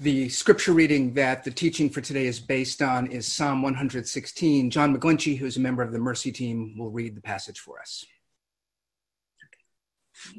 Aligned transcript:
The 0.00 0.28
scripture 0.28 0.74
reading 0.74 1.12
that 1.14 1.42
the 1.42 1.50
teaching 1.50 1.90
for 1.90 2.00
today 2.00 2.26
is 2.26 2.38
based 2.38 2.82
on 2.82 3.08
is 3.08 3.26
Psalm 3.26 3.62
116. 3.62 4.70
John 4.70 4.96
McGlinchey, 4.96 5.36
who's 5.36 5.56
a 5.56 5.60
member 5.60 5.82
of 5.82 5.90
the 5.90 5.98
Mercy 5.98 6.30
team, 6.30 6.78
will 6.78 6.92
read 6.92 7.16
the 7.16 7.20
passage 7.20 7.58
for 7.58 7.80
us. 7.80 8.04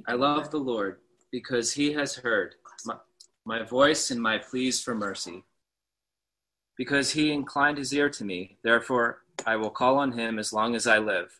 I 0.07 0.13
love 0.13 0.49
the 0.49 0.59
Lord 0.59 0.99
because 1.29 1.73
he 1.73 1.91
has 1.91 2.15
heard 2.15 2.55
my, 2.85 2.95
my 3.43 3.63
voice 3.63 4.11
and 4.11 4.21
my 4.21 4.37
pleas 4.37 4.81
for 4.81 4.95
mercy. 4.95 5.43
Because 6.77 7.11
he 7.11 7.33
inclined 7.33 7.79
his 7.79 7.91
ear 7.91 8.09
to 8.11 8.23
me, 8.23 8.59
therefore 8.63 9.23
I 9.45 9.57
will 9.57 9.71
call 9.71 9.97
on 9.97 10.13
him 10.13 10.39
as 10.39 10.53
long 10.53 10.73
as 10.73 10.87
I 10.87 10.99
live. 10.99 11.37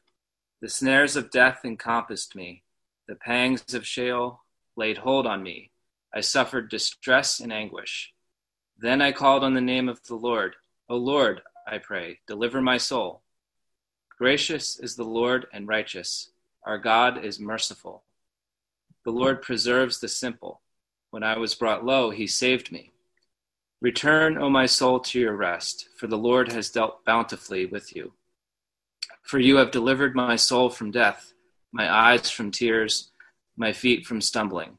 The 0.61 0.67
snares 0.67 1.15
of 1.15 1.31
death 1.31 1.61
encompassed 1.63 2.35
me, 2.35 2.63
the 3.07 3.15
pangs 3.15 3.73
of 3.73 3.87
Sheol 3.87 4.41
laid 4.75 4.97
hold 4.97 5.25
on 5.25 5.41
me. 5.41 5.71
I 6.13 6.21
suffered 6.21 6.69
distress 6.69 7.39
and 7.39 7.53
anguish. 7.53 8.13
Then 8.77 9.01
I 9.01 9.11
called 9.11 9.43
on 9.43 9.53
the 9.53 9.61
name 9.61 9.87
of 9.89 10.03
the 10.03 10.15
Lord. 10.15 10.55
O 10.89 10.95
Lord, 10.95 11.41
I 11.67 11.77
pray, 11.77 12.19
deliver 12.27 12.61
my 12.61 12.77
soul. 12.77 13.21
Gracious 14.17 14.79
is 14.79 14.95
the 14.95 15.03
Lord 15.03 15.45
and 15.53 15.67
righteous. 15.67 16.31
Our 16.65 16.77
God 16.77 17.23
is 17.23 17.39
merciful. 17.39 18.03
The 19.05 19.11
Lord 19.11 19.41
preserves 19.41 19.99
the 19.99 20.07
simple. 20.07 20.61
When 21.11 21.23
I 21.23 21.37
was 21.37 21.55
brought 21.55 21.85
low, 21.85 22.09
he 22.09 22.27
saved 22.27 22.71
me. 22.71 22.91
Return, 23.81 24.37
O 24.37 24.49
my 24.49 24.65
soul, 24.65 24.99
to 24.99 25.19
your 25.19 25.35
rest, 25.35 25.87
for 25.95 26.07
the 26.07 26.17
Lord 26.17 26.51
has 26.51 26.69
dealt 26.69 27.05
bountifully 27.05 27.65
with 27.65 27.95
you. 27.95 28.13
For 29.21 29.39
you 29.39 29.57
have 29.57 29.71
delivered 29.71 30.15
my 30.15 30.35
soul 30.35 30.69
from 30.69 30.91
death, 30.91 31.33
my 31.71 31.89
eyes 31.89 32.29
from 32.29 32.51
tears, 32.51 33.11
my 33.55 33.71
feet 33.71 34.05
from 34.05 34.21
stumbling. 34.21 34.78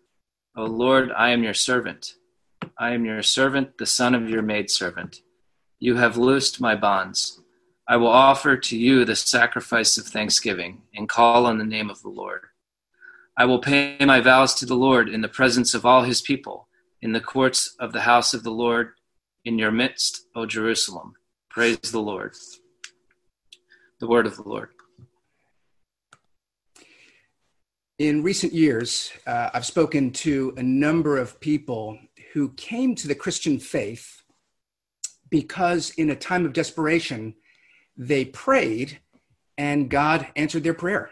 O 0.53 0.65
Lord, 0.65 1.11
I 1.15 1.29
am 1.29 1.43
your 1.43 1.53
servant. 1.53 2.15
I 2.77 2.91
am 2.91 3.05
your 3.05 3.23
servant, 3.23 3.77
the 3.77 3.85
son 3.85 4.13
of 4.13 4.29
your 4.29 4.41
maidservant. 4.41 5.21
You 5.79 5.95
have 5.95 6.17
loosed 6.17 6.59
my 6.59 6.75
bonds. 6.75 7.39
I 7.87 7.95
will 7.95 8.09
offer 8.09 8.57
to 8.57 8.77
you 8.77 9.05
the 9.05 9.15
sacrifice 9.15 9.97
of 9.97 10.07
thanksgiving 10.07 10.81
and 10.93 11.07
call 11.07 11.45
on 11.45 11.57
the 11.57 11.63
name 11.63 11.89
of 11.89 12.01
the 12.01 12.09
Lord. 12.09 12.41
I 13.37 13.45
will 13.45 13.59
pay 13.59 13.97
my 14.01 14.19
vows 14.19 14.53
to 14.55 14.65
the 14.65 14.75
Lord 14.75 15.07
in 15.07 15.21
the 15.21 15.29
presence 15.29 15.73
of 15.73 15.85
all 15.85 16.03
his 16.03 16.21
people, 16.21 16.67
in 17.01 17.13
the 17.13 17.21
courts 17.21 17.73
of 17.79 17.93
the 17.93 18.01
house 18.01 18.33
of 18.33 18.43
the 18.43 18.51
Lord, 18.51 18.95
in 19.45 19.57
your 19.57 19.71
midst, 19.71 20.27
O 20.35 20.45
Jerusalem. 20.45 21.13
Praise 21.49 21.79
the 21.79 22.01
Lord. 22.01 22.35
The 24.01 24.07
word 24.07 24.27
of 24.27 24.35
the 24.35 24.43
Lord. 24.43 24.69
In 28.01 28.23
recent 28.23 28.51
years, 28.51 29.11
uh, 29.27 29.51
I've 29.53 29.63
spoken 29.63 30.09
to 30.25 30.55
a 30.57 30.63
number 30.63 31.19
of 31.19 31.39
people 31.39 31.99
who 32.33 32.49
came 32.53 32.95
to 32.95 33.07
the 33.07 33.13
Christian 33.13 33.59
faith 33.59 34.23
because, 35.29 35.91
in 35.91 36.09
a 36.09 36.15
time 36.15 36.43
of 36.43 36.51
desperation, 36.51 37.35
they 37.95 38.25
prayed 38.25 38.99
and 39.55 39.87
God 39.87 40.25
answered 40.35 40.63
their 40.63 40.73
prayer. 40.73 41.11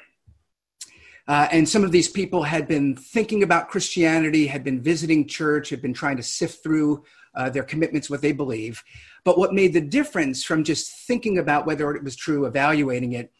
Uh, 1.27 1.47
and 1.51 1.69
some 1.69 1.83
of 1.83 1.91
these 1.91 2.09
people 2.09 2.41
had 2.41 2.67
been 2.67 2.95
thinking 2.95 3.43
about 3.43 3.69
Christianity, 3.69 4.47
had 4.47 4.63
been 4.63 4.81
visiting 4.81 5.27
church, 5.27 5.69
had 5.69 5.83
been 5.83 5.93
trying 5.93 6.17
to 6.17 6.23
sift 6.23 6.63
through 6.63 7.03
uh, 7.35 7.51
their 7.51 7.61
commitments, 7.61 8.09
what 8.09 8.23
they 8.23 8.31
believe. 8.31 8.83
But 9.23 9.37
what 9.37 9.53
made 9.53 9.73
the 9.73 9.81
difference 9.81 10.43
from 10.43 10.63
just 10.63 11.05
thinking 11.05 11.37
about 11.37 11.67
whether 11.67 11.93
it 11.93 12.03
was 12.03 12.15
true, 12.15 12.47
evaluating 12.47 13.13
it, 13.13 13.31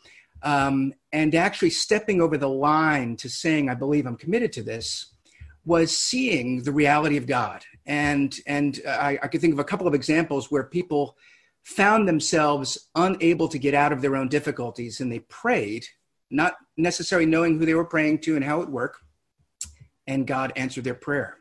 um, 0.44 0.94
and 1.12 1.36
actually 1.36 1.70
stepping 1.70 2.22
over 2.22 2.38
the 2.38 2.50
line 2.50 3.16
to 3.18 3.30
saying, 3.30 3.70
I 3.70 3.74
believe 3.76 4.06
I'm 4.06 4.16
committed 4.16 4.54
to 4.54 4.64
this, 4.64 5.14
was 5.66 5.96
seeing 5.96 6.64
the 6.64 6.72
reality 6.72 7.18
of 7.18 7.28
God. 7.28 7.64
And, 7.86 8.36
and 8.48 8.80
I, 8.88 9.20
I 9.22 9.28
could 9.28 9.42
think 9.42 9.54
of 9.54 9.60
a 9.60 9.64
couple 9.64 9.88
of 9.88 9.94
examples 9.94 10.50
where 10.50 10.64
people 10.64 11.18
found 11.64 12.08
themselves 12.08 12.90
unable 12.96 13.48
to 13.48 13.60
get 13.60 13.74
out 13.74 13.92
of 13.92 14.02
their 14.02 14.16
own 14.16 14.30
difficulties 14.30 15.02
and 15.02 15.12
they 15.12 15.20
prayed, 15.20 15.86
not 16.32 16.56
necessarily 16.78 17.26
knowing 17.26 17.60
who 17.60 17.66
they 17.66 17.74
were 17.74 17.86
praying 17.86 18.20
to 18.20 18.36
and 18.36 18.46
how 18.46 18.58
it 18.58 18.60
would 18.62 18.70
work, 18.70 19.00
and 20.08 20.26
God 20.26 20.54
answered 20.56 20.84
their 20.84 20.96
prayer. 20.96 21.36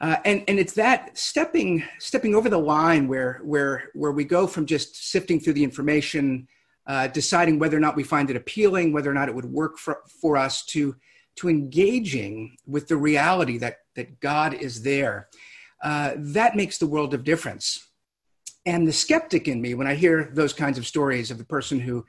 Uh, 0.00 0.16
and 0.24 0.44
and 0.46 0.60
it's 0.60 0.74
that 0.74 1.18
stepping 1.18 1.82
stepping 1.98 2.32
over 2.34 2.48
the 2.48 2.58
line 2.58 3.08
where 3.08 3.40
where 3.42 3.90
where 3.94 4.12
we 4.12 4.22
go 4.22 4.46
from 4.46 4.64
just 4.64 5.10
sifting 5.10 5.40
through 5.40 5.52
the 5.52 5.64
information 5.64 6.46
uh, 6.88 7.06
deciding 7.08 7.58
whether 7.58 7.76
or 7.76 7.80
not 7.80 7.96
we 7.96 8.02
find 8.02 8.30
it 8.30 8.36
appealing, 8.36 8.92
whether 8.92 9.10
or 9.10 9.14
not 9.14 9.28
it 9.28 9.34
would 9.34 9.44
work 9.44 9.76
for, 9.78 10.00
for 10.20 10.38
us 10.38 10.64
to, 10.64 10.96
to 11.36 11.48
engaging 11.48 12.56
with 12.66 12.88
the 12.88 12.96
reality 12.96 13.58
that, 13.58 13.76
that 13.94 14.18
God 14.20 14.54
is 14.54 14.82
there. 14.82 15.28
Uh, 15.82 16.14
that 16.16 16.56
makes 16.56 16.78
the 16.78 16.86
world 16.86 17.12
of 17.12 17.24
difference. 17.24 17.86
And 18.64 18.88
the 18.88 18.92
skeptic 18.92 19.48
in 19.48 19.60
me, 19.60 19.74
when 19.74 19.86
I 19.86 19.94
hear 19.94 20.30
those 20.32 20.52
kinds 20.52 20.78
of 20.78 20.86
stories 20.86 21.30
of 21.30 21.38
the 21.38 21.44
person 21.44 21.78
who 21.78 22.04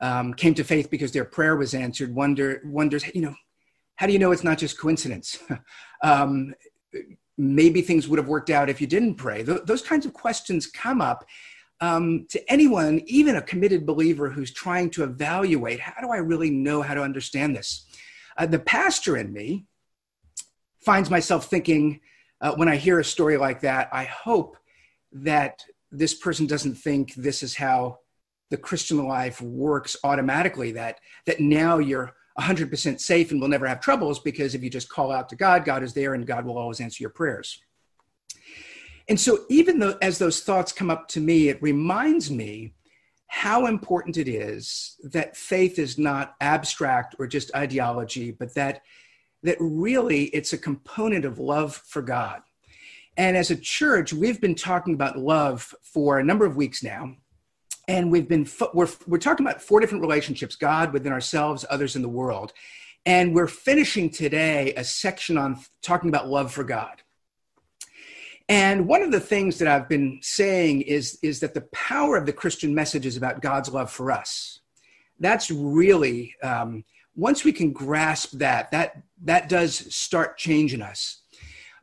um, 0.00 0.34
came 0.34 0.54
to 0.54 0.64
faith 0.64 0.90
because 0.90 1.10
their 1.10 1.24
prayer 1.24 1.56
was 1.56 1.74
answered, 1.74 2.14
wonder, 2.14 2.60
wonders, 2.64 3.04
you 3.14 3.22
know, 3.22 3.34
how 3.96 4.06
do 4.06 4.12
you 4.12 4.18
know 4.18 4.30
it's 4.30 4.44
not 4.44 4.58
just 4.58 4.78
coincidence? 4.78 5.42
um, 6.04 6.54
maybe 7.36 7.80
things 7.80 8.06
would 8.08 8.18
have 8.18 8.28
worked 8.28 8.50
out 8.50 8.68
if 8.68 8.80
you 8.80 8.86
didn't 8.86 9.14
pray. 9.14 9.42
Th- 9.42 9.62
those 9.64 9.82
kinds 9.82 10.04
of 10.04 10.12
questions 10.12 10.66
come 10.66 11.00
up 11.00 11.24
um, 11.80 12.26
to 12.30 12.50
anyone, 12.50 13.02
even 13.06 13.36
a 13.36 13.42
committed 13.42 13.86
believer 13.86 14.30
who's 14.30 14.52
trying 14.52 14.90
to 14.90 15.04
evaluate 15.04 15.80
how 15.80 16.00
do 16.00 16.10
I 16.10 16.18
really 16.18 16.50
know 16.50 16.82
how 16.82 16.94
to 16.94 17.02
understand 17.02 17.54
this? 17.54 17.86
Uh, 18.36 18.46
the 18.46 18.58
pastor 18.58 19.16
in 19.16 19.32
me 19.32 19.66
finds 20.80 21.10
myself 21.10 21.46
thinking 21.46 22.00
uh, 22.40 22.54
when 22.54 22.68
I 22.68 22.76
hear 22.76 22.98
a 22.98 23.04
story 23.04 23.36
like 23.36 23.60
that, 23.60 23.88
I 23.92 24.04
hope 24.04 24.56
that 25.12 25.64
this 25.90 26.14
person 26.14 26.46
doesn't 26.46 26.74
think 26.74 27.14
this 27.14 27.42
is 27.42 27.54
how 27.54 27.98
the 28.50 28.56
Christian 28.56 29.06
life 29.06 29.40
works 29.40 29.96
automatically, 30.04 30.72
that, 30.72 31.00
that 31.26 31.40
now 31.40 31.78
you're 31.78 32.14
100% 32.38 33.00
safe 33.00 33.30
and 33.30 33.40
will 33.40 33.48
never 33.48 33.66
have 33.66 33.80
troubles 33.80 34.20
because 34.20 34.54
if 34.54 34.62
you 34.62 34.70
just 34.70 34.88
call 34.88 35.10
out 35.10 35.28
to 35.28 35.36
God, 35.36 35.64
God 35.64 35.82
is 35.82 35.92
there 35.92 36.14
and 36.14 36.26
God 36.26 36.44
will 36.44 36.56
always 36.56 36.80
answer 36.80 37.02
your 37.02 37.10
prayers. 37.10 37.60
And 39.08 39.18
so, 39.18 39.44
even 39.48 39.78
though 39.78 39.96
as 40.02 40.18
those 40.18 40.40
thoughts 40.40 40.72
come 40.72 40.90
up 40.90 41.08
to 41.08 41.20
me, 41.20 41.48
it 41.48 41.62
reminds 41.62 42.30
me 42.30 42.74
how 43.28 43.66
important 43.66 44.16
it 44.16 44.28
is 44.28 44.96
that 45.02 45.36
faith 45.36 45.78
is 45.78 45.98
not 45.98 46.34
abstract 46.40 47.14
or 47.18 47.26
just 47.26 47.54
ideology, 47.54 48.30
but 48.32 48.54
that 48.54 48.82
that 49.42 49.56
really 49.60 50.24
it's 50.26 50.52
a 50.52 50.58
component 50.58 51.24
of 51.24 51.38
love 51.38 51.76
for 51.76 52.02
God. 52.02 52.42
And 53.16 53.36
as 53.36 53.50
a 53.50 53.56
church, 53.56 54.12
we've 54.12 54.40
been 54.40 54.54
talking 54.54 54.94
about 54.94 55.18
love 55.18 55.74
for 55.82 56.18
a 56.18 56.24
number 56.24 56.44
of 56.44 56.56
weeks 56.56 56.82
now. 56.82 57.16
And 57.86 58.12
we've 58.12 58.28
been 58.28 58.46
we're 58.74 58.88
we're 59.06 59.18
talking 59.18 59.46
about 59.46 59.62
four 59.62 59.80
different 59.80 60.02
relationships: 60.02 60.56
God 60.56 60.92
within 60.92 61.12
ourselves, 61.12 61.64
others 61.70 61.96
in 61.96 62.02
the 62.02 62.08
world. 62.08 62.52
And 63.06 63.34
we're 63.34 63.46
finishing 63.46 64.10
today 64.10 64.74
a 64.74 64.84
section 64.84 65.38
on 65.38 65.58
talking 65.82 66.10
about 66.10 66.28
love 66.28 66.52
for 66.52 66.64
God. 66.64 67.02
And 68.48 68.86
one 68.86 69.02
of 69.02 69.12
the 69.12 69.20
things 69.20 69.58
that 69.58 69.68
I've 69.68 69.88
been 69.88 70.20
saying 70.22 70.82
is, 70.82 71.18
is 71.22 71.40
that 71.40 71.52
the 71.52 71.68
power 71.72 72.16
of 72.16 72.24
the 72.24 72.32
Christian 72.32 72.74
message 72.74 73.04
is 73.04 73.16
about 73.16 73.42
God's 73.42 73.68
love 73.68 73.90
for 73.90 74.10
us. 74.10 74.60
That's 75.20 75.50
really, 75.50 76.34
um, 76.42 76.84
once 77.14 77.44
we 77.44 77.52
can 77.52 77.72
grasp 77.72 78.32
that, 78.38 78.70
that, 78.70 79.02
that 79.24 79.48
does 79.48 79.94
start 79.94 80.38
changing 80.38 80.80
us. 80.80 81.20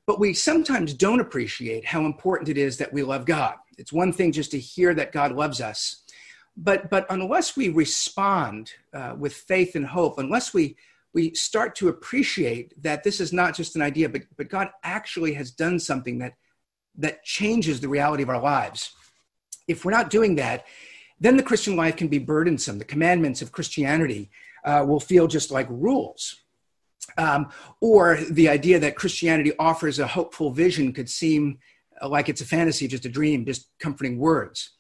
But 0.07 0.19
we 0.19 0.33
sometimes 0.33 0.93
don't 0.93 1.19
appreciate 1.19 1.85
how 1.85 2.05
important 2.05 2.49
it 2.49 2.57
is 2.57 2.77
that 2.77 2.93
we 2.93 3.03
love 3.03 3.25
God. 3.25 3.55
It's 3.77 3.93
one 3.93 4.13
thing 4.13 4.31
just 4.31 4.51
to 4.51 4.59
hear 4.59 4.93
that 4.95 5.11
God 5.11 5.33
loves 5.33 5.61
us. 5.61 6.03
But, 6.57 6.89
but 6.89 7.05
unless 7.09 7.57
we 7.57 7.69
respond 7.69 8.71
uh, 8.93 9.15
with 9.17 9.33
faith 9.33 9.75
and 9.75 9.85
hope, 9.85 10.17
unless 10.17 10.53
we, 10.53 10.77
we 11.13 11.33
start 11.33 11.75
to 11.75 11.89
appreciate 11.89 12.81
that 12.81 13.03
this 13.03 13.19
is 13.19 13.33
not 13.33 13.55
just 13.55 13.75
an 13.75 13.81
idea, 13.81 14.07
but, 14.07 14.21
but 14.37 14.49
God 14.49 14.69
actually 14.83 15.33
has 15.33 15.51
done 15.51 15.79
something 15.79 16.19
that 16.19 16.33
that 16.97 17.23
changes 17.23 17.79
the 17.79 17.89
reality 17.89 18.23
of 18.23 18.29
our 18.29 18.41
lives. 18.41 18.93
If 19.67 19.83
we're 19.83 19.91
not 19.91 20.09
doing 20.09 20.35
that, 20.35 20.65
then 21.19 21.37
the 21.37 21.43
Christian 21.43 21.75
life 21.75 21.95
can 21.95 22.07
be 22.07 22.19
burdensome. 22.19 22.77
The 22.77 22.85
commandments 22.85 23.41
of 23.41 23.51
Christianity 23.51 24.29
uh, 24.63 24.83
will 24.87 24.99
feel 24.99 25.27
just 25.27 25.51
like 25.51 25.67
rules. 25.69 26.35
Um, 27.17 27.49
or 27.81 28.17
the 28.29 28.49
idea 28.49 28.79
that 28.79 28.95
Christianity 28.95 29.53
offers 29.57 29.99
a 29.99 30.07
hopeful 30.07 30.51
vision 30.51 30.91
could 30.91 31.09
seem 31.09 31.59
like 32.05 32.27
it's 32.29 32.41
a 32.41 32.45
fantasy, 32.45 32.87
just 32.87 33.05
a 33.05 33.09
dream, 33.09 33.45
just 33.45 33.69
comforting 33.79 34.17
words. 34.17 34.71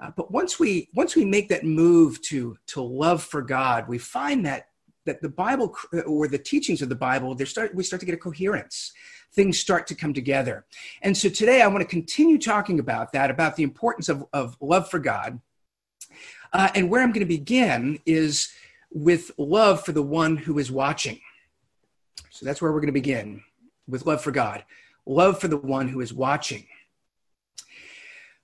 Uh, 0.00 0.10
but 0.16 0.30
once 0.30 0.58
we 0.58 0.88
once 0.94 1.14
we 1.14 1.24
make 1.24 1.48
that 1.48 1.64
move 1.64 2.20
to 2.22 2.56
to 2.66 2.82
love 2.82 3.22
for 3.22 3.42
God, 3.42 3.88
we 3.88 3.98
find 3.98 4.44
that 4.44 4.66
that 5.04 5.20
the 5.20 5.28
Bible 5.28 5.74
or 6.06 6.28
the 6.28 6.38
teachings 6.38 6.82
of 6.82 6.88
the 6.88 6.94
Bible, 6.94 7.36
start 7.46 7.74
we 7.74 7.82
start 7.82 8.00
to 8.00 8.06
get 8.06 8.14
a 8.14 8.18
coherence. 8.18 8.92
Things 9.34 9.58
start 9.58 9.86
to 9.86 9.94
come 9.94 10.12
together. 10.12 10.66
And 11.00 11.16
so 11.16 11.28
today 11.28 11.62
I 11.62 11.66
want 11.66 11.80
to 11.80 11.86
continue 11.88 12.38
talking 12.38 12.78
about 12.78 13.12
that, 13.12 13.30
about 13.30 13.56
the 13.56 13.62
importance 13.62 14.08
of, 14.08 14.24
of 14.32 14.56
love 14.60 14.90
for 14.90 14.98
God. 14.98 15.40
Uh, 16.52 16.68
and 16.74 16.90
where 16.90 17.02
I'm 17.02 17.12
going 17.12 17.26
to 17.26 17.38
begin 17.38 17.98
is 18.04 18.52
with 18.90 19.30
love 19.38 19.84
for 19.84 19.92
the 19.92 20.02
one 20.02 20.36
who 20.36 20.58
is 20.58 20.70
watching. 20.70 21.18
So 22.30 22.44
that's 22.44 22.60
where 22.60 22.70
we're 22.72 22.80
going 22.80 22.88
to 22.88 22.92
begin 22.92 23.42
with 23.88 24.04
love 24.04 24.22
for 24.22 24.32
God, 24.32 24.64
love 25.06 25.40
for 25.40 25.48
the 25.48 25.56
one 25.56 25.88
who 25.88 26.00
is 26.02 26.12
watching. 26.12 26.66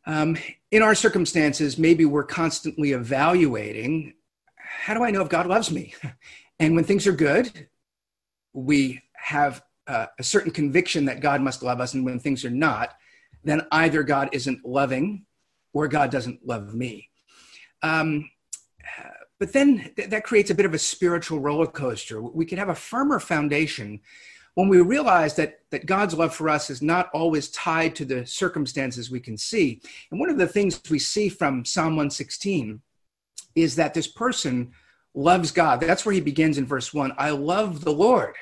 Um, 0.06 0.38
in 0.70 0.82
our 0.82 0.94
circumstances, 0.94 1.76
maybe 1.76 2.06
we're 2.06 2.24
constantly 2.24 2.92
evaluating 2.92 4.14
how 4.56 4.94
do 4.94 5.02
I 5.02 5.10
know 5.10 5.22
if 5.22 5.28
God 5.28 5.46
loves 5.46 5.70
me? 5.70 5.94
And 6.60 6.74
when 6.74 6.84
things 6.84 7.06
are 7.06 7.12
good, 7.12 7.68
we 8.52 9.02
have 9.14 9.62
uh, 9.86 10.06
a 10.18 10.22
certain 10.22 10.52
conviction 10.52 11.04
that 11.06 11.20
God 11.20 11.40
must 11.40 11.62
love 11.62 11.80
us. 11.80 11.94
And 11.94 12.04
when 12.04 12.18
things 12.18 12.44
are 12.44 12.50
not, 12.50 12.94
then 13.44 13.66
either 13.72 14.02
God 14.02 14.28
isn't 14.32 14.64
loving 14.64 15.24
or 15.72 15.88
God 15.88 16.10
doesn't 16.10 16.46
love 16.46 16.74
me. 16.74 17.10
Um, 17.82 18.28
but 19.38 19.52
then 19.52 19.92
th- 19.96 20.10
that 20.10 20.24
creates 20.24 20.50
a 20.50 20.54
bit 20.54 20.66
of 20.66 20.74
a 20.74 20.78
spiritual 20.78 21.40
roller 21.40 21.66
coaster. 21.66 22.20
We 22.20 22.44
can 22.44 22.58
have 22.58 22.68
a 22.68 22.74
firmer 22.74 23.20
foundation 23.20 24.00
when 24.54 24.68
we 24.68 24.80
realize 24.80 25.36
that, 25.36 25.60
that 25.70 25.86
God's 25.86 26.14
love 26.14 26.34
for 26.34 26.48
us 26.48 26.68
is 26.68 26.82
not 26.82 27.10
always 27.14 27.48
tied 27.50 27.94
to 27.94 28.04
the 28.04 28.26
circumstances 28.26 29.10
we 29.10 29.20
can 29.20 29.36
see. 29.36 29.80
And 30.10 30.18
one 30.18 30.30
of 30.30 30.38
the 30.38 30.48
things 30.48 30.80
we 30.90 30.98
see 30.98 31.28
from 31.28 31.64
Psalm 31.64 31.92
116 31.92 32.82
is 33.54 33.76
that 33.76 33.94
this 33.94 34.08
person 34.08 34.72
loves 35.14 35.50
God. 35.50 35.80
That's 35.80 36.04
where 36.04 36.14
he 36.14 36.20
begins 36.20 36.58
in 36.58 36.66
verse 36.66 36.92
1. 36.92 37.12
I 37.18 37.30
love 37.30 37.84
the 37.84 37.92
Lord 37.92 38.34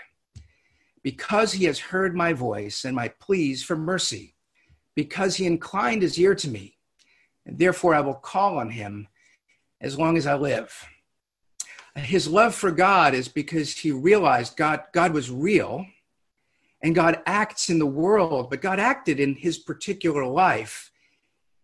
because 1.03 1.53
he 1.53 1.65
has 1.67 1.79
heard 1.79 2.17
my 2.17 2.33
voice 2.33 2.85
and 2.85 2.95
my 2.95 3.09
pleas 3.09 3.63
for 3.63 3.77
mercy, 3.77 4.35
because 4.95 5.37
he 5.37 5.47
inclined 5.47 6.03
his 6.03 6.19
ear 6.19 6.35
to 6.35 6.49
me. 6.49 6.77
And 7.45 7.59
therefore 7.59 7.95
I 7.95 8.01
will 8.01 8.15
call 8.15 8.59
on 8.59 8.71
him 8.71 9.07
as 9.81 9.99
long 9.99 10.17
as 10.17 10.27
I 10.27 10.35
live. 10.35 10.85
His 11.95 12.29
love 12.29 12.55
for 12.55 12.73
God 12.73 13.15
is 13.15 13.29
because 13.29 13.73
he 13.73 13.91
realized 13.93 14.57
God, 14.57 14.83
God 14.93 15.15
was 15.15 15.31
real 15.31 15.87
and 16.83 16.95
God 16.95 17.23
acts 17.25 17.71
in 17.71 17.79
the 17.79 17.87
world, 17.87 18.51
but 18.51 18.61
God 18.61 18.79
acted 18.79 19.19
in 19.19 19.35
his 19.35 19.59
particular 19.59 20.27
life 20.27 20.91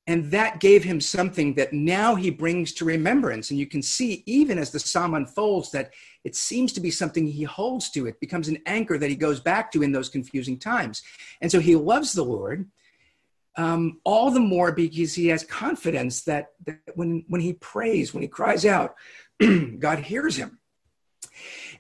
and 0.06 0.30
that 0.32 0.58
gave 0.58 0.82
him 0.82 1.00
something 1.00 1.54
that 1.54 1.72
now 1.72 2.16
he 2.16 2.30
brings 2.30 2.72
to 2.74 2.84
remembrance. 2.84 3.50
And 3.50 3.58
you 3.58 3.66
can 3.66 3.82
see, 3.82 4.24
even 4.26 4.58
as 4.58 4.70
the 4.70 4.80
psalm 4.80 5.14
unfolds, 5.14 5.70
that 5.70 5.92
it 6.24 6.34
seems 6.34 6.72
to 6.72 6.80
be 6.80 6.90
something 6.90 7.26
he 7.26 7.44
holds 7.44 7.88
to. 7.90 8.06
It 8.06 8.18
becomes 8.18 8.48
an 8.48 8.58
anchor 8.66 8.98
that 8.98 9.10
he 9.10 9.16
goes 9.16 9.38
back 9.38 9.70
to 9.72 9.82
in 9.82 9.92
those 9.92 10.08
confusing 10.08 10.58
times. 10.58 11.02
And 11.40 11.50
so 11.52 11.60
he 11.60 11.76
loves 11.76 12.12
the 12.12 12.24
Lord 12.24 12.68
um, 13.56 14.00
all 14.04 14.30
the 14.30 14.40
more 14.40 14.72
because 14.72 15.14
he 15.14 15.28
has 15.28 15.44
confidence 15.44 16.22
that, 16.22 16.52
that 16.66 16.80
when, 16.94 17.24
when 17.28 17.40
he 17.40 17.52
prays, 17.52 18.12
when 18.12 18.22
he 18.22 18.28
cries 18.28 18.64
out, 18.64 18.94
God 19.78 20.00
hears 20.00 20.36
him. 20.36 20.58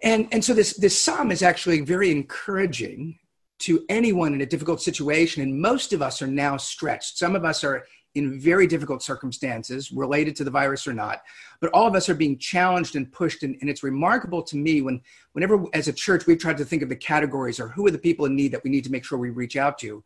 And, 0.02 0.28
and 0.32 0.44
so 0.44 0.54
this, 0.54 0.76
this 0.76 1.00
psalm 1.00 1.30
is 1.30 1.42
actually 1.42 1.80
very 1.80 2.10
encouraging 2.10 3.18
to 3.60 3.84
anyone 3.88 4.34
in 4.34 4.40
a 4.40 4.46
difficult 4.46 4.82
situation. 4.82 5.42
And 5.42 5.60
most 5.60 5.92
of 5.92 6.02
us 6.02 6.20
are 6.20 6.26
now 6.26 6.56
stretched. 6.56 7.16
Some 7.16 7.36
of 7.36 7.44
us 7.44 7.62
are 7.62 7.84
in 8.14 8.38
very 8.38 8.66
difficult 8.66 9.02
circumstances 9.02 9.90
related 9.90 10.36
to 10.36 10.44
the 10.44 10.50
virus 10.50 10.86
or 10.86 10.92
not 10.92 11.22
but 11.62 11.70
all 11.72 11.86
of 11.86 11.94
us 11.94 12.08
are 12.08 12.14
being 12.14 12.36
challenged 12.36 12.96
and 12.96 13.10
pushed 13.12 13.44
and, 13.44 13.56
and, 13.60 13.70
it's 13.70 13.84
remarkable 13.84 14.42
to 14.42 14.56
me 14.56 14.82
when 14.82 15.00
whenever 15.32 15.64
as 15.72 15.86
a 15.88 15.92
church 15.92 16.26
we've 16.26 16.40
tried 16.40 16.58
to 16.58 16.64
think 16.64 16.82
of 16.82 16.88
the 16.88 16.96
categories 16.96 17.60
or 17.60 17.68
who 17.68 17.86
are 17.86 17.90
the 17.90 17.98
people 17.98 18.26
in 18.26 18.34
need 18.34 18.52
that 18.52 18.64
we 18.64 18.70
need 18.70 18.84
to 18.84 18.90
make 18.90 19.04
sure 19.04 19.16
we 19.16 19.30
reach 19.30 19.56
out 19.56 19.78
to. 19.78 20.02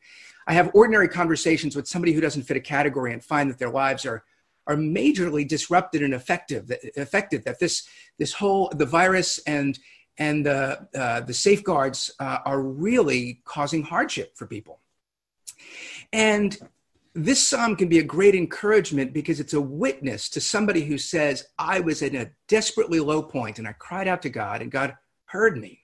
I 0.46 0.52
have 0.52 0.70
ordinary 0.74 1.08
conversations 1.08 1.74
with 1.74 1.88
somebody 1.88 2.12
who 2.12 2.20
doesn't 2.20 2.42
fit 2.42 2.56
a 2.56 2.60
category 2.60 3.12
and 3.12 3.24
find 3.24 3.50
that 3.50 3.58
their 3.58 3.70
lives 3.70 4.04
are 4.04 4.22
are 4.68 4.76
majorly 4.76 5.48
disrupted 5.48 6.02
and 6.02 6.12
effective 6.12 6.70
affected 6.96 7.44
that 7.44 7.58
this 7.58 7.88
this 8.18 8.34
whole 8.34 8.70
the 8.76 8.86
virus 8.86 9.38
and 9.46 9.78
and 10.18 10.44
the 10.44 10.86
uh, 10.94 11.20
the 11.20 11.34
safeguards 11.34 12.12
uh, 12.20 12.38
are 12.44 12.60
really 12.60 13.40
causing 13.44 13.82
hardship 13.82 14.36
for 14.36 14.46
people. 14.46 14.80
And 16.12 16.56
this 17.16 17.48
psalm 17.48 17.76
can 17.76 17.88
be 17.88 17.98
a 17.98 18.04
great 18.04 18.34
encouragement 18.34 19.14
because 19.14 19.40
it's 19.40 19.54
a 19.54 19.60
witness 19.60 20.28
to 20.28 20.40
somebody 20.40 20.84
who 20.84 20.98
says, 20.98 21.46
I 21.58 21.80
was 21.80 22.02
in 22.02 22.14
a 22.14 22.30
desperately 22.46 23.00
low 23.00 23.22
point 23.22 23.58
and 23.58 23.66
I 23.66 23.72
cried 23.72 24.06
out 24.06 24.20
to 24.22 24.28
God 24.28 24.60
and 24.60 24.70
God 24.70 24.94
heard 25.24 25.56
me. 25.56 25.80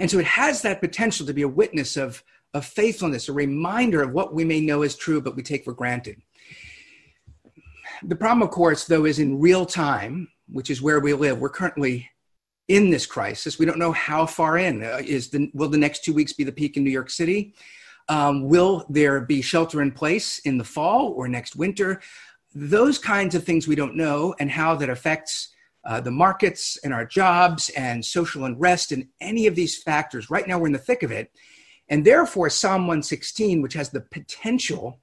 And 0.00 0.10
so 0.10 0.18
it 0.18 0.26
has 0.26 0.62
that 0.62 0.80
potential 0.80 1.24
to 1.26 1.32
be 1.32 1.42
a 1.42 1.48
witness 1.48 1.96
of, 1.96 2.24
of 2.52 2.66
faithfulness, 2.66 3.28
a 3.28 3.32
reminder 3.32 4.02
of 4.02 4.12
what 4.12 4.34
we 4.34 4.44
may 4.44 4.60
know 4.60 4.82
is 4.82 4.96
true, 4.96 5.20
but 5.20 5.36
we 5.36 5.42
take 5.42 5.64
for 5.64 5.72
granted. 5.72 6.20
The 8.02 8.16
problem, 8.16 8.42
of 8.42 8.50
course, 8.50 8.84
though, 8.84 9.04
is 9.04 9.20
in 9.20 9.38
real 9.38 9.64
time, 9.64 10.28
which 10.50 10.68
is 10.68 10.82
where 10.82 10.98
we 10.98 11.12
live. 11.12 11.38
We're 11.38 11.48
currently 11.48 12.10
in 12.66 12.90
this 12.90 13.06
crisis. 13.06 13.56
We 13.56 13.66
don't 13.66 13.78
know 13.78 13.92
how 13.92 14.26
far 14.26 14.58
in. 14.58 14.82
Uh, 14.82 15.00
is 15.04 15.30
the, 15.30 15.48
will 15.54 15.68
the 15.68 15.78
next 15.78 16.02
two 16.02 16.12
weeks 16.12 16.32
be 16.32 16.42
the 16.42 16.50
peak 16.50 16.76
in 16.76 16.82
New 16.82 16.90
York 16.90 17.10
City? 17.10 17.54
Um, 18.08 18.48
will 18.48 18.84
there 18.88 19.20
be 19.20 19.42
shelter 19.42 19.82
in 19.82 19.92
place 19.92 20.38
in 20.40 20.58
the 20.58 20.64
fall 20.64 21.12
or 21.16 21.28
next 21.28 21.56
winter? 21.56 22.00
Those 22.54 22.98
kinds 22.98 23.34
of 23.34 23.44
things 23.44 23.66
we 23.66 23.76
don't 23.76 23.96
know, 23.96 24.34
and 24.38 24.50
how 24.50 24.74
that 24.76 24.90
affects 24.90 25.52
uh, 25.84 26.00
the 26.00 26.10
markets 26.10 26.78
and 26.84 26.92
our 26.92 27.04
jobs 27.04 27.68
and 27.70 28.04
social 28.04 28.44
unrest 28.44 28.92
and 28.92 29.06
any 29.20 29.46
of 29.46 29.54
these 29.54 29.82
factors. 29.82 30.30
Right 30.30 30.46
now, 30.46 30.58
we're 30.58 30.68
in 30.68 30.72
the 30.72 30.78
thick 30.78 31.02
of 31.02 31.10
it. 31.10 31.32
And 31.88 32.04
therefore, 32.04 32.48
Psalm 32.50 32.82
116, 32.82 33.60
which 33.60 33.74
has 33.74 33.90
the 33.90 34.00
potential 34.00 35.00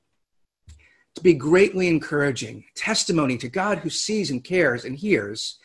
to 1.16 1.22
be 1.22 1.34
greatly 1.34 1.88
encouraging, 1.88 2.64
testimony 2.76 3.38
to 3.38 3.50
God 3.50 3.80
who 3.80 3.90
sees 3.90 4.32
and 4.32 4.44
cares 4.44 4.86
and 4.86 4.96
hears, 4.96 5.60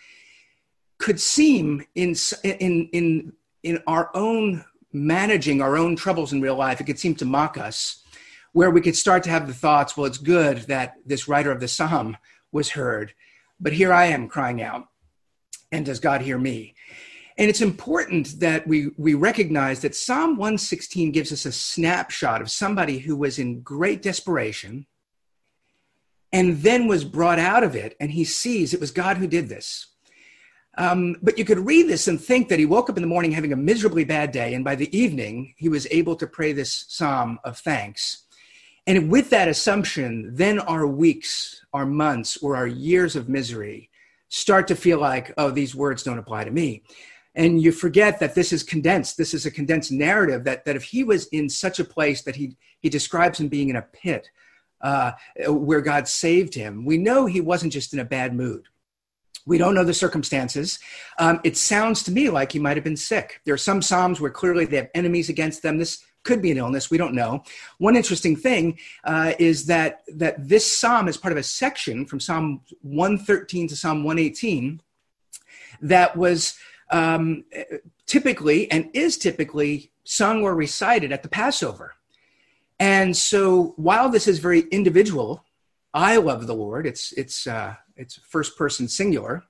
could 0.98 1.20
seem 1.20 1.84
in, 1.94 2.14
in, 2.42 2.88
in, 2.92 3.32
in 3.62 3.82
our 3.86 4.10
own 4.14 4.64
managing 4.94 5.60
our 5.60 5.76
own 5.76 5.96
troubles 5.96 6.32
in 6.32 6.40
real 6.40 6.56
life, 6.56 6.80
it 6.80 6.84
could 6.84 6.98
seem 6.98 7.14
to 7.16 7.24
mock 7.24 7.58
us, 7.58 8.02
where 8.52 8.70
we 8.70 8.80
could 8.80 8.96
start 8.96 9.24
to 9.24 9.30
have 9.30 9.46
the 9.46 9.52
thoughts, 9.52 9.96
well, 9.96 10.06
it's 10.06 10.18
good 10.18 10.58
that 10.68 10.94
this 11.04 11.28
writer 11.28 11.50
of 11.50 11.60
the 11.60 11.68
psalm 11.68 12.16
was 12.52 12.70
heard, 12.70 13.12
but 13.58 13.72
here 13.72 13.92
I 13.92 14.06
am 14.06 14.28
crying 14.28 14.62
out. 14.62 14.86
And 15.72 15.84
does 15.84 15.98
God 15.98 16.20
hear 16.20 16.38
me? 16.38 16.74
And 17.36 17.50
it's 17.50 17.60
important 17.60 18.38
that 18.38 18.66
we, 18.66 18.90
we 18.96 19.14
recognize 19.14 19.80
that 19.80 19.96
Psalm 19.96 20.36
116 20.36 21.10
gives 21.10 21.32
us 21.32 21.44
a 21.44 21.50
snapshot 21.50 22.40
of 22.40 22.50
somebody 22.50 22.98
who 22.98 23.16
was 23.16 23.40
in 23.40 23.60
great 23.60 24.02
desperation 24.02 24.86
and 26.32 26.62
then 26.62 26.86
was 26.86 27.04
brought 27.04 27.38
out 27.40 27.64
of 27.64 27.74
it, 27.74 27.96
and 28.00 28.10
he 28.10 28.24
sees 28.24 28.72
it 28.72 28.80
was 28.80 28.90
God 28.90 29.16
who 29.16 29.26
did 29.26 29.48
this. 29.48 29.93
Um, 30.76 31.16
but 31.22 31.38
you 31.38 31.44
could 31.44 31.60
read 31.60 31.88
this 31.88 32.08
and 32.08 32.20
think 32.20 32.48
that 32.48 32.58
he 32.58 32.66
woke 32.66 32.90
up 32.90 32.96
in 32.96 33.02
the 33.02 33.08
morning 33.08 33.32
having 33.32 33.52
a 33.52 33.56
miserably 33.56 34.04
bad 34.04 34.32
day, 34.32 34.54
and 34.54 34.64
by 34.64 34.74
the 34.74 34.96
evening, 34.96 35.54
he 35.56 35.68
was 35.68 35.86
able 35.90 36.16
to 36.16 36.26
pray 36.26 36.52
this 36.52 36.86
psalm 36.88 37.38
of 37.44 37.58
thanks. 37.58 38.24
And 38.86 39.10
with 39.10 39.30
that 39.30 39.48
assumption, 39.48 40.34
then 40.34 40.58
our 40.58 40.86
weeks, 40.86 41.64
our 41.72 41.86
months, 41.86 42.36
or 42.38 42.56
our 42.56 42.66
years 42.66 43.16
of 43.16 43.28
misery 43.28 43.90
start 44.28 44.66
to 44.68 44.76
feel 44.76 44.98
like, 44.98 45.32
oh, 45.38 45.50
these 45.50 45.74
words 45.74 46.02
don't 46.02 46.18
apply 46.18 46.44
to 46.44 46.50
me. 46.50 46.82
And 47.36 47.62
you 47.62 47.72
forget 47.72 48.20
that 48.20 48.34
this 48.34 48.52
is 48.52 48.62
condensed. 48.62 49.16
This 49.16 49.32
is 49.32 49.46
a 49.46 49.50
condensed 49.50 49.90
narrative 49.90 50.44
that, 50.44 50.64
that 50.64 50.76
if 50.76 50.84
he 50.84 51.02
was 51.02 51.26
in 51.28 51.48
such 51.48 51.78
a 51.78 51.84
place 51.84 52.22
that 52.22 52.36
he, 52.36 52.56
he 52.80 52.88
describes 52.88 53.40
him 53.40 53.48
being 53.48 53.70
in 53.70 53.76
a 53.76 53.82
pit 53.82 54.28
uh, 54.80 55.12
where 55.46 55.80
God 55.80 56.06
saved 56.06 56.54
him, 56.54 56.84
we 56.84 56.98
know 56.98 57.26
he 57.26 57.40
wasn't 57.40 57.72
just 57.72 57.92
in 57.92 58.00
a 58.00 58.04
bad 58.04 58.34
mood 58.34 58.68
we 59.46 59.58
don't 59.58 59.74
know 59.74 59.84
the 59.84 59.94
circumstances. 59.94 60.78
Um, 61.18 61.40
it 61.44 61.56
sounds 61.56 62.02
to 62.04 62.12
me 62.12 62.30
like 62.30 62.52
he 62.52 62.58
might 62.58 62.76
have 62.76 62.84
been 62.84 62.96
sick. 62.96 63.40
There 63.44 63.54
are 63.54 63.58
some 63.58 63.82
Psalms 63.82 64.20
where 64.20 64.30
clearly 64.30 64.64
they 64.64 64.76
have 64.76 64.90
enemies 64.94 65.28
against 65.28 65.62
them. 65.62 65.78
This 65.78 66.04
could 66.22 66.40
be 66.40 66.50
an 66.50 66.56
illness. 66.56 66.90
We 66.90 66.98
don't 66.98 67.14
know. 67.14 67.44
One 67.78 67.96
interesting 67.96 68.34
thing 68.34 68.78
uh, 69.04 69.34
is 69.38 69.66
that, 69.66 70.02
that 70.08 70.48
this 70.48 70.70
Psalm 70.70 71.06
is 71.08 71.16
part 71.16 71.32
of 71.32 71.38
a 71.38 71.42
section 71.42 72.06
from 72.06 72.20
Psalm 72.20 72.62
113 72.80 73.68
to 73.68 73.76
Psalm 73.76 74.04
118 74.04 74.80
that 75.82 76.16
was 76.16 76.56
um, 76.90 77.44
typically 78.06 78.70
and 78.70 78.88
is 78.94 79.18
typically 79.18 79.92
sung 80.04 80.42
or 80.42 80.54
recited 80.54 81.12
at 81.12 81.22
the 81.22 81.28
Passover. 81.28 81.94
And 82.80 83.16
so 83.16 83.74
while 83.76 84.08
this 84.08 84.26
is 84.26 84.38
very 84.38 84.60
individual, 84.70 85.44
I 85.92 86.16
love 86.16 86.46
the 86.46 86.54
Lord. 86.54 86.86
It's, 86.86 87.12
it's, 87.12 87.46
uh, 87.46 87.74
it's 87.96 88.16
first 88.16 88.56
person 88.56 88.88
singular. 88.88 89.44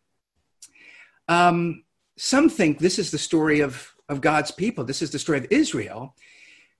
Um, 1.28 1.84
some 2.16 2.48
think 2.48 2.78
this 2.78 2.98
is 2.98 3.10
the 3.10 3.18
story 3.18 3.60
of, 3.60 3.94
of 4.08 4.20
God's 4.20 4.50
people. 4.50 4.84
This 4.84 5.02
is 5.02 5.10
the 5.10 5.18
story 5.18 5.38
of 5.38 5.46
Israel, 5.50 6.14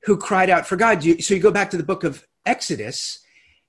who 0.05 0.17
cried 0.17 0.51
out 0.51 0.67
for 0.67 0.77
God. 0.77 1.03
So 1.03 1.35
you 1.35 1.41
go 1.41 1.51
back 1.51 1.71
to 1.71 1.77
the 1.77 1.83
book 1.83 2.05
of 2.05 2.27
Exodus, 2.47 3.21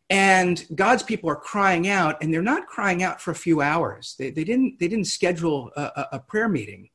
and 0.09 0.65
God's 0.75 1.01
people 1.01 1.29
are 1.29 1.35
crying 1.35 1.87
out, 1.87 2.21
and 2.21 2.33
they're 2.33 2.41
not 2.41 2.67
crying 2.67 3.01
out 3.01 3.21
for 3.21 3.31
a 3.31 3.35
few 3.35 3.61
hours. 3.61 4.15
They, 4.19 4.29
they 4.29 4.43
didn't 4.43 4.79
they 4.79 4.87
didn't 4.87 5.07
schedule 5.07 5.71
a, 5.75 6.05
a 6.13 6.19
prayer 6.19 6.49
meeting. 6.49 6.89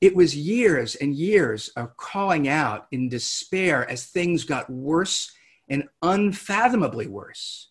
It 0.00 0.16
was 0.16 0.36
years 0.36 0.96
and 0.96 1.14
years 1.14 1.68
of 1.76 1.96
calling 1.96 2.48
out 2.48 2.88
in 2.90 3.08
despair 3.08 3.88
as 3.88 4.06
things 4.06 4.42
got 4.42 4.68
worse 4.68 5.30
and 5.68 5.88
unfathomably 6.02 7.06
worse. 7.06 7.70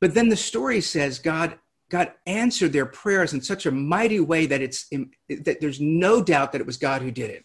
But 0.00 0.14
then 0.14 0.28
the 0.28 0.36
story 0.36 0.82
says 0.82 1.18
God 1.18 1.58
God 1.90 2.12
answered 2.26 2.72
their 2.72 2.86
prayers 2.86 3.32
in 3.32 3.42
such 3.42 3.66
a 3.66 3.70
mighty 3.70 4.20
way 4.20 4.46
that 4.46 4.62
it's 4.62 4.88
that 5.28 5.60
there's 5.60 5.80
no 5.80 6.22
doubt 6.22 6.52
that 6.52 6.60
it 6.60 6.66
was 6.66 6.76
God 6.76 7.02
who 7.02 7.10
did 7.10 7.30
it. 7.30 7.44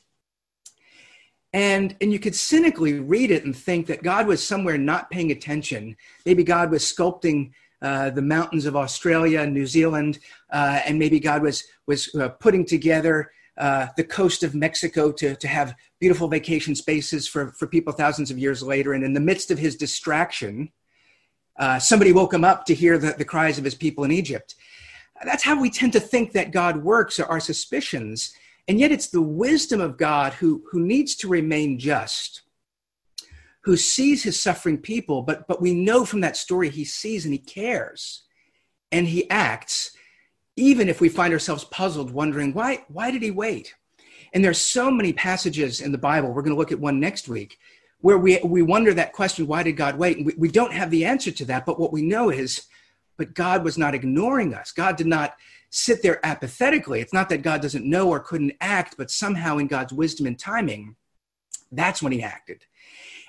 And, 1.51 1.95
and 2.01 2.11
you 2.11 2.19
could 2.19 2.35
cynically 2.35 2.99
read 2.99 3.31
it 3.31 3.45
and 3.45 3.55
think 3.55 3.87
that 3.87 4.03
God 4.03 4.27
was 4.27 4.45
somewhere 4.45 4.77
not 4.77 5.09
paying 5.09 5.31
attention. 5.31 5.95
Maybe 6.25 6.43
God 6.43 6.69
was 6.69 6.83
sculpting 6.83 7.51
uh, 7.81 8.09
the 8.09 8.21
mountains 8.21 8.65
of 8.65 8.75
Australia 8.75 9.39
and 9.39 9.53
New 9.53 9.65
Zealand, 9.65 10.19
uh, 10.51 10.81
and 10.85 10.99
maybe 10.99 11.19
God 11.19 11.41
was, 11.41 11.63
was 11.87 12.13
uh, 12.15 12.27
putting 12.27 12.65
together 12.65 13.31
uh, 13.57 13.87
the 13.95 14.03
coast 14.03 14.43
of 14.43 14.53
Mexico 14.53 15.13
to, 15.13 15.35
to 15.37 15.47
have 15.47 15.75
beautiful 16.01 16.27
vacation 16.27 16.75
spaces 16.75 17.25
for, 17.25 17.53
for 17.53 17.67
people 17.67 17.93
thousands 17.93 18.29
of 18.29 18.37
years 18.37 18.61
later. 18.61 18.91
And 18.91 19.03
in 19.05 19.13
the 19.13 19.21
midst 19.21 19.49
of 19.49 19.57
his 19.57 19.77
distraction, 19.77 20.73
uh, 21.57 21.79
somebody 21.79 22.11
woke 22.11 22.33
him 22.33 22.43
up 22.43 22.65
to 22.65 22.73
hear 22.73 22.97
the, 22.97 23.11
the 23.17 23.25
cries 23.25 23.57
of 23.57 23.63
his 23.63 23.75
people 23.75 24.03
in 24.03 24.11
Egypt. 24.11 24.55
That's 25.23 25.43
how 25.43 25.59
we 25.59 25.69
tend 25.69 25.93
to 25.93 25.99
think 25.99 26.33
that 26.33 26.51
God 26.51 26.83
works, 26.83 27.19
our 27.19 27.39
suspicions. 27.39 28.33
And 28.67 28.79
yet 28.79 28.91
it's 28.91 29.07
the 29.07 29.21
wisdom 29.21 29.79
of 29.79 29.97
God 29.97 30.33
who, 30.33 30.63
who 30.71 30.81
needs 30.81 31.15
to 31.17 31.27
remain 31.27 31.79
just, 31.79 32.41
who 33.61 33.77
sees 33.77 34.23
his 34.23 34.41
suffering 34.41 34.77
people, 34.77 35.21
but, 35.21 35.47
but 35.47 35.61
we 35.61 35.73
know 35.73 36.05
from 36.05 36.21
that 36.21 36.37
story 36.37 36.69
he 36.69 36.83
sees 36.83 37.25
and 37.25 37.33
he 37.33 37.39
cares 37.39 38.23
and 38.91 39.07
he 39.07 39.29
acts, 39.29 39.95
even 40.55 40.89
if 40.89 41.01
we 41.01 41.09
find 41.09 41.33
ourselves 41.33 41.63
puzzled, 41.65 42.11
wondering, 42.11 42.53
why, 42.53 42.83
why 42.87 43.11
did 43.11 43.21
he 43.21 43.31
wait? 43.31 43.75
And 44.33 44.43
there's 44.43 44.59
so 44.59 44.91
many 44.91 45.13
passages 45.13 45.81
in 45.81 45.91
the 45.91 45.97
Bible, 45.97 46.29
we're 46.29 46.41
going 46.41 46.53
to 46.53 46.59
look 46.59 46.71
at 46.71 46.79
one 46.79 46.99
next 46.99 47.27
week, 47.27 47.57
where 48.01 48.17
we, 48.17 48.39
we 48.43 48.61
wonder 48.61 48.93
that 48.93 49.13
question, 49.13 49.47
why 49.47 49.63
did 49.63 49.73
God 49.73 49.97
wait? 49.97 50.17
And 50.17 50.25
we, 50.25 50.33
we 50.37 50.49
don't 50.49 50.73
have 50.73 50.91
the 50.91 51.05
answer 51.05 51.31
to 51.31 51.45
that, 51.45 51.65
but 51.65 51.79
what 51.79 51.93
we 51.93 52.01
know 52.01 52.29
is, 52.29 52.67
but 53.17 53.33
God 53.33 53.63
was 53.63 53.77
not 53.77 53.95
ignoring 53.95 54.53
us. 54.53 54.71
God 54.71 54.95
did 54.95 55.07
not 55.07 55.35
sit 55.69 56.01
there 56.01 56.25
apathetically. 56.25 57.01
It's 57.01 57.13
not 57.13 57.29
that 57.29 57.41
God 57.41 57.61
doesn't 57.61 57.85
know 57.85 58.09
or 58.09 58.19
couldn't 58.19 58.53
act, 58.61 58.95
but 58.97 59.11
somehow 59.11 59.57
in 59.57 59.67
God's 59.67 59.93
wisdom 59.93 60.25
and 60.27 60.37
timing, 60.37 60.95
that's 61.71 62.01
when 62.01 62.11
he 62.11 62.21
acted. 62.21 62.63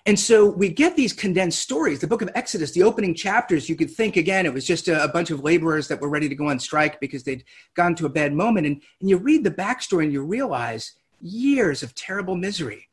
And 0.06 0.18
so 0.18 0.48
we 0.48 0.68
get 0.68 0.94
these 0.94 1.12
condensed 1.12 1.58
stories. 1.58 1.98
The 1.98 2.06
book 2.06 2.22
of 2.22 2.30
Exodus, 2.36 2.70
the 2.70 2.84
opening 2.84 3.12
chapters, 3.12 3.68
you 3.68 3.74
could 3.74 3.90
think 3.90 4.16
again, 4.16 4.46
it 4.46 4.54
was 4.54 4.64
just 4.64 4.86
a, 4.86 5.02
a, 5.02 5.08
bunch 5.08 5.32
of 5.32 5.42
laborers 5.42 5.88
that 5.88 6.00
were 6.00 6.08
ready 6.08 6.28
to 6.28 6.34
go 6.36 6.48
on 6.48 6.60
strike 6.60 7.00
because 7.00 7.24
they'd 7.24 7.42
gone 7.74 7.96
to 7.96 8.06
a 8.06 8.10
bad 8.10 8.32
moment. 8.32 8.68
And, 8.68 8.80
and 9.00 9.10
you 9.10 9.16
read 9.16 9.42
the 9.42 9.50
backstory 9.50 10.04
and 10.04 10.12
you 10.12 10.22
realize 10.22 10.92
years 11.20 11.82
of 11.82 11.92
terrible 11.96 12.36
misery. 12.36 12.88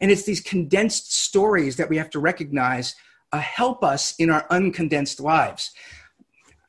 And 0.00 0.10
it's 0.10 0.24
these 0.24 0.40
condensed 0.40 1.12
stories 1.12 1.76
that 1.76 1.88
we 1.88 1.96
have 1.96 2.10
to 2.10 2.18
recognize 2.18 2.94
uh, 3.32 3.38
help 3.38 3.84
us 3.84 4.14
in 4.18 4.30
our 4.30 4.46
uncondensed 4.48 5.20
lives. 5.20 5.72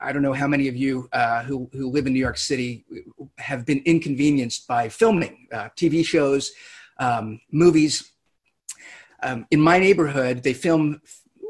I 0.01 0.13
don't 0.13 0.21
know 0.21 0.33
how 0.33 0.48
many 0.48 0.67
of 0.67 0.75
you 0.75 1.09
uh, 1.12 1.43
who, 1.43 1.69
who 1.74 1.89
live 1.89 2.07
in 2.07 2.13
New 2.13 2.19
York 2.19 2.38
City 2.38 2.86
have 3.38 3.65
been 3.65 3.81
inconvenienced 3.86 4.67
by 4.67 4.88
filming 4.88 5.48
uh, 5.51 5.69
TV 5.75 6.05
shows, 6.05 6.51
um, 7.00 7.41
movies. 7.51 8.12
Um, 9.21 9.45
in 9.51 9.59
my 9.59 9.77
neighborhood, 9.77 10.43
they 10.43 10.53
film 10.53 11.01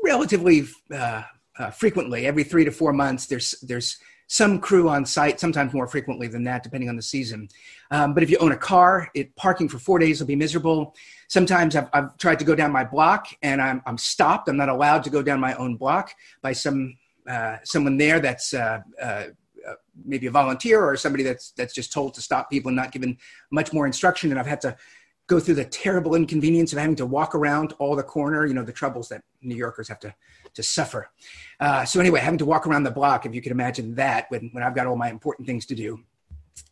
relatively 0.03 0.67
uh, 0.91 1.23
uh, 1.59 1.69
frequently, 1.71 2.25
every 2.25 2.43
three 2.43 2.65
to 2.65 2.71
four 2.71 2.91
months. 2.91 3.27
There's, 3.27 3.51
there's 3.61 3.99
some 4.31 4.59
crew 4.59 4.87
on 4.87 5.03
site, 5.05 5.39
sometimes 5.39 5.73
more 5.73 5.87
frequently 5.87 6.27
than 6.27 6.43
that, 6.43 6.61
depending 6.61 6.87
on 6.87 6.95
the 6.95 7.01
season. 7.01 7.49
Um, 7.89 8.13
but 8.13 8.21
if 8.21 8.29
you 8.29 8.37
own 8.37 8.51
a 8.51 8.57
car, 8.57 9.09
it, 9.15 9.35
parking 9.35 9.67
for 9.67 9.79
four 9.79 9.97
days 9.97 10.19
will 10.19 10.27
be 10.27 10.35
miserable. 10.35 10.95
Sometimes 11.27 11.75
I've, 11.75 11.89
I've 11.93 12.15
tried 12.17 12.37
to 12.37 12.45
go 12.45 12.53
down 12.53 12.71
my 12.71 12.83
block 12.83 13.25
and 13.41 13.59
I'm, 13.59 13.81
I'm 13.87 13.97
stopped. 13.97 14.47
I'm 14.47 14.55
not 14.55 14.69
allowed 14.69 15.03
to 15.05 15.09
go 15.09 15.23
down 15.23 15.39
my 15.39 15.55
own 15.55 15.77
block 15.77 16.13
by 16.43 16.53
some 16.53 16.95
uh, 17.27 17.57
someone 17.63 17.97
there 17.97 18.19
that's 18.19 18.53
uh, 18.53 18.79
uh, 19.01 19.25
uh, 19.67 19.73
maybe 20.05 20.27
a 20.27 20.31
volunteer 20.31 20.83
or 20.83 20.95
somebody 20.95 21.23
that's 21.23 21.51
that's 21.51 21.73
just 21.73 21.91
told 21.91 22.13
to 22.13 22.21
stop 22.21 22.51
people 22.51 22.69
and 22.69 22.75
not 22.75 22.91
given 22.91 23.17
much 23.51 23.73
more 23.73 23.87
instruction. 23.87 24.29
And 24.29 24.39
I've 24.39 24.47
had 24.47 24.61
to 24.61 24.77
go 25.29 25.39
through 25.39 25.55
the 25.55 25.65
terrible 25.65 26.15
inconvenience 26.15 26.73
of 26.73 26.79
having 26.79 26.95
to 26.97 27.05
walk 27.05 27.35
around 27.35 27.73
all 27.79 27.95
the 27.95 28.03
corner. 28.03 28.45
You 28.45 28.53
know 28.53 28.63
the 28.63 28.73
troubles 28.73 29.07
that 29.09 29.23
New 29.41 29.55
Yorkers 29.55 29.87
have 29.87 29.99
to 30.01 30.13
to 30.55 30.63
suffer. 30.63 31.09
Uh, 31.59 31.85
so 31.85 31.99
anyway, 31.99 32.19
having 32.19 32.39
to 32.39 32.45
walk 32.45 32.67
around 32.67 32.83
the 32.83 32.91
block, 32.91 33.25
if 33.25 33.33
you 33.33 33.41
could 33.41 33.51
imagine 33.53 33.95
that, 33.95 34.25
when 34.29 34.49
when 34.51 34.63
I've 34.63 34.75
got 34.75 34.87
all 34.87 34.97
my 34.97 35.09
important 35.09 35.47
things 35.47 35.65
to 35.67 35.75
do, 35.75 36.03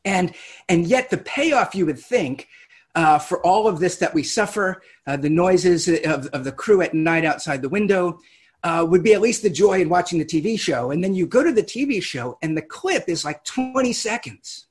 and 0.04 0.34
and 0.68 0.86
yet 0.86 1.10
the 1.10 1.18
payoff 1.18 1.76
you 1.76 1.86
would 1.86 2.00
think 2.00 2.50
uh, 2.96 3.20
for 3.20 3.46
all 3.46 3.68
of 3.68 3.80
this 3.80 3.98
that 3.98 4.14
we 4.14 4.24
suffer, 4.24 4.82
uh, 5.06 5.16
the 5.16 5.30
noises 5.30 5.88
of, 5.88 6.26
of 6.28 6.44
the 6.44 6.52
crew 6.52 6.82
at 6.82 6.94
night 6.94 7.26
outside 7.26 7.62
the 7.62 7.70
window, 7.70 8.20
uh, 8.64 8.86
would 8.90 9.04
be 9.04 9.14
at 9.14 9.22
least 9.22 9.44
the 9.44 9.50
joy 9.50 9.80
in 9.80 9.88
watching 9.88 10.18
the 10.18 10.26
TV 10.26 10.60
show. 10.60 10.92
And 10.92 11.04
then 11.04 11.14
you 11.14 11.28
go 11.28 11.44
to 11.44 11.52
the 11.52 11.64
TV 11.64 12.02
show, 12.02 12.38
and 12.42 12.58
the 12.58 12.62
clip 12.64 13.06
is 13.08 13.24
like 13.24 13.44
20 13.44 13.94
seconds. 13.94 14.67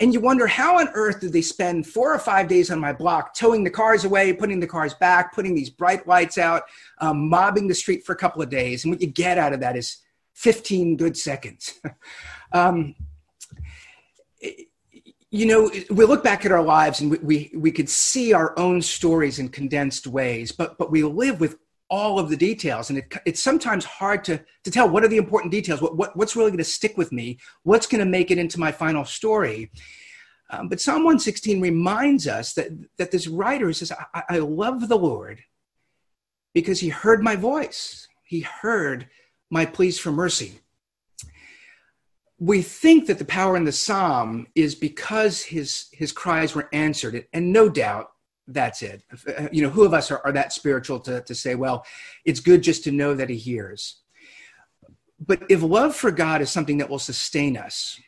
And 0.00 0.14
you 0.14 0.20
wonder 0.20 0.46
how 0.46 0.78
on 0.78 0.88
earth 0.94 1.20
did 1.20 1.32
they 1.32 1.42
spend 1.42 1.86
four 1.86 2.12
or 2.12 2.18
five 2.18 2.48
days 2.48 2.70
on 2.70 2.80
my 2.80 2.92
block 2.92 3.34
towing 3.34 3.62
the 3.62 3.70
cars 3.70 4.04
away, 4.04 4.32
putting 4.32 4.58
the 4.58 4.66
cars 4.66 4.94
back, 4.94 5.34
putting 5.34 5.54
these 5.54 5.68
bright 5.68 6.08
lights 6.08 6.38
out, 6.38 6.62
um, 7.02 7.28
mobbing 7.28 7.68
the 7.68 7.74
street 7.74 8.04
for 8.04 8.12
a 8.12 8.16
couple 8.16 8.40
of 8.40 8.48
days. 8.48 8.84
And 8.84 8.92
what 8.92 9.02
you 9.02 9.08
get 9.08 9.36
out 9.36 9.52
of 9.52 9.60
that 9.60 9.76
is 9.76 9.98
15 10.34 10.96
good 10.96 11.18
seconds. 11.18 11.78
um, 12.52 12.94
you 15.30 15.46
know, 15.46 15.70
we 15.90 16.04
look 16.06 16.24
back 16.24 16.46
at 16.46 16.50
our 16.50 16.62
lives 16.62 17.02
and 17.02 17.10
we, 17.10 17.18
we, 17.18 17.50
we 17.54 17.70
could 17.70 17.88
see 17.88 18.32
our 18.32 18.58
own 18.58 18.80
stories 18.80 19.38
in 19.38 19.48
condensed 19.50 20.06
ways, 20.06 20.50
but, 20.50 20.78
but 20.78 20.90
we 20.90 21.02
live 21.02 21.40
with 21.40 21.56
all 21.90 22.18
of 22.20 22.30
the 22.30 22.36
details. 22.36 22.88
And 22.88 23.00
it, 23.00 23.12
it's 23.26 23.42
sometimes 23.42 23.84
hard 23.84 24.24
to, 24.24 24.42
to 24.64 24.70
tell 24.70 24.88
what 24.88 25.04
are 25.04 25.08
the 25.08 25.16
important 25.16 25.50
details 25.50 25.82
what, 25.82 25.96
what 25.96 26.16
what's 26.16 26.36
really 26.36 26.50
going 26.50 26.58
to 26.58 26.64
stick 26.64 26.96
with 26.96 27.12
me 27.12 27.38
what's 27.64 27.86
going 27.86 27.98
to 27.98 28.10
make 28.10 28.30
it 28.30 28.38
into 28.38 28.60
my 28.60 28.72
final 28.72 29.04
story. 29.04 29.70
Um, 30.50 30.68
but 30.68 30.80
psalm 30.80 31.04
116 31.04 31.60
reminds 31.60 32.26
us 32.26 32.54
that, 32.54 32.70
that 32.98 33.10
this 33.10 33.26
writer 33.26 33.72
says 33.72 33.92
I, 34.14 34.22
I 34.28 34.38
love 34.38 34.88
the 34.88 34.98
lord 34.98 35.42
because 36.54 36.80
he 36.80 36.88
heard 36.88 37.22
my 37.22 37.36
voice. 37.36 38.08
He 38.24 38.40
heard 38.40 39.08
my 39.50 39.66
pleas 39.66 39.98
for 39.98 40.12
mercy. 40.12 40.60
We 42.38 42.62
think 42.62 43.06
that 43.06 43.18
the 43.18 43.24
power 43.24 43.56
in 43.56 43.64
the 43.64 43.72
psalm 43.72 44.46
is 44.54 44.74
because 44.74 45.42
his 45.42 45.88
his 45.92 46.12
cries 46.12 46.54
were 46.54 46.68
answered 46.72 47.26
and 47.32 47.52
no 47.52 47.68
doubt 47.68 48.12
that's 48.52 48.82
it. 48.82 49.02
Uh, 49.26 49.48
you 49.52 49.62
know, 49.62 49.70
who 49.70 49.84
of 49.84 49.94
us 49.94 50.10
are, 50.10 50.20
are 50.24 50.32
that 50.32 50.52
spiritual 50.52 51.00
to, 51.00 51.20
to 51.22 51.34
say, 51.34 51.54
well, 51.54 51.84
it's 52.24 52.40
good 52.40 52.62
just 52.62 52.84
to 52.84 52.92
know 52.92 53.14
that 53.14 53.30
he 53.30 53.36
hears. 53.36 54.00
But 55.18 55.42
if 55.50 55.62
love 55.62 55.94
for 55.94 56.10
God 56.10 56.40
is 56.40 56.50
something 56.50 56.78
that 56.78 56.88
will 56.88 56.98
sustain 56.98 57.56
us, 57.56 58.00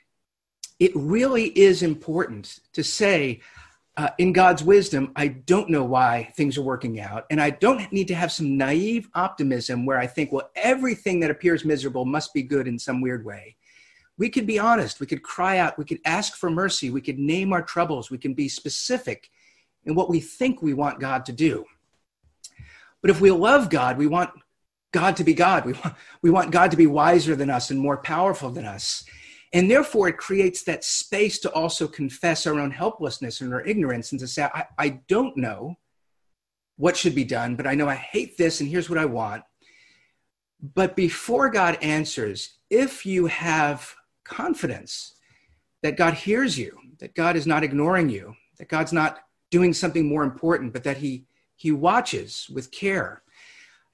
it 0.79 0.93
really 0.95 1.47
is 1.59 1.83
important 1.83 2.59
to 2.73 2.83
say, 2.83 3.41
uh, 3.97 4.09
in 4.17 4.33
God's 4.33 4.65
wisdom, 4.65 5.13
I 5.17 5.29
don't 5.29 5.69
know 5.69 5.85
why 5.85 6.33
things 6.35 6.57
are 6.57 6.63
working 6.63 6.99
out. 6.99 7.27
And 7.31 7.41
I 7.41 7.51
don't 7.51 7.93
need 7.93 8.09
to 8.09 8.15
have 8.15 8.33
some 8.33 8.57
naive 8.57 9.09
optimism 9.15 9.85
where 9.85 9.99
I 9.99 10.07
think, 10.07 10.33
well, 10.33 10.51
everything 10.57 11.21
that 11.21 11.31
appears 11.31 11.65
miserable 11.65 12.07
must 12.07 12.33
be 12.33 12.43
good 12.43 12.67
in 12.67 12.79
some 12.79 13.03
weird 13.03 13.25
way. 13.25 13.57
We 14.17 14.31
could 14.31 14.47
be 14.47 14.59
honest. 14.59 14.99
We 14.99 15.07
could 15.07 15.23
cry 15.23 15.59
out. 15.59 15.79
We 15.79 15.85
could 15.85 16.01
ask 16.07 16.37
for 16.37 16.51
mercy. 16.51 16.89
We 16.89 17.03
could 17.03 17.19
name 17.19 17.53
our 17.53 17.63
troubles. 17.63 18.11
We 18.11 18.19
can 18.19 18.33
be 18.33 18.49
specific 18.49 19.31
in 19.85 19.95
what 19.95 20.09
we 20.09 20.21
think 20.21 20.63
we 20.63 20.75
want 20.75 21.01
God 21.01 21.27
to 21.27 21.33
do. 21.33 21.65
But 23.01 23.11
if 23.11 23.21
we 23.21 23.31
love 23.31 23.69
God, 23.69 23.99
we 23.99 24.07
want 24.07 24.31
God 24.93 25.17
to 25.17 25.25
be 25.25 25.35
God. 25.35 25.65
We 25.65 25.73
want, 25.73 25.95
we 26.23 26.31
want 26.31 26.51
God 26.51 26.71
to 26.71 26.77
be 26.77 26.87
wiser 26.87 27.35
than 27.35 27.51
us 27.51 27.71
and 27.71 27.81
more 27.81 27.97
powerful 27.97 28.51
than 28.51 28.65
us. 28.65 29.05
And 29.53 29.71
therefore, 29.71 30.09
it 30.09 30.17
creates 30.17 30.63
that 30.65 30.85
space 30.85 31.39
to 31.41 31.51
also 31.53 31.87
confess 31.87 32.47
our 32.47 32.59
own 32.59 32.71
helplessness 32.71 33.41
and 33.41 33.53
our 33.53 33.63
ignorance 33.63 34.13
and 34.13 34.21
to 34.21 34.27
say, 34.27 34.45
I, 34.45 34.65
I 34.79 34.89
don't 35.09 35.37
know 35.37 35.77
what 36.77 36.97
should 36.97 37.15
be 37.15 37.25
done, 37.25 37.57
but 37.57 37.67
I 37.67 37.75
know 37.75 37.89
I 37.89 37.95
hate 37.95 38.39
this 38.39 38.61
and 38.61 38.69
here's 38.69 38.89
what 38.89 38.99
I 38.99 39.05
want. 39.05 39.43
But 40.75 40.97
before 40.97 41.51
God 41.51 41.77
answers, 41.83 42.59
if 42.71 43.05
you 43.05 43.27
have 43.27 43.95
confidence 44.25 45.17
that 45.83 45.97
God 45.97 46.15
hears 46.15 46.57
you, 46.57 46.79
that 47.01 47.15
God 47.15 47.37
is 47.37 47.47
not 47.47 47.65
ignoring 47.65 48.09
you, 48.09 48.35
that 48.59 48.69
God's 48.69 48.93
not 48.93 49.19
doing 49.53 49.73
something 49.75 50.09
more 50.09 50.25
important, 50.25 50.73
but 50.73 50.83
that 50.83 50.97
he, 50.97 51.27
he 51.55 51.71
watches 51.71 52.49
with 52.53 52.73
care. 52.73 53.23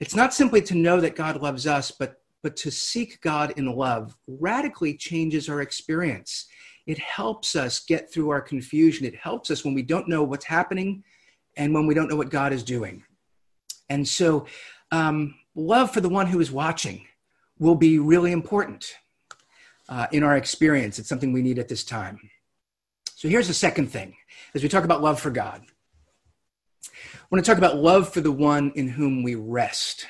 It's 0.00 0.14
not 0.14 0.32
simply 0.32 0.62
to 0.62 0.74
know 0.76 1.00
that 1.00 1.16
God 1.16 1.42
loves 1.42 1.66
us, 1.66 1.90
but, 1.90 2.22
but 2.42 2.56
to 2.58 2.70
seek 2.70 3.20
God 3.20 3.52
in 3.56 3.66
love 3.66 4.16
radically 4.28 4.94
changes 4.94 5.48
our 5.48 5.60
experience. 5.60 6.46
It 6.86 6.98
helps 6.98 7.56
us 7.56 7.80
get 7.80 8.10
through 8.10 8.30
our 8.30 8.40
confusion. 8.40 9.04
It 9.04 9.16
helps 9.16 9.50
us 9.50 9.64
when 9.64 9.74
we 9.74 9.82
don't 9.82 10.08
know 10.08 10.22
what's 10.22 10.44
happening 10.44 11.02
and 11.56 11.74
when 11.74 11.86
we 11.86 11.92
don't 11.92 12.08
know 12.08 12.16
what 12.16 12.30
God 12.30 12.52
is 12.52 12.62
doing. 12.62 13.02
And 13.90 14.06
so, 14.06 14.46
um, 14.92 15.34
love 15.56 15.92
for 15.92 16.00
the 16.00 16.08
one 16.08 16.28
who 16.28 16.40
is 16.40 16.52
watching 16.52 17.04
will 17.58 17.74
be 17.74 17.98
really 17.98 18.30
important 18.30 18.94
uh, 19.88 20.06
in 20.12 20.22
our 20.22 20.36
experience. 20.36 21.00
It's 21.00 21.08
something 21.08 21.32
we 21.32 21.42
need 21.42 21.58
at 21.58 21.68
this 21.68 21.82
time. 21.82 22.30
So, 23.18 23.26
here's 23.26 23.48
the 23.48 23.54
second 23.54 23.88
thing 23.88 24.14
as 24.54 24.62
we 24.62 24.68
talk 24.68 24.84
about 24.84 25.02
love 25.02 25.18
for 25.18 25.30
God. 25.30 25.62
I 26.84 27.26
want 27.32 27.44
to 27.44 27.50
talk 27.50 27.58
about 27.58 27.76
love 27.76 28.12
for 28.12 28.20
the 28.20 28.30
one 28.30 28.70
in 28.76 28.86
whom 28.86 29.24
we 29.24 29.34
rest. 29.34 30.06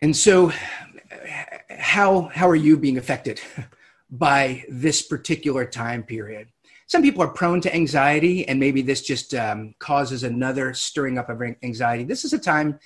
And 0.00 0.16
so, 0.16 0.52
how, 1.70 2.30
how 2.32 2.48
are 2.48 2.54
you 2.54 2.76
being 2.76 2.98
affected 2.98 3.40
by 4.12 4.62
this 4.68 5.02
particular 5.02 5.64
time 5.64 6.04
period? 6.04 6.50
Some 6.86 7.02
people 7.02 7.20
are 7.24 7.30
prone 7.30 7.60
to 7.62 7.74
anxiety, 7.74 8.46
and 8.46 8.60
maybe 8.60 8.80
this 8.80 9.02
just 9.02 9.34
um, 9.34 9.74
causes 9.80 10.22
another 10.22 10.72
stirring 10.72 11.18
up 11.18 11.28
of 11.28 11.42
anxiety. 11.64 12.04
This 12.04 12.24
is 12.24 12.32
a 12.32 12.38
time 12.38 12.78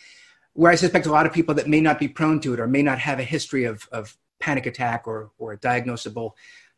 where 0.55 0.73
I 0.73 0.77
suspect 0.77 1.05
a 1.05 1.13
lot 1.13 1.27
of 1.27 1.35
people 1.35 1.55
that 1.57 1.69
may 1.69 1.83
not 1.83 1.99
be 1.99 2.09
prone 2.09 2.41
to 2.41 2.55
it 2.55 2.61
or 2.61 2.67
may 2.67 2.83
not 2.83 2.99
have 2.99 3.19
a 3.19 3.25
history 3.25 3.65
of, 3.65 3.87
of 3.93 4.17
panic 4.39 4.65
attack 4.65 5.07
or, 5.07 5.33
or 5.37 5.53
a 5.53 5.59
diagnosable 5.59 6.31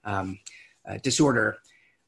um, 0.05 0.41
uh, 0.89 0.99
disorder 1.03 1.57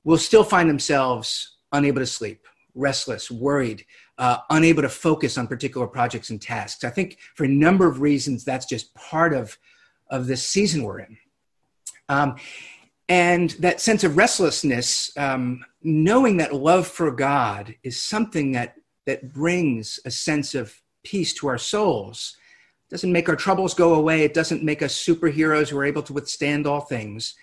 will 0.04 0.18
still 0.18 0.44
find 0.44 0.68
themselves 0.68 1.56
unable 1.72 2.00
to 2.00 2.06
sleep, 2.06 2.46
restless, 2.74 3.30
worried, 3.30 3.84
uh, 4.18 4.38
unable 4.50 4.82
to 4.82 4.88
focus 4.88 5.36
on 5.38 5.46
particular 5.46 5.86
projects 5.86 6.30
and 6.30 6.40
tasks. 6.40 6.84
I 6.84 6.90
think 6.90 7.18
for 7.34 7.44
a 7.44 7.48
number 7.48 7.86
of 7.86 8.00
reasons, 8.00 8.44
that's 8.44 8.66
just 8.66 8.94
part 8.94 9.32
of, 9.34 9.56
of 10.10 10.26
this 10.26 10.46
season 10.46 10.84
we're 10.84 11.00
in. 11.00 11.16
Um, 12.08 12.36
and 13.08 13.50
that 13.60 13.80
sense 13.80 14.04
of 14.04 14.16
restlessness, 14.16 15.14
um, 15.16 15.64
knowing 15.82 16.38
that 16.38 16.54
love 16.54 16.86
for 16.86 17.10
God 17.10 17.74
is 17.82 18.00
something 18.00 18.52
that, 18.52 18.76
that 19.06 19.32
brings 19.32 20.00
a 20.04 20.10
sense 20.10 20.54
of 20.54 20.74
peace 21.02 21.34
to 21.34 21.48
our 21.48 21.58
souls. 21.58 22.36
Doesn't 22.90 23.12
make 23.12 23.28
our 23.28 23.36
troubles 23.36 23.74
go 23.74 23.94
away. 23.94 24.22
It 24.22 24.32
doesn't 24.32 24.62
make 24.62 24.82
us 24.82 24.94
superheroes 24.94 25.68
who 25.68 25.78
are 25.78 25.84
able 25.84 26.02
to 26.02 26.12
withstand 26.12 26.66
all 26.66 26.80
things. 26.80 27.34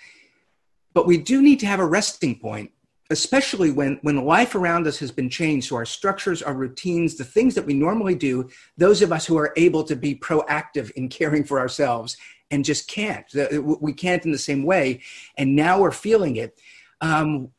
But 0.94 1.08
we 1.08 1.18
do 1.18 1.42
need 1.42 1.60
to 1.62 1.66
have 1.66 1.80
a 1.80 1.86
resting 1.86 2.38
point 2.40 2.72
especially 3.12 3.72
when, 3.72 4.00
when 4.04 4.24
life 4.26 4.56
around 4.56 4.88
us 4.88 4.98
has 4.98 5.12
been 5.12 5.30
changed. 5.30 5.68
So 5.68 5.76
our 5.76 5.86
structures, 5.86 6.42
our 6.42 6.54
routines, 6.54 7.18
the 7.18 7.26
things 7.26 7.54
that 7.56 7.66
we 7.66 7.74
normally 7.74 8.16
do, 8.16 8.50
those 8.78 9.02
of 9.02 9.12
us 9.12 9.26
who 9.26 9.38
are 9.38 9.54
able 9.58 9.84
to 9.84 9.98
be 9.98 10.16
proactive 10.16 10.92
in 10.92 11.10
caring 11.10 11.44
for 11.44 11.60
ourselves 11.60 12.16
and 12.52 12.64
just 12.64 12.88
can't. 12.88 13.26
We 13.82 13.94
can't 13.94 14.26
in 14.26 14.32
the 14.32 14.38
same 14.38 14.64
way. 14.64 15.02
And 15.38 15.56
now 15.56 15.82
we're 15.82 15.92
feeling 15.92 16.38
it. 16.38 16.58
Um, 17.02 17.50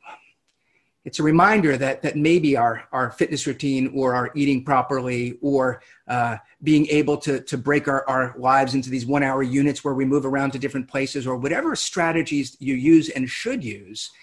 it's 1.04 1.18
a 1.18 1.23
reminder 1.23 1.76
that, 1.76 2.02
that 2.02 2.16
maybe 2.16 2.56
our, 2.56 2.85
our 2.92 3.11
fitness 3.11 3.47
routine 3.47 3.92
or 3.94 4.14
our 4.14 4.30
eating 4.35 4.64
properly 4.64 5.38
or 5.42 5.82
uh, 6.06 6.37
being 6.62 6.87
able 6.87 7.16
to, 7.16 7.40
to 7.40 7.59
break 7.59 7.88
our, 7.88 8.09
our 8.09 8.35
lives 8.38 8.75
into 8.75 8.88
these 8.88 9.04
one 9.04 9.23
hour 9.23 9.42
units 9.42 9.82
where 9.82 9.94
we 9.94 10.04
move 10.04 10.25
around 10.25 10.52
to 10.52 10.59
different 10.59 10.87
places 10.88 11.26
or 11.26 11.37
whatever 11.37 11.75
strategies 11.75 12.56
you 12.61 12.75
use 12.75 13.09
and 13.09 13.28
should 13.28 13.64
use– 13.64 14.11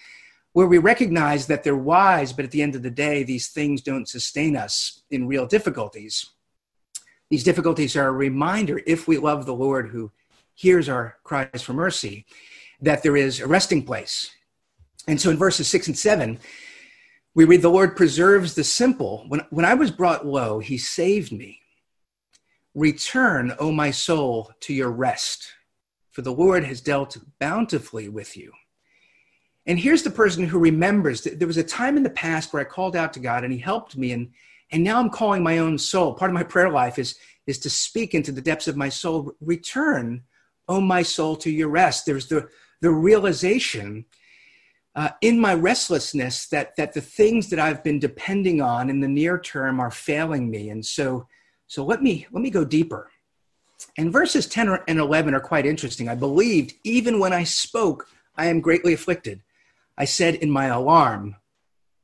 where 0.52 0.66
we 0.66 0.78
recognize 0.78 1.46
that 1.46 1.62
they're 1.62 1.76
wise, 1.76 2.32
but 2.32 2.44
at 2.44 2.50
the 2.50 2.62
end 2.62 2.74
of 2.74 2.82
the 2.82 2.90
day, 2.90 3.22
these 3.22 3.48
things 3.48 3.82
don't 3.82 4.08
sustain 4.08 4.56
us 4.56 5.02
in 5.10 5.28
real 5.28 5.46
difficulties. 5.46 6.26
These 7.28 7.44
difficulties 7.44 7.94
are 7.94 8.08
a 8.08 8.12
reminder, 8.12 8.80
if 8.86 9.06
we 9.06 9.18
love 9.18 9.46
the 9.46 9.54
Lord 9.54 9.90
who 9.90 10.10
hears 10.54 10.88
our 10.88 11.16
cries 11.22 11.62
for 11.62 11.72
mercy, 11.72 12.26
that 12.80 13.02
there 13.02 13.16
is 13.16 13.40
a 13.40 13.46
resting 13.46 13.84
place. 13.84 14.30
And 15.06 15.20
so 15.20 15.30
in 15.30 15.36
verses 15.36 15.68
six 15.68 15.86
and 15.86 15.96
seven, 15.96 16.40
we 17.34 17.44
read, 17.44 17.62
The 17.62 17.68
Lord 17.68 17.96
preserves 17.96 18.54
the 18.54 18.64
simple. 18.64 19.24
When, 19.28 19.40
when 19.50 19.64
I 19.64 19.74
was 19.74 19.90
brought 19.90 20.26
low, 20.26 20.58
he 20.58 20.78
saved 20.78 21.32
me. 21.32 21.60
Return, 22.74 23.54
O 23.58 23.72
my 23.72 23.90
soul, 23.90 24.52
to 24.60 24.74
your 24.74 24.90
rest, 24.90 25.52
for 26.10 26.22
the 26.22 26.32
Lord 26.32 26.64
has 26.64 26.80
dealt 26.80 27.16
bountifully 27.38 28.08
with 28.08 28.36
you. 28.36 28.52
And 29.66 29.78
here's 29.78 30.02
the 30.02 30.10
person 30.10 30.44
who 30.44 30.58
remembers 30.58 31.22
that 31.22 31.38
there 31.38 31.48
was 31.48 31.56
a 31.56 31.64
time 31.64 31.96
in 31.96 32.02
the 32.02 32.10
past 32.10 32.52
where 32.52 32.62
I 32.62 32.64
called 32.64 32.96
out 32.96 33.12
to 33.14 33.20
God 33.20 33.44
and 33.44 33.52
he 33.52 33.58
helped 33.58 33.96
me. 33.96 34.12
And, 34.12 34.30
and 34.72 34.82
now 34.82 34.98
I'm 34.98 35.10
calling 35.10 35.42
my 35.42 35.58
own 35.58 35.78
soul. 35.78 36.14
Part 36.14 36.30
of 36.30 36.34
my 36.34 36.42
prayer 36.42 36.70
life 36.70 36.98
is, 36.98 37.16
is 37.46 37.58
to 37.60 37.70
speak 37.70 38.14
into 38.14 38.32
the 38.32 38.40
depths 38.40 38.68
of 38.68 38.76
my 38.76 38.88
soul. 38.88 39.32
Return, 39.40 40.22
oh 40.68 40.80
my 40.80 41.02
soul, 41.02 41.36
to 41.36 41.50
your 41.50 41.68
rest. 41.68 42.06
There's 42.06 42.26
the, 42.26 42.48
the 42.80 42.90
realization 42.90 44.06
uh, 45.00 45.08
in 45.22 45.40
my 45.40 45.54
restlessness 45.54 46.46
that, 46.48 46.76
that 46.76 46.92
the 46.92 47.00
things 47.00 47.48
that 47.48 47.58
I've 47.58 47.82
been 47.82 47.98
depending 47.98 48.60
on 48.60 48.90
in 48.90 49.00
the 49.00 49.08
near 49.08 49.38
term 49.38 49.80
are 49.80 49.90
failing 49.90 50.50
me. 50.50 50.68
And 50.68 50.84
so, 50.84 51.26
so 51.68 51.82
let 51.86 52.02
me, 52.02 52.26
let 52.32 52.42
me 52.42 52.50
go 52.50 52.66
deeper. 52.66 53.10
And 53.96 54.12
verses 54.12 54.46
10 54.46 54.80
and 54.88 54.98
11 54.98 55.32
are 55.32 55.40
quite 55.40 55.64
interesting. 55.64 56.10
I 56.10 56.16
believed 56.16 56.74
even 56.84 57.18
when 57.18 57.32
I 57.32 57.44
spoke, 57.44 58.08
I 58.36 58.48
am 58.48 58.60
greatly 58.60 58.92
afflicted. 58.92 59.40
I 59.96 60.04
said 60.04 60.34
in 60.34 60.50
my 60.50 60.66
alarm, 60.66 61.36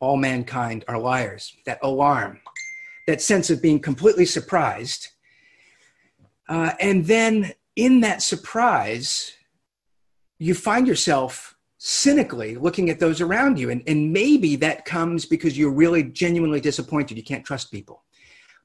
all 0.01 0.17
mankind 0.17 0.83
are 0.89 0.99
liars. 0.99 1.55
That 1.67 1.81
alarm, 1.83 2.41
that 3.07 3.21
sense 3.21 3.51
of 3.51 3.61
being 3.61 3.79
completely 3.79 4.25
surprised. 4.25 5.09
Uh, 6.49 6.73
and 6.81 7.05
then 7.05 7.53
in 7.77 8.01
that 8.01 8.23
surprise, 8.23 9.35
you 10.39 10.55
find 10.55 10.89
yourself 10.89 11.56
cynically 11.89 12.57
looking 12.57 12.91
at 12.91 12.99
those 12.99 13.21
around 13.21 13.61
you. 13.61 13.71
And, 13.71 13.81
and 13.87 14.13
maybe 14.13 14.57
that 14.57 14.85
comes 14.85 15.25
because 15.25 15.57
you're 15.57 15.71
really 15.71 16.03
genuinely 16.03 16.61
disappointed. 16.61 17.17
You 17.17 17.23
can't 17.23 17.45
trust 17.45 17.71
people. 17.71 18.03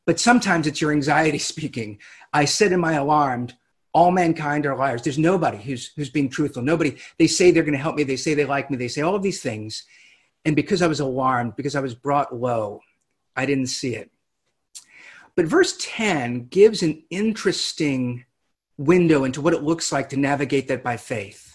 But 0.08 0.20
sometimes 0.20 0.66
it's 0.66 0.82
your 0.82 0.92
anxiety 0.92 1.38
speaking. 1.54 2.00
I 2.34 2.46
said 2.46 2.72
in 2.72 2.80
my 2.80 2.94
alarm, 2.94 3.50
all 3.94 4.10
mankind 4.10 4.66
are 4.66 4.76
liars. 4.76 5.04
There's 5.04 5.20
nobody 5.20 5.58
who's 5.58 5.92
who's 5.96 6.10
being 6.10 6.30
truthful. 6.30 6.64
Nobody. 6.64 6.98
They 7.20 7.28
say 7.28 7.52
they're 7.52 7.62
going 7.62 7.78
to 7.78 7.80
help 7.80 7.96
me. 7.96 8.04
They 8.04 8.16
say 8.16 8.34
they 8.34 8.46
like 8.46 8.72
me. 8.72 8.78
They 8.78 8.88
say 8.88 9.02
all 9.02 9.16
of 9.16 9.22
these 9.22 9.42
things, 9.42 9.84
and 10.46 10.56
because 10.56 10.82
I 10.82 10.88
was 10.88 11.02
alarmed, 11.02 11.56
because 11.58 11.76
I 11.76 11.82
was 11.82 11.94
brought 11.94 12.34
low, 12.34 12.80
I 13.36 13.46
didn't 13.46 13.68
see 13.68 13.96
it. 13.96 14.10
But 15.36 15.46
verse 15.46 15.76
10 15.80 16.48
gives 16.48 16.82
an 16.84 17.04
interesting 17.10 18.26
window 18.78 19.26
into 19.26 19.42
what 19.42 19.54
it 19.54 19.62
looks 19.62 19.92
like 19.92 20.10
to 20.10 20.18
navigate 20.18 20.70
that 20.70 20.84
by 20.84 20.96
faith. 20.96 21.51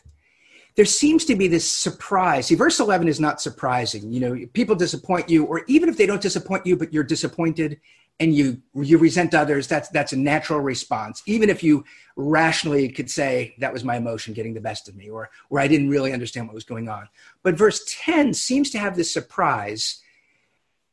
There 0.76 0.84
seems 0.84 1.24
to 1.24 1.34
be 1.34 1.48
this 1.48 1.70
surprise. 1.70 2.46
See, 2.46 2.54
verse 2.54 2.80
11 2.80 3.08
is 3.08 3.18
not 3.18 3.40
surprising. 3.40 4.12
You 4.12 4.20
know, 4.20 4.46
people 4.52 4.76
disappoint 4.76 5.28
you, 5.28 5.44
or 5.44 5.64
even 5.68 5.88
if 5.88 5.96
they 5.96 6.06
don't 6.06 6.20
disappoint 6.20 6.66
you, 6.66 6.76
but 6.76 6.92
you're 6.92 7.02
disappointed, 7.02 7.80
and 8.20 8.34
you 8.34 8.60
you 8.74 8.98
resent 8.98 9.34
others 9.34 9.66
that's 9.66 9.88
that's 9.90 10.12
a 10.12 10.16
natural 10.16 10.60
response 10.60 11.22
even 11.26 11.50
if 11.50 11.62
you 11.62 11.84
rationally 12.16 12.88
could 12.88 13.10
say 13.10 13.54
that 13.58 13.72
was 13.72 13.84
my 13.84 13.96
emotion 13.96 14.32
getting 14.32 14.54
the 14.54 14.60
best 14.60 14.88
of 14.88 14.96
me 14.96 15.10
or 15.10 15.30
or 15.50 15.60
i 15.60 15.68
didn't 15.68 15.90
really 15.90 16.12
understand 16.12 16.46
what 16.46 16.54
was 16.54 16.64
going 16.64 16.88
on 16.88 17.08
but 17.42 17.56
verse 17.56 17.84
10 18.04 18.32
seems 18.32 18.70
to 18.70 18.78
have 18.78 18.96
this 18.96 19.12
surprise 19.12 20.02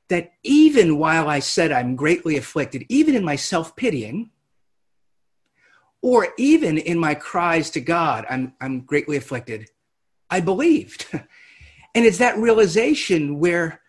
that 0.10 0.34
even 0.44 0.98
while 0.98 1.30
i 1.30 1.40
said 1.40 1.72
i'm 1.72 1.96
greatly 1.96 2.38
afflicted 2.38 2.86
even 2.90 3.16
in 3.16 3.24
my 3.24 3.36
self-pitying 3.36 4.30
or 6.04 6.28
even 6.38 6.78
in 6.78 7.00
my 7.00 7.16
cries 7.16 7.72
to 7.72 7.82
god 7.82 8.26
i'm 8.30 8.54
i'm 8.62 8.82
greatly 8.82 9.18
afflicted. 9.18 9.70
I 10.30 10.40
believed. 10.40 11.08
And 11.96 12.06
it's 12.06 12.18
that 12.18 12.38
realization 12.38 13.40
where 13.40 13.82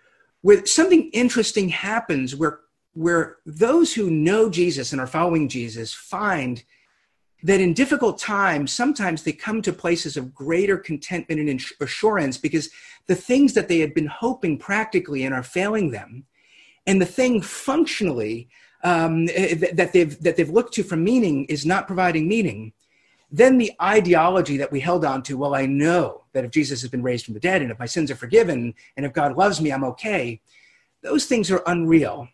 where 0.42 0.66
something 0.66 1.08
interesting 1.12 1.70
happens 1.70 2.36
where 2.36 2.60
where 2.92 3.38
those 3.46 3.94
who 3.94 4.10
know 4.10 4.50
Jesus 4.50 4.92
and 4.92 5.00
are 5.00 5.06
following 5.06 5.48
Jesus 5.48 5.94
find 5.94 6.62
that 7.42 7.60
in 7.60 7.72
difficult 7.72 8.18
times, 8.18 8.72
sometimes 8.72 9.22
they 9.22 9.32
come 9.32 9.62
to 9.62 9.72
places 9.72 10.16
of 10.16 10.34
greater 10.34 10.76
contentment 10.76 11.40
and 11.40 11.62
assurance 11.80 12.36
because 12.38 12.70
the 13.06 13.14
things 13.14 13.54
that 13.54 13.68
they 13.68 13.80
had 13.80 13.94
been 13.94 14.06
hoping 14.06 14.58
practically 14.58 15.24
and 15.24 15.34
are 15.34 15.42
failing 15.42 15.90
them, 15.90 16.26
and 16.86 17.00
the 17.00 17.06
thing 17.06 17.40
functionally 17.40 18.48
um, 18.84 19.28
eh, 19.34 19.54
that 19.72 19.92
they've 19.92 20.18
that 20.22 20.36
they've 20.36 20.50
looked 20.50 20.74
to 20.74 20.84
for 20.84 20.96
meaning 20.96 21.46
is 21.46 21.66
not 21.66 21.86
providing 21.86 22.28
meaning. 22.28 22.72
Then 23.30 23.58
the 23.58 23.72
ideology 23.82 24.56
that 24.58 24.70
we 24.70 24.78
held 24.78 25.04
on 25.04 25.22
to, 25.24 25.36
well, 25.36 25.56
I 25.56 25.66
know 25.66 26.22
that 26.34 26.44
if 26.44 26.52
Jesus 26.52 26.82
has 26.82 26.90
been 26.90 27.02
raised 27.02 27.24
from 27.24 27.34
the 27.34 27.40
dead, 27.40 27.62
and 27.62 27.70
if 27.72 27.78
my 27.80 27.86
sins 27.86 28.10
are 28.10 28.16
forgiven, 28.16 28.74
and 28.96 29.04
if 29.04 29.12
God 29.12 29.36
loves 29.36 29.60
me, 29.60 29.72
I'm 29.72 29.82
okay. 29.84 30.40
Those 31.02 31.26
things 31.26 31.50
are 31.50 31.62
unreal 31.66 32.28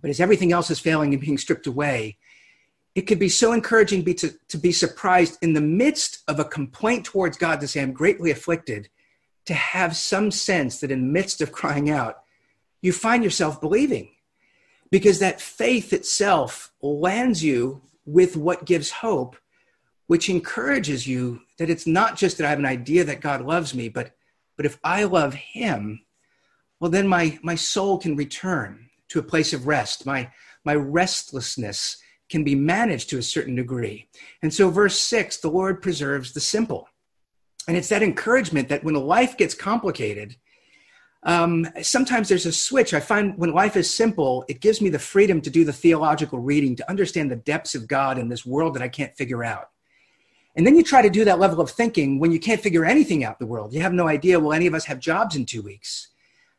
but 0.00 0.10
as 0.10 0.20
everything 0.20 0.52
else 0.52 0.70
is 0.70 0.78
failing 0.78 1.12
and 1.12 1.20
being 1.20 1.38
stripped 1.38 1.66
away, 1.66 2.18
it 2.94 3.02
could 3.02 3.18
be 3.18 3.28
so 3.28 3.52
encouraging 3.52 4.02
be 4.02 4.14
to, 4.14 4.34
to 4.48 4.58
be 4.58 4.72
surprised 4.72 5.38
in 5.42 5.52
the 5.52 5.60
midst 5.60 6.22
of 6.28 6.38
a 6.38 6.44
complaint 6.44 7.04
towards 7.04 7.36
God 7.36 7.60
to 7.60 7.68
say, 7.68 7.80
I'm 7.80 7.92
greatly 7.92 8.30
afflicted, 8.30 8.88
to 9.46 9.54
have 9.54 9.96
some 9.96 10.30
sense 10.30 10.80
that 10.80 10.90
in 10.90 11.00
the 11.00 11.12
midst 11.12 11.40
of 11.40 11.52
crying 11.52 11.90
out, 11.90 12.22
you 12.80 12.92
find 12.92 13.24
yourself 13.24 13.60
believing. 13.60 14.10
Because 14.90 15.18
that 15.18 15.40
faith 15.40 15.92
itself 15.92 16.72
lands 16.80 17.42
you 17.42 17.82
with 18.06 18.36
what 18.36 18.64
gives 18.64 18.90
hope, 18.90 19.36
which 20.06 20.30
encourages 20.30 21.06
you 21.06 21.40
that 21.58 21.68
it's 21.68 21.86
not 21.86 22.16
just 22.16 22.38
that 22.38 22.46
I 22.46 22.50
have 22.50 22.58
an 22.58 22.64
idea 22.66 23.04
that 23.04 23.20
God 23.20 23.42
loves 23.42 23.74
me, 23.74 23.88
but, 23.88 24.12
but 24.56 24.64
if 24.64 24.78
I 24.82 25.04
love 25.04 25.34
Him, 25.34 26.00
well, 26.80 26.90
then 26.90 27.06
my, 27.06 27.38
my 27.42 27.54
soul 27.54 27.98
can 27.98 28.16
return 28.16 28.88
to 29.08 29.18
a 29.18 29.22
place 29.22 29.52
of 29.52 29.66
rest. 29.66 30.06
My, 30.06 30.30
my 30.64 30.74
restlessness 30.74 31.98
can 32.28 32.44
be 32.44 32.54
managed 32.54 33.10
to 33.10 33.18
a 33.18 33.22
certain 33.22 33.56
degree. 33.56 34.06
And 34.42 34.52
so, 34.52 34.70
verse 34.70 34.98
six, 34.98 35.38
the 35.38 35.50
Lord 35.50 35.82
preserves 35.82 36.32
the 36.32 36.40
simple. 36.40 36.88
And 37.66 37.76
it's 37.76 37.88
that 37.88 38.02
encouragement 38.02 38.68
that 38.68 38.84
when 38.84 38.94
life 38.94 39.36
gets 39.36 39.54
complicated, 39.54 40.36
um, 41.28 41.68
sometimes 41.82 42.30
there's 42.30 42.46
a 42.46 42.52
switch. 42.52 42.94
I 42.94 43.00
find 43.00 43.36
when 43.36 43.52
life 43.52 43.76
is 43.76 43.94
simple, 43.94 44.46
it 44.48 44.62
gives 44.62 44.80
me 44.80 44.88
the 44.88 44.98
freedom 44.98 45.42
to 45.42 45.50
do 45.50 45.62
the 45.62 45.74
theological 45.74 46.38
reading, 46.38 46.74
to 46.76 46.88
understand 46.88 47.30
the 47.30 47.36
depths 47.36 47.74
of 47.74 47.86
God 47.86 48.16
in 48.16 48.30
this 48.30 48.46
world 48.46 48.74
that 48.74 48.82
I 48.82 48.88
can't 48.88 49.14
figure 49.14 49.44
out. 49.44 49.68
And 50.56 50.66
then 50.66 50.74
you 50.74 50.82
try 50.82 51.02
to 51.02 51.10
do 51.10 51.26
that 51.26 51.38
level 51.38 51.60
of 51.60 51.70
thinking 51.70 52.18
when 52.18 52.32
you 52.32 52.40
can't 52.40 52.62
figure 52.62 52.82
anything 52.82 53.24
out 53.24 53.36
in 53.38 53.46
the 53.46 53.52
world. 53.52 53.74
You 53.74 53.82
have 53.82 53.92
no 53.92 54.08
idea, 54.08 54.40
will 54.40 54.54
any 54.54 54.66
of 54.66 54.72
us 54.72 54.86
have 54.86 55.00
jobs 55.00 55.36
in 55.36 55.44
two 55.44 55.60
weeks? 55.60 56.08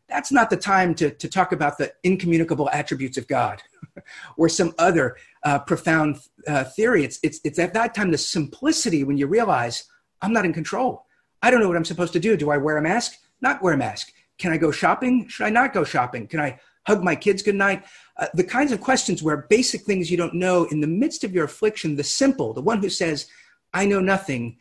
That's 0.08 0.32
not 0.32 0.52
the 0.52 0.58
time 0.58 0.94
to, 0.96 1.10
to 1.10 1.28
talk 1.28 1.52
about 1.52 1.80
the 1.80 1.92
incommunicable 2.04 2.70
attributes 2.70 3.18
of 3.18 3.28
God 3.28 3.64
or 4.38 4.50
some 4.50 4.76
other 4.78 5.18
uh, 5.44 5.60
profound 5.60 6.20
uh, 6.48 6.66
theory. 6.66 7.04
It's, 7.04 7.20
it's, 7.24 7.40
it's 7.44 7.58
at 7.58 7.74
that 7.74 7.96
time 7.96 8.12
the 8.12 8.20
simplicity 8.20 9.04
when 9.04 9.18
you 9.18 9.26
realize 9.26 9.86
I'm 10.22 10.32
not 10.32 10.46
in 10.46 10.54
control. 10.54 11.08
I 11.42 11.50
don't 11.50 11.60
know 11.60 11.68
what 11.68 11.78
I'm 11.78 11.86
supposed 11.86 12.14
to 12.14 12.20
do. 12.20 12.38
Do 12.38 12.52
I 12.52 12.58
wear 12.58 12.78
a 12.78 12.82
mask? 12.84 13.14
Not 13.42 13.64
wear 13.64 13.74
a 13.74 13.78
mask. 13.78 14.14
Can 14.40 14.52
I 14.52 14.58
go 14.58 14.72
shopping? 14.72 15.28
Should 15.28 15.46
I 15.46 15.50
not 15.50 15.74
go 15.74 15.84
shopping? 15.84 16.26
Can 16.26 16.40
I 16.40 16.60
hug 16.88 17.04
my 17.04 17.16
kids 17.16 17.44
goodnight? 17.44 17.86
Uh, 18.18 18.28
the 18.34 18.44
kinds 18.44 18.72
of 18.72 18.82
questions 18.82 19.22
where 19.22 19.46
basic 19.50 19.82
things 19.82 20.10
you 20.10 20.18
don't 20.18 20.34
know 20.34 20.64
in 20.66 20.82
the 20.82 20.88
midst 20.88 21.24
of 21.24 21.34
your 21.34 21.46
affliction, 21.46 21.96
the 21.96 22.04
simple, 22.04 22.54
the 22.54 22.62
one 22.62 22.80
who 22.82 22.90
says, 22.90 23.28
I 23.74 23.86
know 23.86 24.00
nothing, 24.00 24.58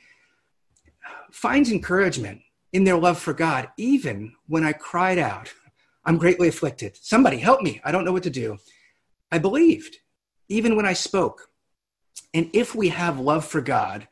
finds 1.31 1.71
encouragement 1.71 2.41
in 2.73 2.85
their 2.85 2.99
love 2.99 3.19
for 3.19 3.33
God, 3.33 3.71
even 3.79 4.35
when 4.47 4.65
I 4.65 4.73
cried 4.73 5.19
out, 5.19 5.53
I'm 6.05 6.19
greatly 6.19 6.49
afflicted. 6.49 6.99
Somebody 7.01 7.39
help 7.39 7.63
me. 7.63 7.81
I 7.85 7.93
don't 7.93 8.05
know 8.05 8.13
what 8.13 8.23
to 8.25 8.31
do. 8.31 8.59
I 9.31 9.39
believed, 9.39 9.97
even 10.49 10.77
when 10.77 10.87
I 10.87 10.93
spoke. 10.93 11.51
And 12.35 12.51
if 12.53 12.75
we 12.75 12.89
have 12.89 13.19
love 13.19 13.45
for 13.45 13.61
God, 13.61 14.09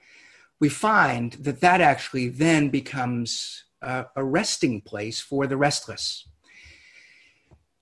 we 0.59 0.69
find 0.69 1.33
that 1.35 1.61
that 1.61 1.81
actually 1.81 2.29
then 2.29 2.71
becomes 2.71 3.65
a, 3.83 4.07
a 4.17 4.25
resting 4.25 4.81
place 4.81 5.21
for 5.21 5.47
the 5.47 5.57
restless. 5.57 6.27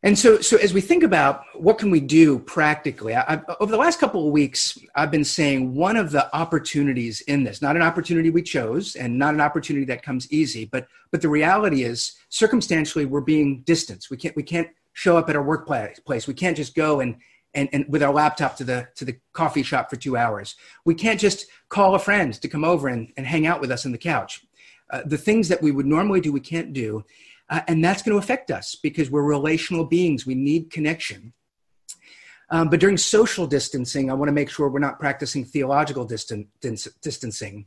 And 0.05 0.19
so, 0.19 0.39
so 0.43 0.59
as 0.59 0.75
we 0.75 0.83
think 0.83 1.03
about 1.03 1.45
what 1.55 1.79
can 1.79 1.91
we 1.91 1.99
do 1.99 2.39
practically, 2.39 3.17
I, 3.17 3.41
over 3.59 3.73
the 3.73 3.79
last 3.79 3.99
couple 3.99 4.27
of 4.27 4.33
weeks, 4.33 4.79
I've 4.95 5.11
been 5.11 5.25
saying 5.25 5.75
one 5.75 5.97
of 5.97 6.11
the 6.11 6.35
opportunities 6.37 7.23
in 7.23 7.43
this, 7.43 7.63
not 7.63 7.75
an 7.75 7.81
opportunity 7.81 8.29
we 8.29 8.43
chose 8.43 8.97
and 8.97 9.19
not 9.19 9.33
an 9.33 9.41
opportunity 9.41 9.87
that 9.87 10.03
comes 10.03 10.31
easy, 10.31 10.67
but 10.67 10.87
but 11.11 11.23
the 11.23 11.31
reality 11.31 11.85
is 11.85 12.13
circumstantially 12.29 13.07
we're 13.07 13.23
being 13.23 13.63
distanced. 13.63 14.11
We 14.11 14.19
can't 14.19 14.37
we 14.37 14.43
can't 14.43 14.69
show 14.93 15.17
up 15.17 15.31
at 15.31 15.37
our 15.37 15.43
workplace. 15.43 16.27
We 16.27 16.35
can't 16.35 16.57
just 16.57 16.75
go 16.75 17.01
and 17.01 17.17
and, 17.55 17.71
and 17.73 17.87
with 17.89 18.03
our 18.03 18.13
laptop 18.13 18.57
to 18.57 18.65
the 18.65 18.89
to 18.97 19.07
the 19.07 19.17
coffee 19.33 19.63
shop 19.63 19.89
for 19.89 19.97
two 19.97 20.19
hours. 20.19 20.55
We 20.85 20.95
can't 20.95 21.19
just 21.19 21.47
call 21.71 21.95
a 21.95 21.99
friend 21.99 22.35
to 22.35 22.49
come 22.49 22.65
over 22.65 22.89
and, 22.89 23.11
and 23.17 23.27
hang 23.27 23.47
out 23.47 23.63
with 23.63 23.71
us 23.71 23.87
on 23.87 23.93
the 23.93 23.99
couch. 23.99 24.44
Uh, 24.91 25.03
the 25.05 25.19
things 25.19 25.49
that 25.49 25.63
we 25.63 25.71
would 25.71 25.87
normally 25.87 26.21
do, 26.21 26.33
we 26.33 26.41
can't 26.41 26.73
do. 26.73 27.05
Uh, 27.51 27.61
and 27.69 27.85
that's 27.85 28.03
going 28.03 28.13
to 28.13 28.19
affect 28.19 28.51
us 28.51 28.75
because 28.75 29.11
we're 29.11 29.23
relational 29.23 29.85
beings. 29.85 30.27
We 30.27 30.35
need 30.35 30.71
connection. 30.71 31.33
Um, 32.51 32.69
but 32.69 32.81
during 32.81 32.97
social 32.97 33.47
distancing, 33.47 34.11
I 34.11 34.15
want 34.15 34.29
to 34.29 34.33
make 34.33 34.51
sure 34.51 34.69
we're 34.69 34.79
not 34.79 35.01
practicing 35.01 35.45
theological 35.45 36.07
distan- 36.07 36.47
distancing. 36.61 37.67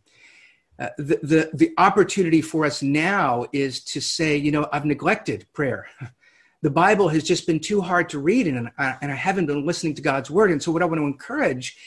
Uh, 0.79 0.89
the, 0.97 1.19
the, 1.23 1.49
the 1.53 1.73
opportunity 1.77 2.41
for 2.41 2.65
us 2.65 2.83
now 2.83 3.45
is 3.51 3.83
to 3.83 3.99
say, 3.99 4.37
you 4.37 4.51
know, 4.51 4.67
I've 4.71 4.85
neglected 4.85 5.45
prayer. 5.53 5.87
The 6.63 6.71
Bible 6.71 7.07
has 7.09 7.23
just 7.23 7.45
been 7.45 7.59
too 7.59 7.81
hard 7.81 8.09
to 8.09 8.19
read, 8.19 8.47
and, 8.47 8.71
and 8.79 9.11
I 9.11 9.15
haven't 9.15 9.45
been 9.45 9.63
listening 9.63 9.93
to 9.93 10.01
God's 10.01 10.31
word. 10.31 10.49
And 10.49 10.61
so, 10.61 10.71
what 10.71 10.81
I 10.81 10.85
want 10.85 10.99
to 10.99 11.05
encourage 11.05 11.77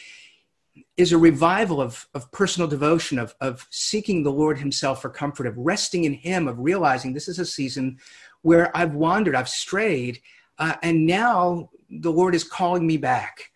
is 0.96 1.12
a 1.12 1.18
revival 1.18 1.80
of, 1.80 2.06
of 2.14 2.30
personal 2.32 2.68
devotion, 2.68 3.18
of, 3.18 3.34
of 3.40 3.66
seeking 3.70 4.22
the 4.22 4.32
Lord 4.32 4.58
Himself 4.58 5.02
for 5.02 5.10
comfort, 5.10 5.46
of 5.46 5.56
resting 5.56 6.04
in 6.04 6.12
Him, 6.12 6.48
of 6.48 6.58
realizing 6.58 7.12
this 7.12 7.28
is 7.28 7.38
a 7.38 7.46
season 7.46 7.98
where 8.42 8.74
I've 8.76 8.94
wandered, 8.94 9.34
I've 9.34 9.48
strayed, 9.48 10.20
uh, 10.58 10.74
and 10.82 11.06
now 11.06 11.70
the 11.88 12.12
Lord 12.12 12.34
is 12.34 12.44
calling 12.44 12.86
me 12.86 12.96
back. 12.96 13.50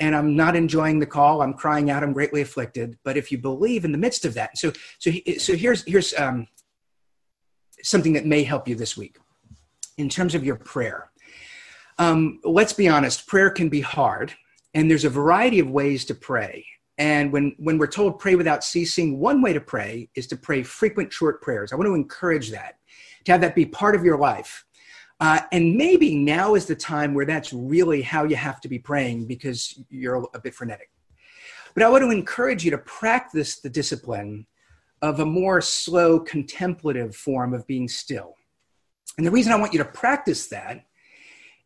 And 0.00 0.14
I'm 0.14 0.36
not 0.36 0.54
enjoying 0.54 1.00
the 1.00 1.06
call. 1.06 1.42
I'm 1.42 1.54
crying 1.54 1.90
out. 1.90 2.04
I'm 2.04 2.12
greatly 2.12 2.40
afflicted. 2.40 2.96
But 3.02 3.16
if 3.16 3.32
you 3.32 3.38
believe 3.38 3.84
in 3.84 3.90
the 3.90 3.98
midst 3.98 4.24
of 4.24 4.34
that, 4.34 4.56
so 4.56 4.72
so 5.00 5.10
so 5.38 5.56
here's 5.56 5.82
here's 5.84 6.14
um, 6.14 6.46
something 7.82 8.12
that 8.12 8.24
may 8.24 8.44
help 8.44 8.68
you 8.68 8.76
this 8.76 8.96
week 8.96 9.16
in 9.96 10.08
terms 10.08 10.36
of 10.36 10.44
your 10.44 10.54
prayer. 10.54 11.10
Um, 11.98 12.38
let's 12.44 12.72
be 12.72 12.88
honest, 12.88 13.26
prayer 13.26 13.50
can 13.50 13.68
be 13.68 13.80
hard, 13.80 14.34
and 14.74 14.90
there's 14.90 15.04
a 15.04 15.10
variety 15.10 15.58
of 15.58 15.70
ways 15.70 16.04
to 16.06 16.14
pray. 16.14 16.64
And 16.98 17.32
when, 17.32 17.54
when 17.58 17.78
we're 17.78 17.86
told 17.86 18.18
pray 18.18 18.34
without 18.34 18.64
ceasing, 18.64 19.18
one 19.20 19.40
way 19.40 19.52
to 19.52 19.60
pray 19.60 20.08
is 20.14 20.26
to 20.28 20.36
pray 20.36 20.62
frequent 20.62 21.12
short 21.12 21.40
prayers. 21.40 21.72
I 21.72 21.76
want 21.76 21.86
to 21.86 21.94
encourage 21.94 22.50
that, 22.50 22.76
to 23.24 23.32
have 23.32 23.40
that 23.40 23.54
be 23.54 23.66
part 23.66 23.94
of 23.94 24.04
your 24.04 24.18
life. 24.18 24.64
Uh, 25.20 25.40
and 25.52 25.76
maybe 25.76 26.14
now 26.14 26.54
is 26.54 26.66
the 26.66 26.76
time 26.76 27.14
where 27.14 27.26
that's 27.26 27.52
really 27.52 28.02
how 28.02 28.24
you 28.24 28.36
have 28.36 28.60
to 28.60 28.68
be 28.68 28.78
praying 28.78 29.26
because 29.26 29.80
you're 29.90 30.26
a 30.34 30.38
bit 30.40 30.54
frenetic. 30.54 30.90
But 31.74 31.82
I 31.82 31.88
want 31.88 32.02
to 32.02 32.10
encourage 32.10 32.64
you 32.64 32.70
to 32.72 32.78
practice 32.78 33.60
the 33.60 33.70
discipline 33.70 34.46
of 35.02 35.20
a 35.20 35.26
more 35.26 35.60
slow, 35.60 36.18
contemplative 36.18 37.14
form 37.14 37.54
of 37.54 37.66
being 37.66 37.88
still. 37.88 38.34
And 39.16 39.26
the 39.26 39.30
reason 39.30 39.52
I 39.52 39.56
want 39.56 39.72
you 39.72 39.78
to 39.78 39.84
practice 39.84 40.48
that 40.48 40.84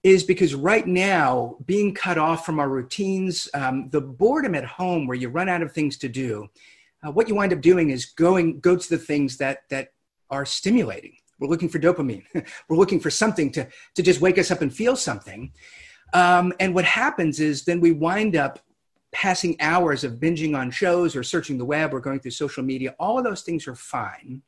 is 0.03 0.25
because 0.25 0.55
right 0.55 0.87
now, 0.87 1.57
being 1.65 1.95
cut 1.95 2.19
off 2.19 2.45
from 2.45 2.59
our 2.59 2.69
routines, 2.69 3.49
um, 3.55 3.89
the 3.91 4.01
boredom 4.01 4.55
at 4.55 4.65
home 4.65 5.07
where 5.07 5.17
you 5.17 5.29
run 5.29 5.49
out 5.49 5.63
of 5.63 5.73
things 5.73 5.97
to 5.99 6.09
do, 6.09 6.49
uh, 7.07 7.11
what 7.11 7.29
you 7.29 7.35
wind 7.35 7.53
up 7.53 7.61
doing 7.61 7.91
is 7.91 8.07
going 8.07 8.61
go 8.61 8.77
to 8.77 8.89
the 8.89 8.99
things 8.99 9.37
that 9.37 9.69
that 9.71 9.93
are 10.31 10.45
stimulating. 10.45 11.17
We're 11.39 11.49
looking 11.49 11.69
for 11.69 11.79
dopamine. 11.79 12.25
We're 12.69 12.77
looking 12.77 13.01
for 13.01 13.11
something 13.11 13.51
to 13.53 13.69
to 13.95 14.03
just 14.03 14.21
wake 14.21 14.39
us 14.39 14.51
up 14.51 14.61
and 14.61 14.75
feel 14.75 14.97
something. 14.97 15.53
Um, 16.15 16.53
and 16.61 16.75
what 16.75 16.85
happens 16.85 17.41
is 17.41 17.65
then 17.65 17.81
we 17.81 17.93
wind 17.93 18.37
up 18.37 18.59
passing 19.13 19.61
hours 19.61 20.05
of 20.05 20.15
binging 20.15 20.57
on 20.57 20.71
shows 20.71 21.15
or 21.15 21.23
searching 21.23 21.59
the 21.59 21.65
web 21.65 21.95
or 21.95 22.01
going 22.01 22.19
through 22.19 22.31
social 22.31 22.63
media. 22.63 22.95
All 22.99 23.19
of 23.19 23.25
those 23.25 23.43
things 23.43 23.69
are 23.69 23.75
fine 23.75 24.43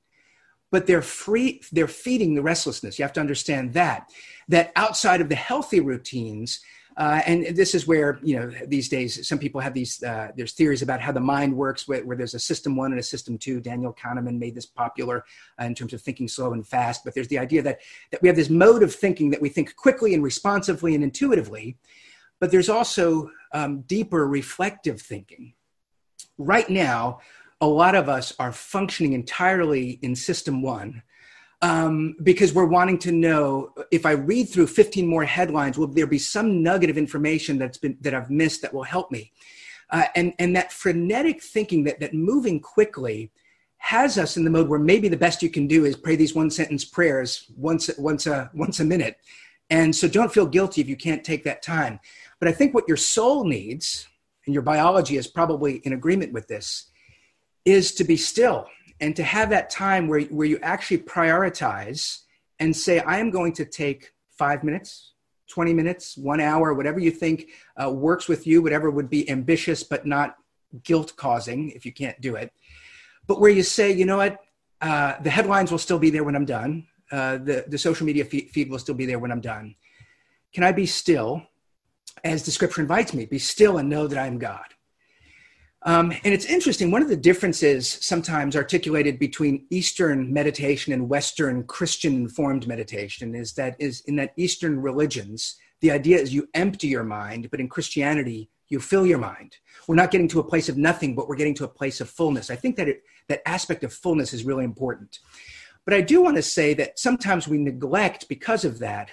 but 0.74 0.88
they're 0.88 1.02
free 1.02 1.60
they're 1.70 1.86
feeding 2.04 2.34
the 2.34 2.42
restlessness. 2.42 2.98
You 2.98 3.04
have 3.04 3.12
to 3.12 3.20
understand 3.20 3.74
that 3.74 4.10
that 4.48 4.72
outside 4.74 5.20
of 5.20 5.28
the 5.28 5.36
healthy 5.36 5.78
routines 5.78 6.60
uh, 6.96 7.20
and 7.26 7.56
this 7.56 7.76
is 7.76 7.86
where 7.86 8.18
you 8.24 8.34
know 8.36 8.50
these 8.66 8.88
days 8.88 9.10
some 9.30 9.38
people 9.38 9.60
have 9.60 9.72
these 9.72 10.02
uh, 10.02 10.32
there's 10.36 10.52
theories 10.52 10.82
about 10.82 11.00
how 11.00 11.12
the 11.12 11.20
mind 11.20 11.56
works 11.56 11.86
where, 11.86 12.04
where, 12.04 12.16
there's 12.16 12.34
a 12.34 12.40
system 12.40 12.74
one 12.74 12.90
and 12.90 12.98
a 12.98 13.08
system 13.14 13.38
two. 13.38 13.60
Daniel 13.60 13.94
kahneman 13.94 14.36
made 14.36 14.56
this 14.56 14.66
popular 14.66 15.24
uh, 15.60 15.64
in 15.64 15.76
terms 15.76 15.92
of 15.92 16.02
thinking 16.02 16.26
slow 16.26 16.52
and 16.54 16.66
fast 16.66 17.04
but 17.04 17.14
there's 17.14 17.28
the 17.28 17.38
idea 17.38 17.62
that 17.62 17.78
that 18.10 18.20
we 18.20 18.26
have 18.28 18.36
this 18.36 18.50
mode 18.50 18.82
of 18.82 18.92
thinking 18.92 19.30
that 19.30 19.40
we 19.40 19.48
think 19.48 19.76
quickly 19.76 20.12
and 20.12 20.24
responsively 20.24 20.96
and 20.96 21.04
intuitively 21.04 21.76
but 22.40 22.50
there's 22.50 22.68
also 22.68 23.30
um, 23.52 23.82
deeper 23.82 24.26
reflective 24.26 25.00
thinking. 25.00 25.54
Right 26.36 26.68
now 26.68 27.20
a 27.64 27.66
lot 27.66 27.94
of 27.94 28.10
us 28.10 28.34
are 28.38 28.52
functioning 28.52 29.14
entirely 29.14 29.98
in 30.02 30.14
system 30.14 30.60
one 30.60 31.02
um, 31.62 32.14
because 32.22 32.52
we're 32.52 32.66
wanting 32.66 32.98
to 32.98 33.10
know 33.10 33.72
if 33.90 34.04
I 34.04 34.10
read 34.10 34.50
through 34.50 34.66
15 34.66 35.06
more 35.06 35.24
headlines, 35.24 35.78
will 35.78 35.86
there 35.86 36.06
be 36.06 36.18
some 36.18 36.62
nugget 36.62 36.90
of 36.90 36.98
information 36.98 37.56
that's 37.56 37.78
been 37.78 37.96
that 38.02 38.12
I've 38.12 38.28
missed 38.28 38.60
that 38.60 38.74
will 38.74 38.82
help 38.82 39.10
me? 39.10 39.32
Uh, 39.88 40.04
and 40.14 40.34
and 40.38 40.54
that 40.56 40.74
frenetic 40.74 41.42
thinking, 41.42 41.84
that 41.84 42.00
that 42.00 42.12
moving 42.12 42.60
quickly, 42.60 43.32
has 43.78 44.18
us 44.18 44.36
in 44.36 44.44
the 44.44 44.50
mode 44.50 44.68
where 44.68 44.78
maybe 44.78 45.08
the 45.08 45.16
best 45.16 45.42
you 45.42 45.48
can 45.48 45.66
do 45.66 45.86
is 45.86 45.96
pray 45.96 46.16
these 46.16 46.34
one 46.34 46.50
sentence 46.50 46.84
prayers 46.84 47.50
once 47.56 47.88
once 47.96 48.26
a 48.26 48.50
once 48.52 48.80
a 48.80 48.84
minute. 48.84 49.16
And 49.70 49.96
so 49.96 50.06
don't 50.06 50.34
feel 50.34 50.44
guilty 50.44 50.82
if 50.82 50.88
you 50.88 50.96
can't 50.96 51.24
take 51.24 51.44
that 51.44 51.62
time. 51.62 51.98
But 52.40 52.48
I 52.48 52.52
think 52.52 52.74
what 52.74 52.86
your 52.86 52.98
soul 52.98 53.44
needs, 53.44 54.06
and 54.44 54.52
your 54.52 54.62
biology 54.62 55.16
is 55.16 55.26
probably 55.26 55.76
in 55.76 55.94
agreement 55.94 56.34
with 56.34 56.46
this, 56.46 56.90
is 57.64 57.94
to 57.94 58.04
be 58.04 58.16
still 58.16 58.66
and 59.00 59.16
to 59.16 59.22
have 59.22 59.50
that 59.50 59.70
time 59.70 60.08
where, 60.08 60.22
where 60.22 60.46
you 60.46 60.58
actually 60.62 60.98
prioritize 60.98 62.20
and 62.58 62.74
say, 62.76 63.00
I 63.00 63.18
am 63.18 63.30
going 63.30 63.52
to 63.54 63.64
take 63.64 64.12
five 64.30 64.62
minutes, 64.62 65.12
20 65.48 65.74
minutes, 65.74 66.16
one 66.16 66.40
hour, 66.40 66.74
whatever 66.74 67.00
you 67.00 67.10
think 67.10 67.48
uh, 67.82 67.90
works 67.90 68.28
with 68.28 68.46
you, 68.46 68.62
whatever 68.62 68.90
would 68.90 69.10
be 69.10 69.28
ambitious 69.28 69.82
but 69.82 70.06
not 70.06 70.36
guilt 70.82 71.14
causing 71.16 71.70
if 71.70 71.86
you 71.86 71.92
can't 71.92 72.20
do 72.20 72.36
it. 72.36 72.52
But 73.26 73.40
where 73.40 73.50
you 73.50 73.62
say, 73.62 73.92
you 73.92 74.04
know 74.04 74.18
what, 74.18 74.38
uh, 74.80 75.14
the 75.22 75.30
headlines 75.30 75.70
will 75.70 75.78
still 75.78 75.98
be 75.98 76.10
there 76.10 76.24
when 76.24 76.36
I'm 76.36 76.44
done, 76.44 76.86
uh, 77.10 77.38
the, 77.38 77.64
the 77.68 77.78
social 77.78 78.06
media 78.06 78.24
feed, 78.24 78.50
feed 78.50 78.70
will 78.70 78.78
still 78.78 78.94
be 78.94 79.06
there 79.06 79.18
when 79.18 79.30
I'm 79.30 79.40
done. 79.40 79.76
Can 80.52 80.64
I 80.64 80.72
be 80.72 80.86
still 80.86 81.42
as 82.22 82.44
the 82.44 82.50
scripture 82.50 82.80
invites 82.80 83.14
me? 83.14 83.24
Be 83.24 83.38
still 83.38 83.78
and 83.78 83.88
know 83.88 84.06
that 84.06 84.18
I 84.18 84.26
am 84.26 84.38
God. 84.38 84.73
Um, 85.86 86.12
and 86.24 86.32
it's 86.32 86.46
interesting, 86.46 86.90
one 86.90 87.02
of 87.02 87.08
the 87.08 87.16
differences 87.16 87.98
sometimes 88.00 88.56
articulated 88.56 89.18
between 89.18 89.66
Eastern 89.68 90.32
meditation 90.32 90.94
and 90.94 91.10
Western 91.10 91.64
Christian 91.64 92.14
informed 92.14 92.66
meditation 92.66 93.34
is 93.34 93.52
that 93.54 93.76
is 93.78 94.00
in 94.06 94.16
that 94.16 94.32
Eastern 94.38 94.80
religions, 94.80 95.56
the 95.80 95.90
idea 95.90 96.18
is 96.18 96.32
you 96.32 96.48
empty 96.54 96.88
your 96.88 97.04
mind, 97.04 97.50
but 97.50 97.60
in 97.60 97.68
Christianity, 97.68 98.48
you 98.68 98.80
fill 98.80 99.04
your 99.04 99.18
mind. 99.18 99.58
We're 99.86 99.94
not 99.94 100.10
getting 100.10 100.28
to 100.28 100.40
a 100.40 100.44
place 100.44 100.70
of 100.70 100.78
nothing, 100.78 101.14
but 101.14 101.28
we're 101.28 101.36
getting 101.36 101.54
to 101.56 101.64
a 101.64 101.68
place 101.68 102.00
of 102.00 102.08
fullness. 102.08 102.48
I 102.48 102.56
think 102.56 102.76
that 102.76 102.88
it, 102.88 103.02
that 103.28 103.46
aspect 103.46 103.84
of 103.84 103.92
fullness 103.92 104.32
is 104.32 104.44
really 104.44 104.64
important. 104.64 105.18
But 105.84 105.92
I 105.92 106.00
do 106.00 106.22
want 106.22 106.36
to 106.36 106.42
say 106.42 106.72
that 106.74 106.98
sometimes 106.98 107.46
we 107.46 107.58
neglect, 107.58 108.26
because 108.26 108.64
of 108.64 108.78
that, 108.78 109.10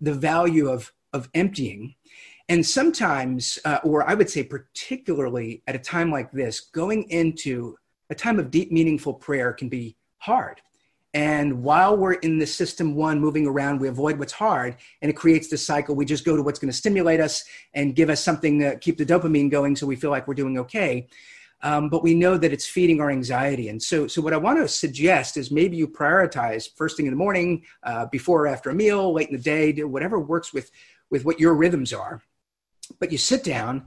the 0.00 0.14
value 0.14 0.70
of, 0.70 0.90
of 1.12 1.28
emptying. 1.34 1.96
And 2.48 2.64
sometimes, 2.64 3.58
uh, 3.64 3.78
or 3.84 4.08
I 4.08 4.14
would 4.14 4.28
say 4.28 4.42
particularly 4.42 5.62
at 5.66 5.74
a 5.74 5.78
time 5.78 6.10
like 6.10 6.30
this, 6.30 6.60
going 6.60 7.04
into 7.10 7.76
a 8.10 8.14
time 8.14 8.38
of 8.38 8.50
deep, 8.50 8.70
meaningful 8.70 9.14
prayer 9.14 9.52
can 9.52 9.68
be 9.68 9.96
hard. 10.18 10.60
And 11.14 11.62
while 11.62 11.96
we're 11.96 12.14
in 12.14 12.38
the 12.38 12.46
system 12.46 12.96
one 12.96 13.20
moving 13.20 13.46
around, 13.46 13.80
we 13.80 13.88
avoid 13.88 14.18
what's 14.18 14.32
hard 14.32 14.76
and 15.00 15.08
it 15.08 15.14
creates 15.14 15.48
this 15.48 15.64
cycle. 15.64 15.94
We 15.94 16.04
just 16.04 16.24
go 16.24 16.36
to 16.36 16.42
what's 16.42 16.58
going 16.58 16.72
to 16.72 16.76
stimulate 16.76 17.20
us 17.20 17.44
and 17.72 17.94
give 17.94 18.10
us 18.10 18.22
something 18.22 18.58
to 18.58 18.76
keep 18.78 18.98
the 18.98 19.06
dopamine 19.06 19.48
going 19.48 19.76
so 19.76 19.86
we 19.86 19.94
feel 19.94 20.10
like 20.10 20.26
we're 20.26 20.34
doing 20.34 20.58
okay. 20.58 21.06
Um, 21.62 21.88
but 21.88 22.02
we 22.02 22.14
know 22.14 22.36
that 22.36 22.52
it's 22.52 22.66
feeding 22.66 23.00
our 23.00 23.10
anxiety. 23.10 23.68
And 23.68 23.80
so, 23.80 24.06
so 24.08 24.20
what 24.20 24.34
I 24.34 24.36
want 24.36 24.58
to 24.58 24.68
suggest 24.68 25.36
is 25.36 25.50
maybe 25.50 25.76
you 25.76 25.86
prioritize 25.86 26.68
first 26.76 26.96
thing 26.96 27.06
in 27.06 27.12
the 27.12 27.16
morning, 27.16 27.64
uh, 27.84 28.06
before 28.06 28.42
or 28.42 28.48
after 28.48 28.70
a 28.70 28.74
meal, 28.74 29.14
late 29.14 29.28
in 29.28 29.36
the 29.36 29.42
day, 29.42 29.72
whatever 29.82 30.18
works 30.18 30.52
with, 30.52 30.70
with 31.10 31.24
what 31.24 31.40
your 31.40 31.54
rhythms 31.54 31.92
are. 31.92 32.20
But 32.86 33.12
you 33.12 33.18
sit 33.18 33.44
down 33.44 33.86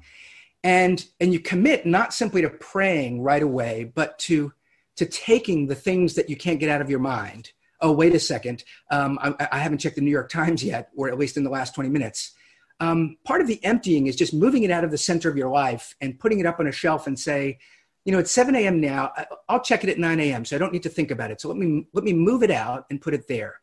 and, 0.63 1.05
and 1.19 1.33
you 1.33 1.39
commit 1.39 1.85
not 1.85 2.13
simply 2.13 2.41
to 2.41 2.49
praying 2.49 3.21
right 3.21 3.43
away, 3.43 3.91
but 3.93 4.17
to 4.19 4.53
to 4.97 5.05
taking 5.05 5.67
the 5.67 5.75
things 5.75 6.15
that 6.15 6.29
you 6.29 6.35
can't 6.35 6.59
get 6.59 6.69
out 6.69 6.81
of 6.81 6.89
your 6.89 6.99
mind. 6.99 7.51
Oh, 7.79 7.91
wait 7.91 8.15
a 8.15 8.19
second. 8.19 8.63
Um, 8.89 9.19
I, 9.21 9.47
I, 9.51 9.59
haven't 9.59 9.77
checked 9.77 9.95
the 9.95 10.01
New 10.01 10.11
York 10.11 10.29
Times 10.29 10.63
yet, 10.63 10.89
or 10.97 11.07
at 11.07 11.19
least 11.19 11.37
in 11.37 11.43
the 11.43 11.51
last 11.51 11.75
20 11.75 11.89
minutes. 11.89 12.33
Um, 12.79 13.17
part 13.23 13.41
of 13.41 13.47
the 13.47 13.63
emptying 13.63 14.07
is 14.07 14.15
just 14.15 14.33
moving 14.33 14.63
it 14.63 14.71
out 14.71 14.83
of 14.83 14.89
the 14.89 14.97
center 14.97 15.29
of 15.29 15.37
your 15.37 15.49
life 15.49 15.95
and 16.01 16.19
putting 16.19 16.39
it 16.39 16.47
up 16.47 16.59
on 16.59 16.67
a 16.67 16.71
shelf 16.71 17.05
and 17.05 17.17
say, 17.17 17.59
you 18.05 18.11
know, 18.11 18.19
it's 18.19 18.31
7 18.31 18.55
a.m. 18.55 18.81
now. 18.81 19.11
I'll 19.49 19.61
check 19.61 19.83
it 19.83 19.89
at 19.89 19.99
9 19.99 20.19
a.m. 20.19 20.45
So 20.45 20.55
I 20.55 20.59
don't 20.59 20.73
need 20.73 20.83
to 20.83 20.89
think 20.89 21.11
about 21.11 21.29
it. 21.29 21.41
So 21.41 21.49
let 21.49 21.57
me 21.57 21.87
let 21.93 22.03
me 22.03 22.13
move 22.13 22.41
it 22.41 22.51
out 22.51 22.85
and 22.89 23.01
put 23.01 23.13
it 23.13 23.27
there. 23.27 23.59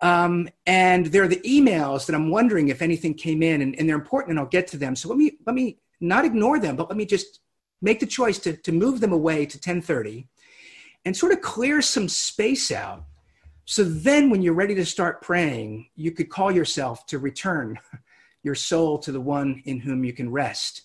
Um, 0.00 0.48
and 0.66 1.06
there 1.06 1.24
are 1.24 1.28
the 1.28 1.40
emails 1.40 2.06
that 2.06 2.14
I'm 2.14 2.30
wondering 2.30 2.68
if 2.68 2.82
anything 2.82 3.14
came 3.14 3.42
in, 3.42 3.62
and, 3.62 3.74
and 3.76 3.88
they're 3.88 3.96
important, 3.96 4.30
and 4.30 4.38
I'll 4.38 4.46
get 4.46 4.68
to 4.68 4.76
them. 4.76 4.94
So 4.94 5.08
let 5.08 5.18
me 5.18 5.32
let 5.46 5.54
me 5.54 5.78
not 6.00 6.24
ignore 6.24 6.58
them, 6.58 6.76
but 6.76 6.88
let 6.88 6.96
me 6.96 7.04
just 7.04 7.40
make 7.82 8.00
the 8.00 8.06
choice 8.06 8.38
to, 8.40 8.56
to 8.56 8.72
move 8.72 9.00
them 9.00 9.12
away 9.12 9.46
to 9.46 9.56
1030 9.56 10.28
and 11.04 11.16
sort 11.16 11.32
of 11.32 11.40
clear 11.40 11.80
some 11.80 12.08
space 12.08 12.70
out. 12.70 13.04
So 13.64 13.84
then, 13.84 14.30
when 14.30 14.40
you're 14.40 14.54
ready 14.54 14.74
to 14.76 14.86
start 14.86 15.20
praying, 15.20 15.88
you 15.94 16.12
could 16.12 16.30
call 16.30 16.50
yourself 16.50 17.04
to 17.06 17.18
return 17.18 17.78
your 18.42 18.54
soul 18.54 18.98
to 19.00 19.12
the 19.12 19.20
one 19.20 19.62
in 19.66 19.80
whom 19.80 20.04
you 20.04 20.12
can 20.12 20.30
rest. 20.30 20.82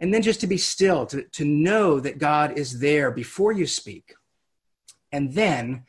And 0.00 0.12
then 0.12 0.22
just 0.22 0.40
to 0.40 0.46
be 0.46 0.56
still, 0.56 1.06
to, 1.06 1.22
to 1.22 1.44
know 1.44 2.00
that 2.00 2.18
God 2.18 2.58
is 2.58 2.80
there 2.80 3.10
before 3.10 3.52
you 3.52 3.66
speak. 3.66 4.14
And 5.12 5.32
then, 5.32 5.84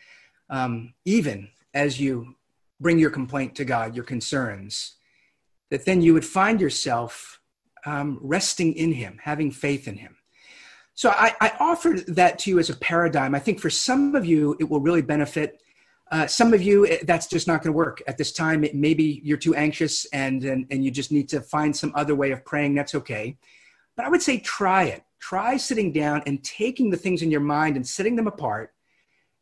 um, 0.50 0.94
even 1.06 1.50
as 1.74 2.00
you 2.00 2.36
bring 2.86 3.00
your 3.00 3.10
complaint 3.10 3.56
to 3.56 3.66
God, 3.66 3.96
your 3.96 4.06
concerns, 4.06 4.98
that 5.72 5.86
then 5.86 6.04
you 6.04 6.14
would 6.14 6.24
find 6.24 6.62
yourself 6.62 7.42
um, 7.84 8.20
resting 8.22 8.74
in 8.74 8.92
Him, 8.92 9.18
having 9.24 9.50
faith 9.50 9.88
in 9.88 9.98
Him. 9.98 10.16
So 10.94 11.10
I, 11.10 11.34
I 11.42 11.52
offered 11.60 12.06
that 12.06 12.38
to 12.40 12.52
you 12.52 12.60
as 12.60 12.70
a 12.70 12.76
paradigm. 12.76 13.34
I 13.34 13.40
think 13.40 13.60
for 13.60 13.72
some 13.72 14.14
of 14.14 14.24
you, 14.24 14.56
it 14.60 14.70
will 14.70 14.82
really 14.82 15.02
benefit. 15.02 15.64
Uh, 16.12 16.28
some 16.28 16.54
of 16.54 16.62
you, 16.62 17.00
that's 17.06 17.26
just 17.26 17.48
not 17.48 17.64
going 17.64 17.74
to 17.74 17.76
work 17.76 18.04
at 18.06 18.20
this 18.20 18.32
time. 18.32 18.64
It, 18.64 18.76
maybe 18.76 19.20
you're 19.24 19.36
too 19.36 19.56
anxious 19.56 20.06
and, 20.14 20.44
and, 20.44 20.68
and 20.70 20.86
you 20.86 20.92
just 20.92 21.12
need 21.12 21.28
to 21.30 21.42
find 21.42 21.76
some 21.76 21.92
other 21.96 22.14
way 22.14 22.30
of 22.30 22.46
praying. 22.46 22.76
That's 22.76 22.94
okay. 22.94 23.36
But 23.98 24.06
I 24.06 24.10
would 24.10 24.22
say 24.22 24.38
try 24.38 24.84
it. 24.84 25.02
Try 25.18 25.58
sitting 25.58 25.92
down 25.92 26.22
and 26.28 26.44
taking 26.44 26.92
the 26.92 26.98
things 26.98 27.24
in 27.24 27.32
your 27.32 27.42
mind 27.42 27.78
and 27.78 27.88
setting 27.88 28.16
them 28.16 28.28
apart 28.28 28.75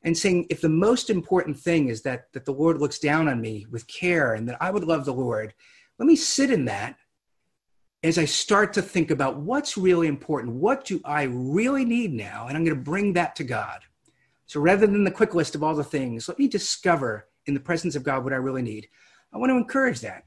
and 0.04 0.18
saying, 0.18 0.48
if 0.50 0.62
the 0.62 0.70
most 0.70 1.10
important 1.10 1.58
thing 1.58 1.88
is 1.88 2.02
that, 2.02 2.32
that 2.34 2.46
the 2.46 2.54
Lord 2.54 2.80
looks 2.80 3.00
down 3.00 3.28
on 3.28 3.40
me 3.40 3.66
with 3.72 3.88
care 3.88 4.34
and 4.34 4.48
that 4.50 4.58
I 4.62 4.70
would 4.72 4.84
love 4.84 5.06
the 5.06 5.14
Lord, 5.14 5.54
let 5.98 6.08
me 6.08 6.16
sit 6.16 6.52
in 6.52 6.66
that 6.66 6.98
as 8.04 8.18
I 8.18 8.26
start 8.26 8.74
to 8.74 8.82
think 8.82 9.12
about 9.12 9.38
what's 9.38 9.78
really 9.78 10.08
important, 10.08 10.56
what 10.56 10.84
do 10.84 11.00
I 11.06 11.24
really 11.24 11.86
need 11.86 12.14
now? 12.14 12.48
And 12.48 12.58
I'm 12.58 12.66
going 12.66 12.76
to 12.76 12.84
bring 12.84 13.14
that 13.14 13.36
to 13.38 13.46
God. 13.46 13.80
So 14.46 14.60
rather 14.60 14.86
than 14.86 15.06
the 15.06 15.12
quick 15.12 15.34
list 15.34 15.56
of 15.56 15.64
all 15.64 15.74
the 15.74 15.86
things, 15.86 16.28
let 16.28 16.38
me 16.38 16.50
discover 16.50 17.28
in 17.46 17.54
the 17.54 17.62
presence 17.62 17.96
of 17.96 18.04
God 18.04 18.26
what 18.26 18.34
I 18.34 18.38
really 18.38 18.62
need. 18.62 18.90
I 19.34 19.38
want 19.38 19.52
to 19.52 19.56
encourage 19.56 20.02
that, 20.02 20.26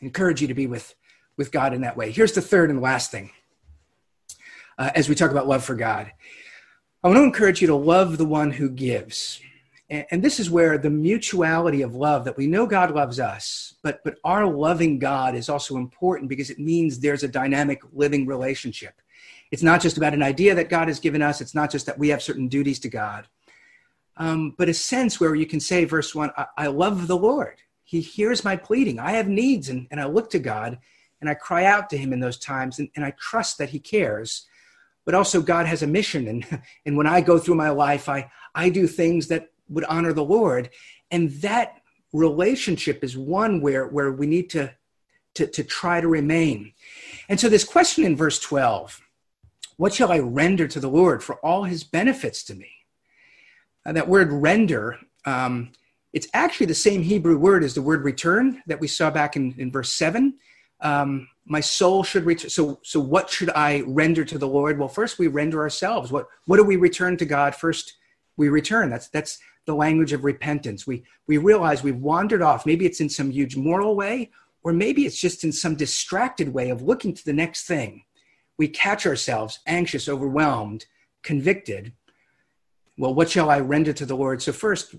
encourage 0.00 0.42
you 0.42 0.48
to 0.48 0.54
be 0.54 0.66
with, 0.66 0.94
with 1.36 1.52
God 1.52 1.72
in 1.72 1.82
that 1.82 1.96
way. 1.96 2.10
Here's 2.10 2.32
the 2.32 2.42
third 2.42 2.68
and 2.68 2.80
last 2.80 3.12
thing 3.12 3.30
uh, 4.76 4.90
as 4.94 5.08
we 5.08 5.14
talk 5.14 5.30
about 5.30 5.46
love 5.46 5.64
for 5.64 5.76
God. 5.76 6.10
I 7.04 7.06
want 7.06 7.18
to 7.18 7.22
encourage 7.22 7.60
you 7.60 7.68
to 7.68 7.76
love 7.76 8.18
the 8.18 8.24
one 8.24 8.50
who 8.50 8.68
gives. 8.68 9.40
And, 9.88 10.22
this 10.22 10.40
is 10.40 10.50
where 10.50 10.76
the 10.76 10.90
mutuality 10.90 11.80
of 11.82 11.94
love 11.94 12.24
that 12.24 12.36
we 12.36 12.48
know 12.48 12.66
God 12.66 12.90
loves 12.90 13.20
us, 13.20 13.74
but, 13.82 14.02
but 14.04 14.18
our 14.24 14.46
loving 14.46 14.98
God 14.98 15.34
is 15.34 15.48
also 15.48 15.76
important 15.76 16.28
because 16.28 16.50
it 16.50 16.58
means 16.58 16.98
there's 16.98 17.22
a 17.22 17.28
dynamic 17.28 17.80
living 17.92 18.26
relationship. 18.26 19.00
It's 19.52 19.62
not 19.62 19.80
just 19.80 19.96
about 19.96 20.12
an 20.12 20.24
idea 20.24 20.56
that 20.56 20.68
God 20.68 20.88
has 20.88 20.98
given 20.98 21.22
us, 21.22 21.40
it's 21.40 21.54
not 21.54 21.70
just 21.70 21.86
that 21.86 21.98
we 21.98 22.08
have 22.08 22.20
certain 22.20 22.48
duties 22.48 22.80
to 22.80 22.88
God, 22.88 23.28
um, 24.16 24.54
but 24.58 24.68
a 24.68 24.74
sense 24.74 25.20
where 25.20 25.36
you 25.36 25.46
can 25.46 25.60
say, 25.60 25.84
verse 25.84 26.14
one, 26.14 26.32
I, 26.36 26.46
I 26.58 26.66
love 26.66 27.06
the 27.06 27.16
Lord. 27.16 27.58
He 27.84 28.00
hears 28.00 28.44
my 28.44 28.56
pleading. 28.56 28.98
I 28.98 29.12
have 29.12 29.28
needs, 29.28 29.68
and, 29.68 29.86
and 29.90 30.00
I 30.00 30.04
look 30.04 30.30
to 30.30 30.38
God 30.40 30.78
and 31.20 31.30
I 31.30 31.34
cry 31.34 31.64
out 31.64 31.88
to 31.90 31.96
Him 31.96 32.12
in 32.12 32.20
those 32.20 32.38
times, 32.38 32.78
and, 32.78 32.90
and 32.96 33.04
I 33.04 33.12
trust 33.12 33.56
that 33.58 33.70
He 33.70 33.78
cares 33.78 34.46
but 35.08 35.14
also 35.14 35.40
God 35.40 35.64
has 35.64 35.82
a 35.82 35.86
mission. 35.86 36.28
And, 36.28 36.62
and 36.84 36.94
when 36.94 37.06
I 37.06 37.22
go 37.22 37.38
through 37.38 37.54
my 37.54 37.70
life, 37.70 38.10
I, 38.10 38.30
I 38.54 38.68
do 38.68 38.86
things 38.86 39.28
that 39.28 39.48
would 39.70 39.84
honor 39.84 40.12
the 40.12 40.22
Lord. 40.22 40.68
And 41.10 41.30
that 41.40 41.80
relationship 42.12 43.02
is 43.02 43.16
one 43.16 43.62
where, 43.62 43.86
where 43.86 44.12
we 44.12 44.26
need 44.26 44.50
to, 44.50 44.74
to, 45.36 45.46
to 45.46 45.64
try 45.64 46.02
to 46.02 46.08
remain. 46.08 46.74
And 47.30 47.40
so, 47.40 47.48
this 47.48 47.64
question 47.64 48.04
in 48.04 48.16
verse 48.16 48.38
12 48.38 49.00
what 49.78 49.94
shall 49.94 50.12
I 50.12 50.18
render 50.18 50.68
to 50.68 50.80
the 50.80 50.90
Lord 50.90 51.24
for 51.24 51.36
all 51.36 51.64
his 51.64 51.84
benefits 51.84 52.42
to 52.44 52.54
me? 52.54 52.68
Uh, 53.86 53.92
that 53.92 54.08
word 54.08 54.30
render, 54.30 54.98
um, 55.24 55.72
it's 56.12 56.28
actually 56.34 56.66
the 56.66 56.74
same 56.74 57.02
Hebrew 57.02 57.38
word 57.38 57.64
as 57.64 57.72
the 57.72 57.80
word 57.80 58.04
return 58.04 58.62
that 58.66 58.80
we 58.80 58.88
saw 58.88 59.08
back 59.08 59.36
in, 59.36 59.54
in 59.56 59.72
verse 59.72 59.90
7. 59.90 60.34
Um, 60.82 61.28
my 61.48 61.60
soul 61.60 62.04
should 62.04 62.24
return. 62.24 62.50
So, 62.50 62.78
so 62.82 63.00
what 63.00 63.30
should 63.30 63.50
I 63.50 63.82
render 63.86 64.24
to 64.24 64.38
the 64.38 64.46
Lord? 64.46 64.78
Well, 64.78 64.88
first 64.88 65.18
we 65.18 65.28
render 65.28 65.60
ourselves. 65.60 66.12
What, 66.12 66.26
what 66.46 66.58
do 66.58 66.64
we 66.64 66.76
return 66.76 67.16
to 67.16 67.24
God? 67.24 67.54
First, 67.54 67.94
we 68.36 68.48
return. 68.48 68.90
That's, 68.90 69.08
that's 69.08 69.38
the 69.66 69.74
language 69.74 70.12
of 70.12 70.24
repentance. 70.24 70.86
We, 70.86 71.04
we 71.26 71.38
realize 71.38 71.82
we've 71.82 71.96
wandered 71.96 72.42
off. 72.42 72.66
Maybe 72.66 72.86
it's 72.86 73.00
in 73.00 73.08
some 73.08 73.30
huge 73.30 73.56
moral 73.56 73.96
way, 73.96 74.30
or 74.62 74.72
maybe 74.72 75.06
it's 75.06 75.20
just 75.20 75.42
in 75.42 75.52
some 75.52 75.74
distracted 75.74 76.52
way 76.52 76.70
of 76.70 76.82
looking 76.82 77.14
to 77.14 77.24
the 77.24 77.32
next 77.32 77.66
thing. 77.66 78.04
We 78.58 78.68
catch 78.68 79.06
ourselves 79.06 79.60
anxious, 79.66 80.08
overwhelmed, 80.08 80.86
convicted. 81.22 81.92
Well, 82.98 83.14
what 83.14 83.30
shall 83.30 83.50
I 83.50 83.60
render 83.60 83.92
to 83.94 84.06
the 84.06 84.16
Lord? 84.16 84.42
So, 84.42 84.52
first, 84.52 84.94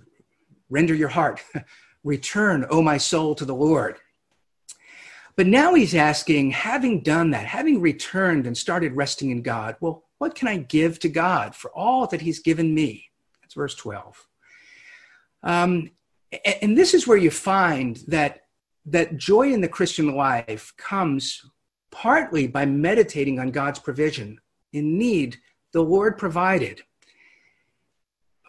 render 0.70 0.96
your 0.96 1.10
heart. 1.10 1.42
Return, 2.04 2.66
O 2.70 2.82
my 2.82 2.98
soul, 2.98 3.36
to 3.36 3.46
the 3.46 3.56
Lord. 3.56 3.98
But 5.39 5.47
now 5.47 5.73
he's 5.73 5.95
asking, 5.95 6.52
having 6.52 6.99
done 6.99 7.30
that, 7.30 7.45
having 7.45 7.80
returned 7.80 8.45
and 8.45 8.58
started 8.58 8.97
resting 8.97 9.30
in 9.30 9.41
God, 9.41 9.78
well, 9.80 10.04
what 10.17 10.36
can 10.36 10.49
I 10.49 10.58
give 10.58 10.99
to 10.99 11.08
God 11.08 11.56
for 11.56 11.71
all 11.71 12.06
that 12.08 12.19
he's 12.19 12.39
given 12.39 12.75
me? 12.75 13.10
That's 13.39 13.54
verse 13.54 13.73
12. 13.75 14.28
Um, 15.43 15.91
and 16.62 16.78
this 16.78 16.93
is 16.93 17.08
where 17.08 17.17
you 17.17 17.32
find 17.32 18.04
that 18.10 18.47
that 18.88 19.15
joy 19.15 19.54
in 19.54 19.62
the 19.62 19.69
Christian 19.69 20.13
life 20.13 20.73
comes 20.75 21.45
partly 21.89 22.45
by 22.45 22.65
meditating 22.65 23.39
on 23.39 23.52
God's 23.52 23.80
provision. 23.80 24.41
In 24.73 24.97
need, 24.97 25.38
the 25.71 25.82
Lord 25.82 26.17
provided. 26.17 26.82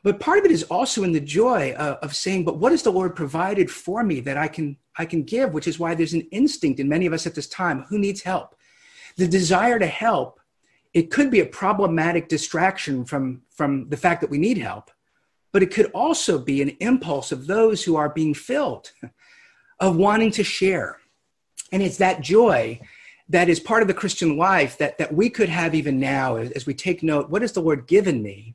But 0.02 0.20
part 0.20 0.38
of 0.38 0.44
it 0.44 0.50
is 0.50 0.62
also 0.64 1.02
in 1.04 1.12
the 1.12 1.20
joy 1.20 1.72
of, 1.72 1.96
of 1.96 2.16
saying, 2.16 2.44
but 2.44 2.58
what 2.58 2.72
has 2.72 2.82
the 2.82 2.92
Lord 2.92 3.14
provided 3.14 3.70
for 3.70 4.02
me 4.02 4.20
that 4.20 4.36
I 4.36 4.48
can 4.48 4.76
I 4.98 5.06
can 5.06 5.22
give, 5.22 5.54
which 5.54 5.68
is 5.68 5.78
why 5.78 5.94
there's 5.94 6.14
an 6.14 6.28
instinct 6.32 6.80
in 6.80 6.88
many 6.88 7.06
of 7.06 7.12
us 7.12 7.26
at 7.26 7.34
this 7.34 7.48
time 7.48 7.82
who 7.88 7.98
needs 7.98 8.22
help. 8.22 8.54
The 9.16 9.28
desire 9.28 9.78
to 9.78 9.86
help, 9.86 10.40
it 10.92 11.10
could 11.10 11.30
be 11.30 11.40
a 11.40 11.46
problematic 11.46 12.28
distraction 12.28 13.04
from, 13.04 13.42
from 13.50 13.88
the 13.88 13.96
fact 13.96 14.20
that 14.20 14.30
we 14.30 14.36
need 14.36 14.58
help 14.58 14.90
but 15.52 15.62
it 15.62 15.72
could 15.72 15.90
also 15.92 16.38
be 16.38 16.62
an 16.62 16.70
impulse 16.80 17.32
of 17.32 17.46
those 17.46 17.82
who 17.82 17.96
are 17.96 18.08
being 18.08 18.34
filled, 18.34 18.92
of 19.80 19.96
wanting 19.96 20.30
to 20.32 20.44
share. 20.44 20.98
And 21.72 21.82
it's 21.82 21.98
that 21.98 22.20
joy 22.20 22.80
that 23.28 23.48
is 23.48 23.60
part 23.60 23.82
of 23.82 23.88
the 23.88 23.94
Christian 23.94 24.36
life 24.36 24.78
that, 24.78 24.98
that 24.98 25.14
we 25.14 25.30
could 25.30 25.48
have 25.48 25.74
even 25.74 26.00
now 26.00 26.36
as 26.36 26.66
we 26.66 26.74
take 26.74 27.02
note 27.02 27.30
what 27.30 27.42
has 27.42 27.52
the 27.52 27.62
Lord 27.62 27.86
given 27.86 28.22
me? 28.22 28.54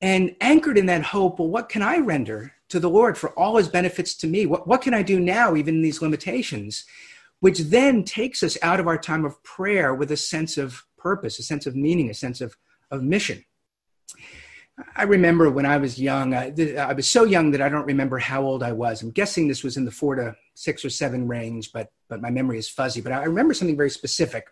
And 0.00 0.36
anchored 0.40 0.78
in 0.78 0.86
that 0.86 1.02
hope, 1.02 1.38
well, 1.38 1.48
what 1.48 1.68
can 1.68 1.82
I 1.82 1.98
render 1.98 2.52
to 2.68 2.80
the 2.80 2.90
Lord 2.90 3.16
for 3.16 3.30
all 3.38 3.56
his 3.56 3.68
benefits 3.68 4.14
to 4.16 4.26
me. 4.26 4.46
What, 4.46 4.66
what 4.66 4.82
can 4.82 4.94
I 4.94 5.02
do 5.02 5.20
now, 5.20 5.54
even 5.54 5.76
in 5.76 5.82
these 5.82 6.02
limitations? 6.02 6.84
Which 7.40 7.58
then 7.58 8.02
takes 8.02 8.42
us 8.42 8.58
out 8.62 8.80
of 8.80 8.86
our 8.86 8.98
time 8.98 9.24
of 9.24 9.42
prayer 9.42 9.94
with 9.94 10.10
a 10.10 10.16
sense 10.16 10.56
of 10.58 10.84
purpose, 10.96 11.38
a 11.38 11.42
sense 11.42 11.66
of 11.66 11.76
meaning, 11.76 12.10
a 12.10 12.14
sense 12.14 12.40
of, 12.40 12.56
of 12.90 13.02
mission. 13.02 13.44
I 14.94 15.04
remember 15.04 15.50
when 15.50 15.64
I 15.64 15.78
was 15.78 15.98
young, 15.98 16.34
I, 16.34 16.52
I, 16.78 16.92
was 16.92 17.08
so 17.08 17.24
young 17.24 17.50
that 17.52 17.62
I 17.62 17.68
don't 17.68 17.86
remember 17.86 18.18
how 18.18 18.42
old 18.42 18.62
I 18.62 18.72
was. 18.72 19.00
I'm 19.00 19.10
guessing 19.10 19.48
this 19.48 19.64
was 19.64 19.78
in 19.78 19.86
the 19.86 19.90
four 19.90 20.16
to 20.16 20.36
six 20.54 20.84
or 20.84 20.90
seven 20.90 21.26
range, 21.26 21.72
but, 21.72 21.90
but 22.08 22.20
my 22.20 22.28
memory 22.28 22.58
is 22.58 22.68
fuzzy. 22.68 23.00
But 23.00 23.12
I 23.12 23.24
remember 23.24 23.54
something 23.54 23.76
very 23.76 23.88
specific. 23.88 24.48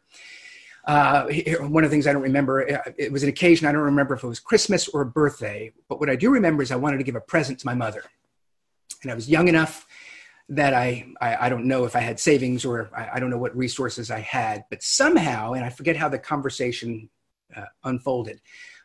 Uh, 0.87 1.27
one 1.61 1.83
of 1.83 1.91
the 1.91 1.95
things 1.95 2.07
I 2.07 2.13
don't 2.13 2.23
remember, 2.23 2.71
uh, 2.71 2.93
it 2.99 3.11
was 3.11 3.23
an 3.23 3.29
occasion, 3.31 3.67
I 3.67 3.73
don't 3.73 3.83
remember 3.83 4.15
if 4.15 4.23
it 4.23 4.27
was 4.27 4.39
Christmas 4.39 4.87
or 4.89 5.01
a 5.01 5.07
birthday, 5.07 5.73
but 5.89 5.99
what 5.99 6.11
I 6.11 6.17
do 6.17 6.31
remember 6.31 6.63
is 6.63 6.71
I 6.71 6.77
wanted 6.77 6.99
to 6.99 7.05
give 7.05 7.17
a 7.17 7.21
present 7.21 7.59
to 7.61 7.67
my 7.67 7.75
mother. 7.75 8.05
And 9.03 9.11
I 9.11 9.15
was 9.15 9.29
young 9.29 9.49
enough 9.49 9.87
that 10.51 10.75
I, 10.75 11.07
I, 11.23 11.47
I 11.47 11.49
don't 11.49 11.65
know 11.65 11.85
if 11.85 11.97
I 11.97 12.01
had 12.01 12.21
savings 12.21 12.67
or 12.67 12.91
I, 12.95 13.13
I, 13.15 13.21
don't 13.21 13.31
know 13.31 13.39
what 13.39 13.57
resources 13.57 14.11
I 14.11 14.21
had, 14.21 14.65
but 14.69 14.83
somehow, 14.83 15.55
and 15.55 15.65
I 15.65 15.71
forget 15.71 15.97
how 15.97 16.11
the 16.11 16.19
conversation 16.19 17.09
uh, 17.57 17.65
unfolded, 17.85 18.41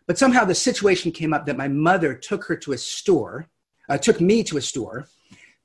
but 0.07 0.17
somehow 0.17 0.45
the 0.45 0.55
situation 0.55 1.11
came 1.11 1.33
up 1.33 1.45
that 1.47 1.57
my 1.57 1.67
mother 1.67 2.13
took 2.13 2.45
her 2.45 2.55
to 2.57 2.71
a 2.71 2.77
store, 2.77 3.49
uh, 3.89 3.97
took 3.97 4.21
me 4.21 4.41
to 4.43 4.55
a 4.55 4.61
store 4.61 5.09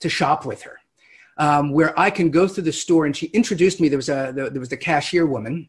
to 0.01 0.09
shop 0.09 0.45
with 0.45 0.63
her. 0.63 0.81
Um, 1.37 1.73
where 1.73 1.99
I 1.99 2.11
can 2.11 2.31
go 2.31 2.47
through 2.47 2.63
the 2.65 2.73
store, 2.73 3.07
and 3.07 3.17
she 3.17 3.27
introduced 3.27 3.81
me. 3.81 3.89
There 3.89 3.99
was 3.99 4.09
a 4.09 4.31
there 4.33 4.61
was 4.61 4.69
the 4.69 4.77
cashier 4.77 5.27
woman, 5.27 5.69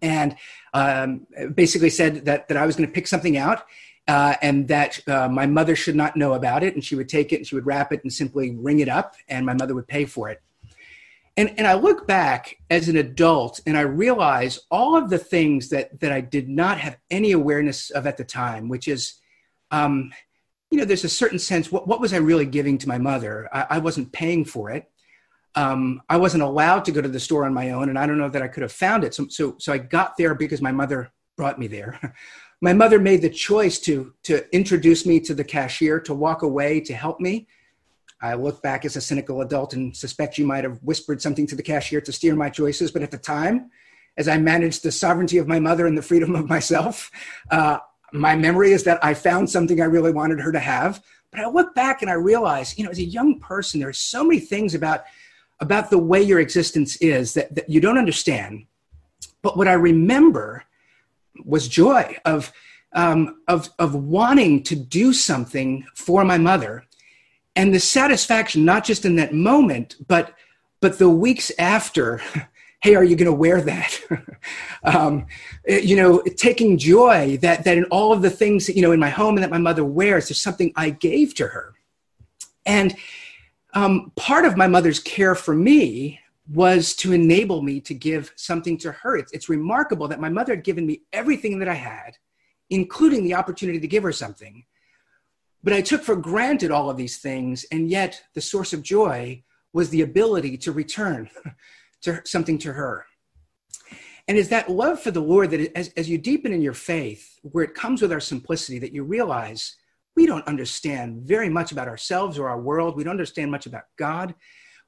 and 0.00 0.36
um, 0.74 1.26
basically 1.54 1.90
said 1.90 2.24
that, 2.24 2.48
that 2.48 2.56
I 2.56 2.66
was 2.66 2.76
going 2.76 2.88
to 2.88 2.92
pick 2.92 3.06
something 3.06 3.36
out 3.36 3.64
uh, 4.08 4.34
and 4.42 4.68
that 4.68 5.00
uh, 5.08 5.28
my 5.28 5.46
mother 5.46 5.76
should 5.76 5.94
not 5.94 6.16
know 6.16 6.34
about 6.34 6.62
it. 6.62 6.74
And 6.74 6.84
she 6.84 6.96
would 6.96 7.08
take 7.08 7.32
it 7.32 7.36
and 7.36 7.46
she 7.46 7.54
would 7.54 7.66
wrap 7.66 7.92
it 7.92 8.02
and 8.02 8.12
simply 8.12 8.54
ring 8.56 8.80
it 8.80 8.88
up, 8.88 9.14
and 9.28 9.46
my 9.46 9.54
mother 9.54 9.74
would 9.74 9.86
pay 9.86 10.04
for 10.04 10.28
it. 10.28 10.42
And, 11.36 11.54
and 11.56 11.66
I 11.66 11.74
look 11.74 12.06
back 12.06 12.56
as 12.68 12.88
an 12.88 12.96
adult 12.96 13.60
and 13.66 13.76
I 13.76 13.82
realize 13.82 14.58
all 14.70 14.96
of 14.96 15.08
the 15.08 15.18
things 15.18 15.70
that, 15.70 15.98
that 16.00 16.12
I 16.12 16.20
did 16.20 16.48
not 16.48 16.78
have 16.78 16.98
any 17.10 17.32
awareness 17.32 17.88
of 17.90 18.06
at 18.06 18.18
the 18.18 18.24
time, 18.24 18.68
which 18.68 18.86
is, 18.86 19.14
um, 19.70 20.12
you 20.70 20.76
know, 20.76 20.84
there's 20.84 21.04
a 21.04 21.08
certain 21.08 21.38
sense 21.38 21.72
what, 21.72 21.88
what 21.88 22.02
was 22.02 22.12
I 22.12 22.18
really 22.18 22.44
giving 22.44 22.76
to 22.78 22.88
my 22.88 22.98
mother? 22.98 23.48
I, 23.50 23.66
I 23.70 23.78
wasn't 23.78 24.12
paying 24.12 24.44
for 24.44 24.70
it 24.70 24.91
um, 25.54 26.02
I 26.08 26.16
wasn't 26.16 26.42
allowed 26.42 26.84
to 26.86 26.92
go 26.92 27.00
to 27.00 27.08
the 27.08 27.20
store 27.20 27.44
on 27.44 27.54
my 27.54 27.70
own, 27.70 27.88
and 27.88 27.98
I 27.98 28.06
don't 28.06 28.18
know 28.18 28.28
that 28.28 28.42
I 28.42 28.48
could 28.48 28.62
have 28.62 28.72
found 28.72 29.04
it. 29.04 29.14
So, 29.14 29.26
so, 29.28 29.56
so 29.58 29.72
I 29.72 29.78
got 29.78 30.16
there 30.16 30.34
because 30.34 30.62
my 30.62 30.72
mother 30.72 31.12
brought 31.36 31.58
me 31.58 31.66
there. 31.66 32.14
my 32.60 32.72
mother 32.72 32.98
made 32.98 33.22
the 33.22 33.30
choice 33.30 33.78
to 33.80 34.14
to 34.22 34.54
introduce 34.54 35.04
me 35.04 35.20
to 35.20 35.34
the 35.34 35.44
cashier, 35.44 36.00
to 36.00 36.14
walk 36.14 36.42
away, 36.42 36.80
to 36.80 36.94
help 36.94 37.20
me. 37.20 37.46
I 38.22 38.34
look 38.34 38.62
back 38.62 38.84
as 38.84 38.96
a 38.96 39.00
cynical 39.00 39.40
adult 39.40 39.74
and 39.74 39.94
suspect 39.96 40.36
she 40.36 40.44
might 40.44 40.62
have 40.62 40.78
whispered 40.82 41.20
something 41.20 41.46
to 41.48 41.56
the 41.56 41.62
cashier 41.62 42.00
to 42.02 42.12
steer 42.12 42.36
my 42.36 42.48
choices. 42.48 42.92
But 42.92 43.02
at 43.02 43.10
the 43.10 43.18
time, 43.18 43.70
as 44.16 44.28
I 44.28 44.38
managed 44.38 44.84
the 44.84 44.92
sovereignty 44.92 45.38
of 45.38 45.48
my 45.48 45.58
mother 45.58 45.86
and 45.86 45.98
the 45.98 46.02
freedom 46.02 46.36
of 46.36 46.48
myself, 46.48 47.10
uh, 47.50 47.78
my 48.12 48.36
memory 48.36 48.72
is 48.72 48.84
that 48.84 49.04
I 49.04 49.14
found 49.14 49.50
something 49.50 49.80
I 49.80 49.86
really 49.86 50.12
wanted 50.12 50.38
her 50.40 50.52
to 50.52 50.60
have. 50.60 51.02
But 51.32 51.40
I 51.40 51.48
look 51.48 51.74
back 51.74 52.02
and 52.02 52.10
I 52.10 52.14
realize, 52.14 52.78
you 52.78 52.84
know, 52.84 52.90
as 52.90 52.98
a 52.98 53.04
young 53.04 53.40
person, 53.40 53.80
there 53.80 53.88
are 53.88 53.94
so 53.94 54.22
many 54.22 54.38
things 54.38 54.74
about 54.74 55.04
about 55.62 55.90
the 55.90 55.98
way 55.98 56.20
your 56.20 56.40
existence 56.40 56.96
is 56.96 57.34
that, 57.34 57.54
that 57.54 57.70
you 57.70 57.80
don't 57.80 57.96
understand. 57.96 58.66
But 59.42 59.56
what 59.56 59.68
I 59.68 59.74
remember 59.74 60.64
was 61.44 61.68
joy 61.68 62.16
of, 62.24 62.52
um, 62.92 63.40
of, 63.46 63.70
of 63.78 63.94
wanting 63.94 64.64
to 64.64 64.74
do 64.74 65.12
something 65.12 65.86
for 65.94 66.24
my 66.24 66.36
mother 66.36 66.84
and 67.54 67.72
the 67.72 67.78
satisfaction, 67.78 68.64
not 68.64 68.84
just 68.84 69.04
in 69.04 69.14
that 69.16 69.32
moment, 69.32 69.94
but, 70.08 70.34
but 70.80 70.98
the 70.98 71.08
weeks 71.08 71.50
after. 71.58 72.20
Hey, 72.84 72.96
are 72.96 73.04
you 73.04 73.14
going 73.14 73.26
to 73.26 73.32
wear 73.32 73.60
that? 73.60 74.00
um, 74.82 75.26
you 75.68 75.94
know, 75.94 76.20
taking 76.36 76.76
joy 76.76 77.36
that, 77.36 77.62
that 77.62 77.78
in 77.78 77.84
all 77.92 78.12
of 78.12 78.22
the 78.22 78.30
things 78.30 78.66
that, 78.66 78.74
you 78.74 78.82
know, 78.82 78.90
in 78.90 78.98
my 78.98 79.08
home 79.08 79.36
and 79.36 79.44
that 79.44 79.52
my 79.52 79.58
mother 79.58 79.84
wears, 79.84 80.26
there's 80.26 80.40
something 80.40 80.72
I 80.74 80.90
gave 80.90 81.32
to 81.36 81.46
her. 81.46 81.74
And 82.66 82.96
um, 83.72 84.12
part 84.16 84.44
of 84.44 84.56
my 84.56 84.66
mother's 84.66 85.00
care 85.00 85.34
for 85.34 85.54
me 85.54 86.20
was 86.48 86.94
to 86.96 87.12
enable 87.12 87.62
me 87.62 87.80
to 87.80 87.94
give 87.94 88.32
something 88.36 88.76
to 88.78 88.92
her. 88.92 89.16
It's, 89.16 89.32
it's 89.32 89.48
remarkable 89.48 90.08
that 90.08 90.20
my 90.20 90.28
mother 90.28 90.54
had 90.54 90.64
given 90.64 90.86
me 90.86 91.02
everything 91.12 91.58
that 91.60 91.68
I 91.68 91.74
had, 91.74 92.16
including 92.70 93.24
the 93.24 93.34
opportunity 93.34 93.80
to 93.80 93.86
give 93.86 94.02
her 94.02 94.12
something. 94.12 94.64
But 95.62 95.72
I 95.72 95.80
took 95.80 96.02
for 96.02 96.16
granted 96.16 96.70
all 96.70 96.90
of 96.90 96.96
these 96.96 97.18
things, 97.18 97.64
and 97.70 97.88
yet 97.88 98.22
the 98.34 98.40
source 98.40 98.72
of 98.72 98.82
joy 98.82 99.42
was 99.72 99.90
the 99.90 100.02
ability 100.02 100.58
to 100.58 100.72
return 100.72 101.30
to 102.02 102.20
something 102.24 102.58
to 102.58 102.72
her. 102.72 103.06
And 104.28 104.36
it's 104.36 104.48
that 104.50 104.70
love 104.70 105.00
for 105.00 105.10
the 105.10 105.20
Lord 105.20 105.50
that 105.50 105.76
as, 105.76 105.88
as 105.96 106.08
you 106.08 106.18
deepen 106.18 106.52
in 106.52 106.62
your 106.62 106.74
faith, 106.74 107.38
where 107.42 107.64
it 107.64 107.74
comes 107.74 108.02
with 108.02 108.12
our 108.12 108.20
simplicity, 108.20 108.78
that 108.80 108.92
you 108.92 109.04
realize 109.04 109.76
we 110.16 110.26
don't 110.26 110.46
understand 110.46 111.22
very 111.22 111.48
much 111.48 111.72
about 111.72 111.88
ourselves 111.88 112.38
or 112.38 112.48
our 112.48 112.60
world. 112.60 112.96
We 112.96 113.04
don't 113.04 113.12
understand 113.12 113.50
much 113.50 113.66
about 113.66 113.84
God. 113.96 114.34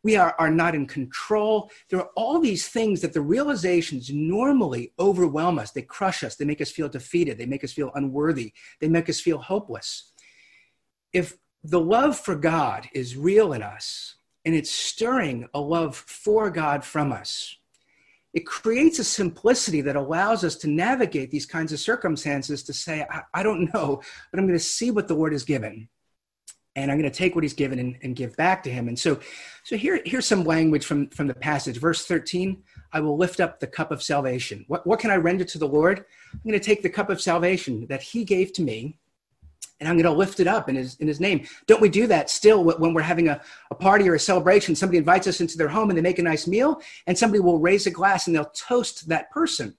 We 0.03 0.17
are, 0.17 0.35
are 0.39 0.51
not 0.51 0.75
in 0.75 0.87
control. 0.87 1.71
There 1.89 1.99
are 1.99 2.11
all 2.15 2.39
these 2.39 2.69
things 2.69 3.01
that 3.01 3.15
the 3.15 3.23
realizations 3.23 4.11
normally 4.13 4.93
overwhelm 4.99 5.59
us. 5.59 5.71
They 5.71 5.83
crush 5.83 6.23
us. 6.23 6.37
They 6.37 6.45
make 6.45 6.61
us 6.61 6.71
feel 6.71 6.91
defeated. 6.91 7.39
They 7.39 7.47
make 7.47 7.65
us 7.65 7.73
feel 7.73 7.91
unworthy. 7.95 8.53
They 8.81 8.89
make 8.89 9.09
us 9.09 9.21
feel 9.21 9.39
hopeless. 9.39 10.13
If 11.15 11.39
the 11.63 11.81
love 11.81 12.19
for 12.19 12.37
God 12.37 12.87
is 12.93 13.17
real 13.17 13.55
in 13.55 13.63
us 13.63 14.17
and 14.45 14.55
it's 14.55 14.71
stirring 14.71 15.49
a 15.55 15.61
love 15.61 15.97
for 15.97 16.51
God 16.51 16.85
from 16.85 17.11
us, 17.11 17.57
it 18.35 18.45
creates 18.45 18.99
a 18.99 19.05
simplicity 19.05 19.81
that 19.83 19.95
allows 19.95 20.43
us 20.43 20.57
to 20.57 20.69
navigate 20.69 21.31
these 21.31 21.47
kinds 21.47 21.73
of 21.73 21.79
circumstances 21.79 22.65
to 22.65 22.73
say, 22.73 23.07
I, 23.09 23.23
I 23.33 23.43
don't 23.45 23.73
know, 23.73 24.03
but 24.31 24.41
I'm 24.41 24.47
going 24.47 24.59
to 24.59 24.65
see 24.65 24.91
what 24.91 25.07
the 25.07 25.15
Lord 25.15 25.33
has 25.33 25.45
given. 25.45 25.89
And 26.77 26.91
I'm 26.91 26.99
going 26.99 27.11
to 27.11 27.17
take 27.17 27.37
what 27.37 27.45
he's 27.45 27.55
given 27.55 27.79
and, 27.79 27.97
and 28.03 28.17
give 28.17 28.37
back 28.37 28.65
to 28.65 28.71
him. 28.71 28.89
And 28.89 28.99
so, 28.99 29.21
so 29.63 29.77
here, 29.77 30.03
here's 30.05 30.27
some 30.27 30.43
language 30.43 30.85
from, 30.85 31.09
from 31.11 31.29
the 31.29 31.35
passage. 31.35 31.79
Verse 31.79 32.05
13 32.05 32.61
I 32.93 33.01
will 33.01 33.17
lift 33.17 33.41
up 33.41 33.61
the 33.61 33.67
cup 33.69 33.93
of 33.93 34.03
salvation. 34.03 34.65
What, 34.67 34.85
what 34.87 34.99
can 34.99 35.11
I 35.11 35.17
render 35.17 35.45
to 35.45 35.59
the 35.59 35.69
Lord? 35.69 36.05
I'm 36.33 36.41
going 36.45 36.59
to 36.59 36.65
take 36.65 36.83
the 36.83 36.91
cup 36.91 37.11
of 37.11 37.21
salvation 37.21 37.87
that 37.89 38.03
he 38.03 38.25
gave 38.25 38.53
to 38.55 38.63
me 38.63 38.99
and 39.81 39.89
I'm 39.89 39.97
going 39.97 40.05
to 40.05 40.19
lift 40.19 40.41
it 40.41 40.47
up 40.47 40.69
in 40.69 40.77
his, 40.77 40.97
in 40.97 41.09
his 41.09 41.21
name. 41.21 41.47
Don't 41.67 41.81
we 41.81 41.89
do 41.89 42.07
that 42.07 42.31
still 42.31 42.65
when 42.65 42.95
we're 42.95 43.03
having 43.03 43.29
a, 43.29 43.41
a 43.71 43.75
party 43.75 44.09
or 44.09 44.15
a 44.15 44.21
celebration? 44.21 44.75
Somebody 44.75 44.99
invites 44.99 45.27
us 45.27 45.41
into 45.41 45.59
their 45.59 45.69
home 45.69 45.91
and 45.91 45.99
they 45.99 46.03
make 46.03 46.19
a 46.19 46.23
nice 46.23 46.47
meal, 46.47 46.81
and 47.07 47.17
somebody 47.17 47.41
will 47.41 47.59
raise 47.59 47.87
a 47.87 47.91
glass 47.91 48.27
and 48.27 48.35
they'll 48.35 48.45
toast 48.47 49.09
that 49.09 49.31
person. 49.31 49.77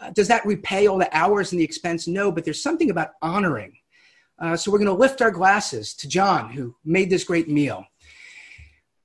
Uh, 0.00 0.10
does 0.10 0.28
that 0.28 0.44
repay 0.44 0.86
all 0.86 0.98
the 0.98 1.16
hours 1.16 1.52
and 1.52 1.60
the 1.60 1.64
expense? 1.64 2.08
No, 2.08 2.32
but 2.32 2.44
there's 2.44 2.62
something 2.62 2.90
about 2.90 3.10
honoring. 3.22 3.76
Uh, 4.38 4.56
so 4.56 4.70
we're 4.70 4.78
going 4.78 4.86
to 4.86 4.92
lift 4.92 5.22
our 5.22 5.30
glasses 5.30 5.94
to 5.94 6.08
John, 6.08 6.50
who 6.50 6.74
made 6.84 7.10
this 7.10 7.24
great 7.24 7.48
meal. 7.48 7.86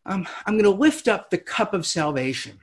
Um, 0.06 0.28
I'm 0.46 0.56
going 0.56 0.64
to 0.64 0.72
lift 0.72 1.08
up 1.08 1.30
the 1.30 1.38
cup 1.38 1.74
of 1.74 1.86
salvation. 1.86 2.60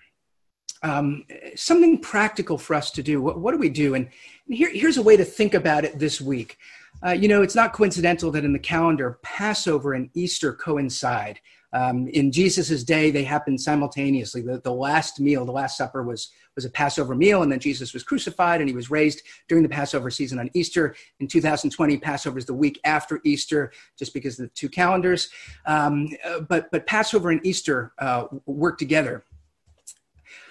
Um, 0.83 1.25
something 1.55 1.99
practical 2.01 2.59
for 2.59 2.75
us 2.75 2.91
to 2.93 3.03
do. 3.03 3.23
What, 3.23 3.39
what 3.39 3.53
do 3.53 3.59
we 3.59 3.71
do? 3.71 3.95
And, 3.95 4.09
and 4.47 4.57
here, 4.57 4.71
here's 4.73 4.97
a 4.97 5.03
way 5.03 5.17
to 5.17 5.25
think 5.25 5.55
about 5.55 5.85
it 5.85 5.99
this 5.99 6.21
week. 6.21 6.59
Uh, 7.05 7.11
you 7.11 7.29
know, 7.29 7.43
it's 7.43 7.55
not 7.55 7.73
coincidental 7.73 8.31
that 8.31 8.45
in 8.45 8.53
the 8.53 8.59
calendar, 8.59 9.19
Passover 9.23 9.95
and 9.95 10.11
Easter 10.15 10.53
coincide. 10.53 11.41
Um, 11.73 12.09
in 12.09 12.33
Jesus' 12.33 12.85
day, 12.85 13.11
they 13.11 13.23
happened 13.23 13.61
simultaneously. 13.61 14.41
The, 14.41 14.61
the 14.63 14.73
last 14.73 15.21
meal, 15.21 15.45
the 15.45 15.53
Last 15.53 15.77
Supper, 15.77 16.03
was, 16.03 16.31
was 16.55 16.65
a 16.65 16.71
Passover 16.71 17.15
meal, 17.15 17.43
and 17.43 17.53
then 17.53 17.59
Jesus 17.59 17.93
was 17.93 18.03
crucified 18.03 18.61
and 18.61 18.69
he 18.69 18.75
was 18.75 18.91
raised 18.91 19.23
during 19.47 19.63
the 19.63 19.69
Passover 19.69 20.09
season 20.09 20.39
on 20.39 20.49
Easter. 20.55 20.95
In 21.21 21.29
2020, 21.29 21.99
Passover 21.99 22.39
is 22.39 22.47
the 22.47 22.55
week 22.55 22.81
after 22.85 23.21
Easter, 23.25 23.73
just 23.99 24.15
because 24.15 24.39
of 24.39 24.47
the 24.47 24.55
two 24.55 24.71
calendars. 24.71 25.29
Um, 25.67 26.09
uh, 26.25 26.41
but, 26.41 26.71
but 26.71 26.87
Passover 26.87 27.31
and 27.31 27.45
Easter 27.45 27.93
uh, 27.99 28.27
work 28.47 28.79
together. 28.79 29.25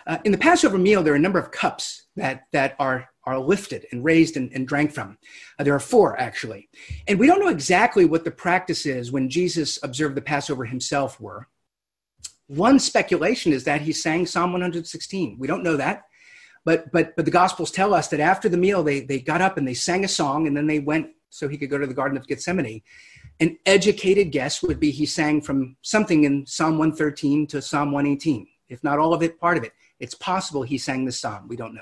Uh, 0.08 0.20
in 0.24 0.32
the 0.32 0.38
Passover 0.38 0.78
meal, 0.78 1.02
there 1.02 1.14
are 1.14 1.18
a 1.18 1.20
number 1.20 1.40
of 1.40 1.52
cups 1.52 2.06
that, 2.16 2.44
that 2.52 2.76
are 2.80 3.10
are 3.26 3.40
lifted 3.40 3.86
and 3.92 4.04
raised 4.04 4.38
and, 4.38 4.52
and 4.54 4.68
drank 4.68 4.92
from. 4.92 5.18
Uh, 5.58 5.64
there 5.64 5.74
are 5.74 5.80
four, 5.80 6.20
actually. 6.20 6.70
And 7.08 7.20
we 7.20 7.28
don't 7.28 7.40
know 7.40 7.50
exactly 7.50 8.06
what 8.06 8.24
the 8.24 8.32
practice 8.32 8.86
is 8.86 9.12
when 9.12 9.30
Jesus 9.30 9.80
observed 9.84 10.16
the 10.16 10.22
Passover 10.22 10.66
himself 10.66 11.20
were. 11.20 11.48
One 12.48 12.78
speculation 12.78 13.52
is 13.52 13.64
that 13.64 13.82
he 13.82 13.92
sang 13.92 14.28
Psalm 14.28 14.52
116. 14.52 15.38
We 15.40 15.48
don't 15.48 15.64
know 15.64 15.78
that. 15.78 16.04
But, 16.64 16.92
but, 16.92 17.16
but 17.16 17.26
the 17.26 17.32
Gospels 17.32 17.72
tell 17.72 17.94
us 17.94 18.08
that 18.10 18.20
after 18.20 18.50
the 18.50 18.58
meal, 18.58 18.84
they, 18.84 19.00
they 19.00 19.20
got 19.20 19.42
up 19.42 19.58
and 19.58 19.68
they 19.68 19.74
sang 19.74 20.04
a 20.04 20.08
song, 20.08 20.48
and 20.48 20.56
then 20.56 20.68
they 20.68 20.80
went 20.80 21.10
so 21.30 21.48
he 21.48 21.58
could 21.58 21.70
go 21.70 21.78
to 21.78 21.88
the 21.88 21.94
Garden 21.94 22.18
of 22.18 22.28
Gethsemane. 22.28 22.82
An 23.40 23.58
educated 23.66 24.32
guess 24.32 24.64
would 24.64 24.80
be 24.80 24.92
he 24.92 25.06
sang 25.06 25.42
from 25.42 25.76
something 25.82 26.24
in 26.24 26.46
Psalm 26.46 26.78
113 26.78 27.48
to 27.48 27.62
Psalm 27.62 27.92
118, 27.92 28.48
if 28.70 28.84
not 28.84 28.98
all 28.98 29.14
of 29.14 29.22
it, 29.22 29.40
part 29.40 29.58
of 29.58 29.64
it. 29.64 29.74
It's 30.00 30.16
possible 30.16 30.64
he 30.64 30.78
sang 30.78 31.06
the 31.06 31.12
psalm. 31.12 31.48
We 31.48 31.56
don't 31.56 31.74
know. 31.74 31.82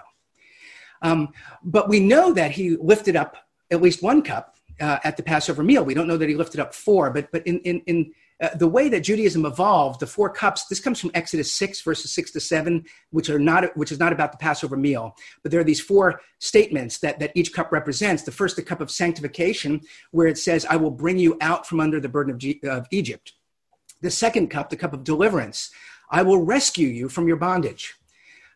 Um, 1.01 1.33
but 1.63 1.89
we 1.89 1.99
know 1.99 2.33
that 2.33 2.51
he 2.51 2.77
lifted 2.77 3.15
up 3.15 3.37
at 3.71 3.81
least 3.81 4.01
one 4.01 4.21
cup 4.21 4.55
uh, 4.79 4.99
at 5.03 5.17
the 5.17 5.23
Passover 5.23 5.63
meal. 5.63 5.83
We 5.83 5.93
don't 5.93 6.07
know 6.07 6.17
that 6.17 6.29
he 6.29 6.35
lifted 6.35 6.59
up 6.59 6.73
four, 6.73 7.09
but 7.11 7.31
but 7.31 7.45
in 7.45 7.59
in, 7.59 7.81
in 7.85 8.13
uh, 8.41 8.49
the 8.55 8.67
way 8.67 8.89
that 8.89 9.01
Judaism 9.01 9.45
evolved, 9.45 9.99
the 9.99 10.07
four 10.07 10.29
cups. 10.29 10.65
This 10.65 10.79
comes 10.79 10.99
from 10.99 11.11
Exodus 11.13 11.51
six, 11.51 11.81
verses 11.81 12.11
six 12.11 12.31
to 12.31 12.39
seven, 12.39 12.85
which 13.11 13.29
are 13.29 13.39
not 13.39 13.75
which 13.77 13.91
is 13.91 13.99
not 13.99 14.13
about 14.13 14.31
the 14.31 14.37
Passover 14.37 14.77
meal, 14.77 15.15
but 15.41 15.51
there 15.51 15.59
are 15.59 15.65
these 15.65 15.81
four 15.81 16.21
statements 16.39 16.97
that 16.99 17.19
that 17.19 17.31
each 17.35 17.53
cup 17.53 17.71
represents. 17.71 18.23
The 18.23 18.31
first, 18.31 18.55
the 18.55 18.63
cup 18.63 18.81
of 18.81 18.89
sanctification, 18.89 19.81
where 20.11 20.27
it 20.27 20.37
says, 20.37 20.65
"I 20.69 20.77
will 20.77 20.91
bring 20.91 21.17
you 21.17 21.37
out 21.41 21.67
from 21.67 21.79
under 21.79 21.99
the 21.99 22.09
burden 22.09 22.33
of, 22.33 22.39
G- 22.39 22.61
of 22.63 22.87
Egypt." 22.91 23.33
The 24.01 24.11
second 24.11 24.49
cup, 24.49 24.69
the 24.69 24.75
cup 24.75 24.93
of 24.93 25.03
deliverance, 25.03 25.71
I 26.09 26.23
will 26.23 26.39
rescue 26.43 26.87
you 26.87 27.09
from 27.09 27.27
your 27.27 27.37
bondage. 27.37 27.93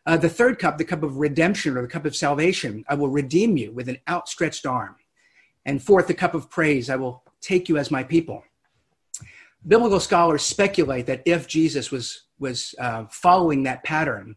Uh, 0.08 0.16
the 0.16 0.26
third 0.26 0.58
cup, 0.58 0.78
the 0.78 0.84
cup 0.86 1.02
of 1.02 1.18
redemption 1.18 1.76
or 1.76 1.82
the 1.82 1.86
cup 1.86 2.06
of 2.06 2.16
salvation, 2.16 2.82
I 2.88 2.94
will 2.94 3.10
redeem 3.10 3.58
you 3.58 3.72
with 3.72 3.90
an 3.90 3.98
outstretched 4.08 4.64
arm. 4.64 4.96
And 5.66 5.82
fourth, 5.82 6.06
the 6.06 6.14
cup 6.14 6.34
of 6.34 6.48
praise, 6.48 6.88
I 6.88 6.96
will 6.96 7.22
take 7.42 7.68
you 7.68 7.76
as 7.76 7.90
my 7.90 8.02
people. 8.02 8.42
Biblical 9.66 10.00
scholars 10.00 10.42
speculate 10.42 11.04
that 11.08 11.20
if 11.26 11.46
Jesus 11.46 11.90
was, 11.90 12.22
was 12.38 12.74
uh, 12.78 13.04
following 13.10 13.64
that 13.64 13.84
pattern, 13.84 14.34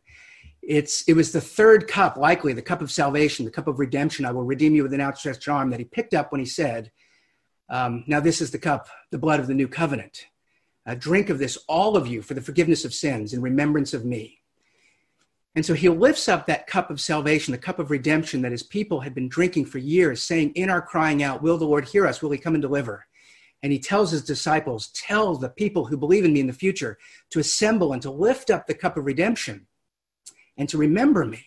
it's, 0.61 1.03
it 1.03 1.13
was 1.13 1.31
the 1.31 1.39
third 1.39 1.87
cup, 1.87 2.17
likely 2.17 2.51
the 2.51 2.61
cup 2.61 2.81
of 2.81 2.91
salvation, 2.91 3.45
the 3.45 3.51
cup 3.51 3.69
of 3.69 3.79
redemption, 3.79 4.25
I 4.25 4.33
will 4.33 4.43
redeem 4.43 4.75
you 4.75 4.83
with 4.83 4.93
an 4.93 4.99
outstretched 4.99 5.47
arm, 5.47 5.69
that 5.69 5.79
he 5.79 5.85
picked 5.85 6.13
up 6.13 6.33
when 6.33 6.39
he 6.41 6.45
said, 6.45 6.91
um, 7.69 8.03
Now 8.07 8.19
this 8.19 8.41
is 8.41 8.51
the 8.51 8.59
cup, 8.59 8.89
the 9.09 9.17
blood 9.17 9.39
of 9.39 9.47
the 9.47 9.53
new 9.53 9.69
covenant. 9.69 10.25
Uh, 10.85 10.95
drink 10.95 11.29
of 11.29 11.39
this, 11.39 11.57
all 11.69 11.95
of 11.95 12.07
you, 12.07 12.21
for 12.21 12.33
the 12.33 12.41
forgiveness 12.41 12.83
of 12.83 12.93
sins 12.93 13.31
in 13.31 13.41
remembrance 13.41 13.93
of 13.93 14.03
me. 14.03 14.40
And 15.55 15.65
so 15.65 15.73
he 15.73 15.89
lifts 15.89 16.29
up 16.29 16.45
that 16.45 16.67
cup 16.67 16.89
of 16.89 17.01
salvation, 17.01 17.51
the 17.51 17.57
cup 17.57 17.79
of 17.79 17.91
redemption 17.91 18.41
that 18.41 18.53
his 18.53 18.63
people 18.63 19.01
had 19.01 19.13
been 19.13 19.27
drinking 19.27 19.65
for 19.65 19.79
years, 19.79 20.23
saying, 20.23 20.53
In 20.55 20.69
our 20.69 20.81
crying 20.81 21.23
out, 21.23 21.41
Will 21.41 21.57
the 21.57 21.65
Lord 21.65 21.87
hear 21.87 22.07
us? 22.07 22.21
Will 22.21 22.31
he 22.31 22.37
come 22.37 22.55
and 22.55 22.61
deliver? 22.61 23.05
And 23.63 23.71
he 23.71 23.79
tells 23.79 24.11
his 24.11 24.23
disciples, 24.23 24.87
Tell 24.93 25.35
the 25.35 25.49
people 25.49 25.85
who 25.85 25.97
believe 25.97 26.23
in 26.23 26.33
me 26.33 26.39
in 26.39 26.47
the 26.47 26.53
future 26.53 26.97
to 27.31 27.39
assemble 27.39 27.91
and 27.91 28.01
to 28.01 28.11
lift 28.11 28.49
up 28.49 28.65
the 28.65 28.73
cup 28.73 28.95
of 28.95 29.05
redemption 29.05 29.67
and 30.57 30.69
to 30.69 30.77
remember 30.77 31.25
me. 31.25 31.45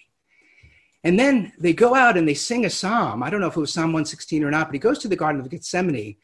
And 1.03 1.19
then 1.19 1.53
they 1.59 1.73
go 1.73 1.95
out 1.95 2.17
and 2.17 2.27
they 2.27 2.35
sing 2.35 2.65
a 2.65 2.71
psalm. 2.71 3.23
I 3.23 3.31
don't 3.31 3.41
know 3.41 3.49
if 3.49 3.57
it 3.57 3.61
was 3.61 3.73
Psalm 3.73 3.93
116 3.93 4.43
or 4.43 4.51
not, 4.51 4.69
but 4.69 4.75
he 4.75 4.79
goes 4.79 4.99
to 5.01 5.09
the 5.09 5.17
Garden 5.17 5.41
of 5.41 5.51
Gethsemane 5.51 6.17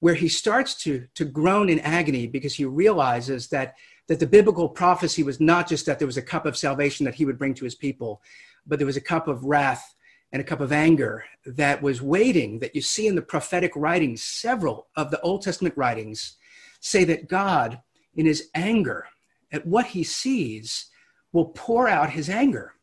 where 0.00 0.14
he 0.14 0.28
starts 0.28 0.74
to, 0.82 1.06
to 1.14 1.24
groan 1.24 1.68
in 1.68 1.80
agony 1.80 2.26
because 2.26 2.54
he 2.54 2.64
realizes 2.64 3.48
that 3.48 3.74
that 4.06 4.20
the 4.20 4.26
biblical 4.26 4.68
prophecy 4.68 5.22
was 5.22 5.40
not 5.40 5.66
just 5.66 5.86
that 5.86 5.98
there 5.98 6.06
was 6.06 6.18
a 6.18 6.22
cup 6.22 6.44
of 6.44 6.56
salvation 6.56 7.04
that 7.04 7.14
he 7.14 7.24
would 7.24 7.38
bring 7.38 7.54
to 7.54 7.64
his 7.64 7.74
people, 7.74 8.20
but 8.66 8.78
there 8.78 8.86
was 8.86 8.98
a 8.98 9.00
cup 9.00 9.28
of 9.28 9.44
wrath 9.44 9.94
and 10.32 10.40
a 10.40 10.44
cup 10.44 10.60
of 10.60 10.72
anger 10.72 11.24
that 11.46 11.80
was 11.80 12.02
waiting, 12.02 12.58
that 12.58 12.74
you 12.74 12.82
see 12.82 13.06
in 13.06 13.14
the 13.14 13.22
prophetic 13.22 13.72
writings, 13.76 14.22
several 14.22 14.88
of 14.96 15.10
the 15.10 15.20
Old 15.20 15.42
Testament 15.42 15.76
writings 15.76 16.36
say 16.80 17.04
that 17.04 17.28
God, 17.28 17.80
in 18.14 18.26
his 18.26 18.50
anger 18.54 19.06
at 19.52 19.66
what 19.66 19.86
he 19.86 20.02
sees, 20.04 20.90
will 21.32 21.46
pour 21.46 21.88
out 21.88 22.10
his 22.10 22.28
anger. 22.28 22.74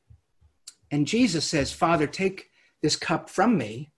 And 0.90 1.08
Jesus 1.08 1.46
says, 1.46 1.72
Father, 1.72 2.08
take 2.08 2.50
this 2.82 2.96
cup 2.96 3.30
from 3.30 3.58
me. 3.58 3.92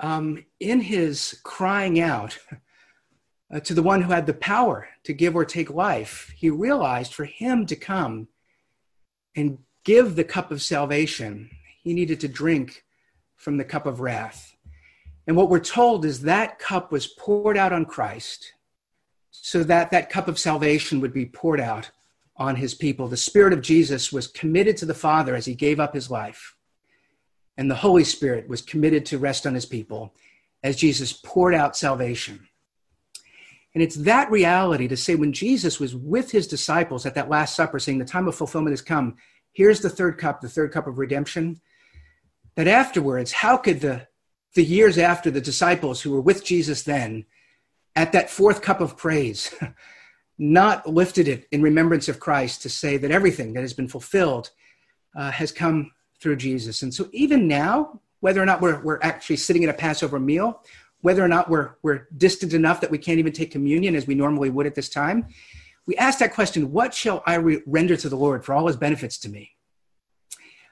Um, 0.00 0.44
in 0.60 0.80
his 0.80 1.40
crying 1.42 2.00
out, 2.00 2.38
uh, 3.52 3.60
to 3.60 3.74
the 3.74 3.82
one 3.82 4.02
who 4.02 4.12
had 4.12 4.26
the 4.26 4.34
power 4.34 4.88
to 5.04 5.12
give 5.12 5.34
or 5.34 5.44
take 5.44 5.70
life, 5.70 6.32
he 6.36 6.50
realized 6.50 7.14
for 7.14 7.24
him 7.24 7.66
to 7.66 7.76
come 7.76 8.28
and 9.34 9.58
give 9.84 10.16
the 10.16 10.24
cup 10.24 10.50
of 10.50 10.62
salvation, 10.62 11.50
he 11.82 11.94
needed 11.94 12.20
to 12.20 12.28
drink 12.28 12.84
from 13.36 13.56
the 13.56 13.64
cup 13.64 13.86
of 13.86 14.00
wrath. 14.00 14.56
And 15.26 15.36
what 15.36 15.50
we're 15.50 15.60
told 15.60 16.04
is 16.04 16.22
that 16.22 16.58
cup 16.58 16.90
was 16.90 17.06
poured 17.06 17.56
out 17.56 17.72
on 17.72 17.84
Christ 17.84 18.52
so 19.30 19.62
that 19.64 19.90
that 19.90 20.10
cup 20.10 20.28
of 20.28 20.38
salvation 20.38 21.00
would 21.00 21.12
be 21.12 21.26
poured 21.26 21.60
out 21.60 21.90
on 22.36 22.56
his 22.56 22.74
people. 22.74 23.08
The 23.08 23.16
Spirit 23.16 23.52
of 23.52 23.60
Jesus 23.60 24.12
was 24.12 24.26
committed 24.26 24.76
to 24.78 24.86
the 24.86 24.94
Father 24.94 25.34
as 25.34 25.46
he 25.46 25.54
gave 25.54 25.80
up 25.80 25.94
his 25.94 26.10
life. 26.10 26.54
And 27.58 27.70
the 27.70 27.74
Holy 27.74 28.04
Spirit 28.04 28.48
was 28.48 28.62
committed 28.62 29.04
to 29.06 29.18
rest 29.18 29.46
on 29.46 29.54
his 29.54 29.66
people 29.66 30.14
as 30.62 30.76
Jesus 30.76 31.12
poured 31.12 31.54
out 31.54 31.76
salvation. 31.76 32.48
And 33.74 33.82
it's 33.82 33.96
that 33.96 34.30
reality 34.30 34.88
to 34.88 34.96
say 34.96 35.14
when 35.14 35.32
Jesus 35.32 35.78
was 35.78 35.94
with 35.94 36.30
his 36.30 36.46
disciples 36.46 37.04
at 37.04 37.14
that 37.16 37.28
Last 37.28 37.54
Supper, 37.54 37.78
saying, 37.78 37.98
The 37.98 38.04
time 38.04 38.26
of 38.26 38.34
fulfillment 38.34 38.72
has 38.72 38.80
come, 38.80 39.16
here's 39.52 39.80
the 39.80 39.90
third 39.90 40.18
cup, 40.18 40.40
the 40.40 40.48
third 40.48 40.72
cup 40.72 40.86
of 40.86 40.98
redemption. 40.98 41.60
That 42.54 42.68
afterwards, 42.68 43.32
how 43.32 43.56
could 43.56 43.80
the, 43.80 44.08
the 44.54 44.64
years 44.64 44.96
after 44.96 45.30
the 45.30 45.40
disciples 45.40 46.00
who 46.00 46.12
were 46.12 46.20
with 46.20 46.44
Jesus 46.44 46.82
then, 46.82 47.26
at 47.94 48.12
that 48.12 48.30
fourth 48.30 48.62
cup 48.62 48.80
of 48.80 48.96
praise, 48.96 49.54
not 50.38 50.88
lifted 50.88 51.28
it 51.28 51.46
in 51.50 51.62
remembrance 51.62 52.08
of 52.08 52.20
Christ 52.20 52.62
to 52.62 52.68
say 52.68 52.96
that 52.96 53.10
everything 53.10 53.52
that 53.52 53.62
has 53.62 53.74
been 53.74 53.88
fulfilled 53.88 54.50
uh, 55.16 55.32
has 55.32 55.52
come 55.52 55.90
through 56.20 56.36
Jesus. 56.36 56.82
And 56.82 56.92
so 56.92 57.08
even 57.12 57.46
now, 57.46 58.00
whether 58.20 58.42
or 58.42 58.46
not 58.46 58.60
we're, 58.60 58.80
we're 58.82 58.98
actually 59.02 59.36
sitting 59.36 59.64
at 59.64 59.70
a 59.70 59.74
Passover 59.74 60.18
meal, 60.18 60.62
whether 61.00 61.24
or 61.24 61.28
not 61.28 61.48
we're, 61.48 61.76
we're 61.82 62.08
distant 62.16 62.52
enough 62.52 62.80
that 62.80 62.90
we 62.90 62.98
can't 62.98 63.18
even 63.18 63.32
take 63.32 63.50
communion 63.50 63.94
as 63.94 64.06
we 64.06 64.14
normally 64.14 64.50
would 64.50 64.66
at 64.66 64.74
this 64.74 64.88
time, 64.88 65.28
we 65.86 65.96
ask 65.96 66.18
that 66.18 66.34
question 66.34 66.72
what 66.72 66.92
shall 66.92 67.22
I 67.26 67.36
re- 67.36 67.62
render 67.66 67.96
to 67.96 68.08
the 68.08 68.16
Lord 68.16 68.44
for 68.44 68.54
all 68.54 68.66
his 68.66 68.76
benefits 68.76 69.18
to 69.20 69.28
me? 69.28 69.52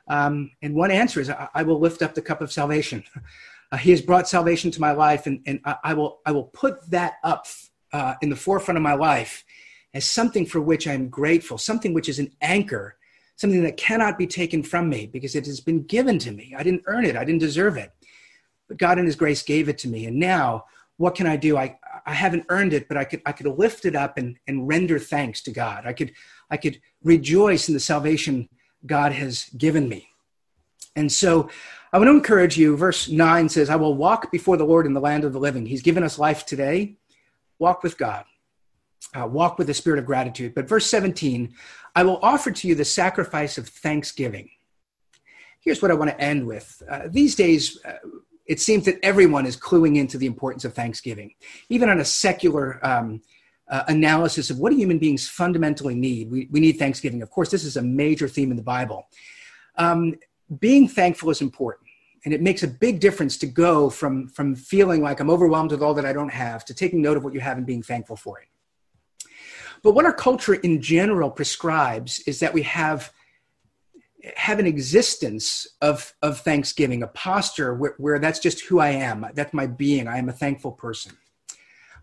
Um, 0.08 0.50
and 0.62 0.74
one 0.74 0.90
answer 0.90 1.20
is 1.20 1.30
I, 1.30 1.48
I, 1.54 1.62
will 1.62 1.80
lift 1.80 2.02
up 2.02 2.14
the 2.14 2.22
cup 2.22 2.40
of 2.40 2.52
salvation. 2.52 3.04
Uh, 3.72 3.76
he 3.76 3.90
has 3.90 4.00
brought 4.00 4.28
salvation 4.28 4.70
to 4.70 4.80
my 4.80 4.92
life, 4.92 5.26
and, 5.26 5.40
and 5.44 5.58
I, 5.64 5.74
I 5.82 5.94
will, 5.94 6.20
I 6.24 6.30
will 6.30 6.44
put 6.44 6.88
that 6.92 7.14
up 7.24 7.48
uh, 7.92 8.14
in 8.22 8.30
the 8.30 8.36
forefront 8.36 8.76
of 8.76 8.82
my 8.82 8.94
life 8.94 9.44
as 9.92 10.04
something 10.04 10.46
for 10.46 10.60
which 10.60 10.86
I'm 10.86 11.08
grateful, 11.08 11.58
something 11.58 11.92
which 11.92 12.08
is 12.08 12.20
an 12.20 12.30
anchor, 12.40 12.96
something 13.36 13.62
that 13.62 13.76
cannot 13.76 14.18
be 14.18 14.26
taken 14.26 14.62
from 14.62 14.88
me 14.88 15.06
because 15.06 15.34
it 15.34 15.46
has 15.46 15.60
been 15.60 15.82
given 15.84 16.18
to 16.18 16.32
me. 16.32 16.54
I 16.56 16.62
didn't 16.62 16.82
earn 16.86 17.04
it, 17.04 17.16
I 17.16 17.24
didn't 17.24 17.40
deserve 17.40 17.76
it 17.76 17.92
but 18.68 18.78
God 18.78 18.98
in 18.98 19.06
his 19.06 19.16
grace 19.16 19.42
gave 19.42 19.68
it 19.68 19.78
to 19.78 19.88
me. 19.88 20.06
And 20.06 20.18
now 20.18 20.64
what 20.96 21.14
can 21.14 21.26
I 21.26 21.36
do? 21.36 21.56
I, 21.56 21.78
I 22.06 22.14
haven't 22.14 22.46
earned 22.48 22.72
it, 22.72 22.88
but 22.88 22.96
I 22.96 23.04
could, 23.04 23.22
I 23.26 23.32
could 23.32 23.46
lift 23.46 23.84
it 23.84 23.94
up 23.94 24.18
and, 24.18 24.38
and 24.46 24.66
render 24.66 24.98
thanks 24.98 25.42
to 25.42 25.50
God. 25.50 25.86
I 25.86 25.92
could, 25.92 26.12
I 26.50 26.56
could 26.56 26.80
rejoice 27.02 27.68
in 27.68 27.74
the 27.74 27.80
salvation 27.80 28.48
God 28.84 29.12
has 29.12 29.50
given 29.56 29.88
me. 29.88 30.08
And 30.94 31.12
so 31.12 31.50
I 31.92 31.98
want 31.98 32.08
to 32.08 32.14
encourage 32.14 32.56
you. 32.56 32.76
Verse 32.76 33.08
9 33.08 33.48
says, 33.48 33.68
I 33.68 33.76
will 33.76 33.94
walk 33.94 34.32
before 34.32 34.56
the 34.56 34.64
Lord 34.64 34.86
in 34.86 34.94
the 34.94 35.00
land 35.00 35.24
of 35.24 35.32
the 35.32 35.38
living. 35.38 35.66
He's 35.66 35.82
given 35.82 36.02
us 36.02 36.18
life 36.18 36.46
today. 36.46 36.96
Walk 37.58 37.82
with 37.82 37.98
God. 37.98 38.24
Uh, 39.14 39.26
walk 39.26 39.56
with 39.56 39.66
the 39.66 39.74
spirit 39.74 39.98
of 39.98 40.04
gratitude. 40.04 40.54
But 40.54 40.68
verse 40.68 40.86
17, 40.86 41.54
I 41.94 42.02
will 42.02 42.18
offer 42.22 42.50
to 42.50 42.68
you 42.68 42.74
the 42.74 42.84
sacrifice 42.84 43.56
of 43.56 43.66
thanksgiving. 43.66 44.50
Here's 45.60 45.80
what 45.80 45.90
I 45.90 45.94
want 45.94 46.10
to 46.10 46.20
end 46.20 46.46
with. 46.46 46.82
Uh, 46.90 47.08
these 47.08 47.34
days, 47.34 47.78
uh, 47.84 47.94
it 48.46 48.60
seems 48.60 48.84
that 48.84 48.98
everyone 49.02 49.46
is 49.46 49.56
cluing 49.56 49.96
into 49.96 50.18
the 50.18 50.26
importance 50.26 50.64
of 50.64 50.74
Thanksgiving, 50.74 51.34
even 51.68 51.88
on 51.88 52.00
a 52.00 52.04
secular 52.04 52.84
um, 52.86 53.20
uh, 53.68 53.82
analysis 53.88 54.50
of 54.50 54.58
what 54.58 54.72
human 54.72 54.98
beings 54.98 55.28
fundamentally 55.28 55.94
need. 55.94 56.30
We, 56.30 56.48
we 56.50 56.60
need 56.60 56.78
Thanksgiving. 56.78 57.22
Of 57.22 57.30
course, 57.30 57.50
this 57.50 57.64
is 57.64 57.76
a 57.76 57.82
major 57.82 58.28
theme 58.28 58.50
in 58.50 58.56
the 58.56 58.62
Bible. 58.62 59.08
Um, 59.76 60.14
being 60.60 60.86
thankful 60.86 61.30
is 61.30 61.40
important. 61.40 61.88
And 62.24 62.34
it 62.34 62.40
makes 62.40 62.62
a 62.62 62.68
big 62.68 63.00
difference 63.00 63.36
to 63.38 63.46
go 63.46 63.88
from, 63.88 64.28
from 64.28 64.54
feeling 64.56 65.02
like 65.02 65.20
I'm 65.20 65.30
overwhelmed 65.30 65.70
with 65.70 65.82
all 65.82 65.94
that 65.94 66.04
I 66.04 66.12
don't 66.12 66.28
have 66.28 66.64
to 66.66 66.74
taking 66.74 67.02
note 67.02 67.16
of 67.16 67.24
what 67.24 67.34
you 67.34 67.40
have 67.40 67.56
and 67.56 67.66
being 67.66 67.82
thankful 67.82 68.16
for 68.16 68.40
it. 68.40 68.48
But 69.82 69.92
what 69.92 70.04
our 70.04 70.12
culture 70.12 70.54
in 70.54 70.80
general 70.80 71.30
prescribes 71.30 72.20
is 72.20 72.40
that 72.40 72.54
we 72.54 72.62
have 72.62 73.12
have 74.34 74.58
an 74.58 74.66
existence 74.66 75.66
of, 75.80 76.12
of 76.22 76.40
thanksgiving, 76.40 77.02
a 77.02 77.06
posture 77.06 77.74
where, 77.74 77.94
where 77.98 78.18
that's 78.18 78.40
just 78.40 78.64
who 78.64 78.80
I 78.80 78.88
am. 78.88 79.26
That's 79.34 79.54
my 79.54 79.66
being. 79.66 80.08
I 80.08 80.18
am 80.18 80.28
a 80.28 80.32
thankful 80.32 80.72
person. 80.72 81.16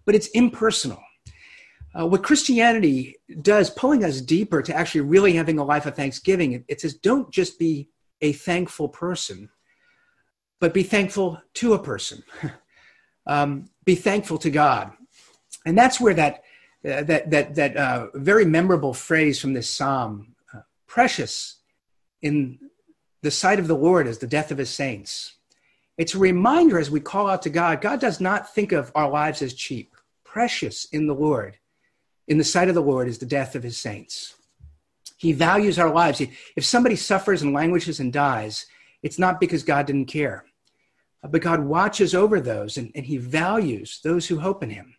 But 0.06 0.16
it's 0.16 0.28
impersonal. 0.28 1.04
Uh, 1.94 2.08
what 2.08 2.24
Christianity 2.24 3.16
does, 3.42 3.70
pulling 3.70 4.04
us 4.04 4.22
deeper 4.22 4.62
to 4.62 4.76
actually 4.76 5.02
really 5.02 5.34
having 5.34 5.60
a 5.60 5.64
life 5.64 5.86
of 5.86 5.96
thanksgiving, 5.96 6.54
it, 6.54 6.66
it 6.68 6.82
says, 6.82 6.96
don't 6.96 7.30
just 7.30 7.60
be 7.60 7.90
a 8.22 8.32
thankful 8.32 8.90
person, 8.90 9.50
but 10.60 10.74
be 10.74 10.84
thankful 10.84 11.42
to 11.56 11.74
a 11.74 11.80
person. 11.80 12.24
um, 13.28 13.66
be 13.86 13.96
thankful 13.96 14.38
to 14.40 14.50
God. 14.50 14.92
And 15.66 15.78
that's 15.78 16.00
where 16.00 16.14
that, 16.16 16.44
uh, 16.86 17.04
that, 17.04 17.30
that, 17.32 17.56
that 17.56 17.78
uh, 17.78 18.08
very 18.14 18.46
memorable 18.46 18.94
phrase 18.94 19.40
from 19.40 19.54
this 19.54 19.70
psalm, 19.70 20.36
uh, 20.54 20.60
precious 20.86 21.58
in 22.22 22.60
the 23.22 23.32
sight 23.32 23.60
of 23.60 23.68
the 23.68 23.76
Lord 23.76 24.06
is 24.06 24.18
the 24.18 24.28
death 24.28 24.52
of 24.52 24.58
his 24.58 24.70
saints. 24.70 25.36
It's 25.98 26.16
a 26.16 26.20
reminder 26.20 26.80
as 26.80 26.92
we 26.92 27.00
call 27.00 27.30
out 27.30 27.42
to 27.44 27.50
God, 27.50 27.80
God 27.80 28.00
does 28.00 28.20
not 28.20 28.54
think 28.54 28.72
of 28.72 28.92
our 28.96 29.10
lives 29.10 29.42
as 29.42 29.54
cheap. 29.54 29.96
Precious 30.24 30.86
in 30.86 31.08
the 31.08 31.16
Lord, 31.16 31.58
in 32.28 32.38
the 32.38 32.44
sight 32.44 32.68
of 32.68 32.76
the 32.76 32.82
Lord, 32.82 33.08
is 33.08 33.20
the 33.20 33.26
death 33.26 33.56
of 33.56 33.64
his 33.64 33.78
saints. 33.78 34.36
He 35.18 35.32
values 35.32 35.80
our 35.80 35.94
lives. 35.94 36.22
If 36.56 36.66
somebody 36.66 36.98
suffers 36.98 37.44
and 37.44 37.54
languishes 37.54 38.00
and 38.02 38.12
dies, 38.12 38.66
it's 39.04 39.20
not 39.20 39.40
because 39.40 39.64
God 39.64 39.86
didn't 39.86 40.08
care, 40.08 40.46
but 41.24 41.42
God 41.42 41.62
watches 41.62 42.14
over 42.14 42.42
those 42.42 42.78
and, 42.78 42.92
and 42.96 43.06
he 43.06 43.18
values 43.18 44.02
those 44.04 44.28
who 44.28 44.40
hope 44.40 44.64
in 44.64 44.70
him. 44.70 44.93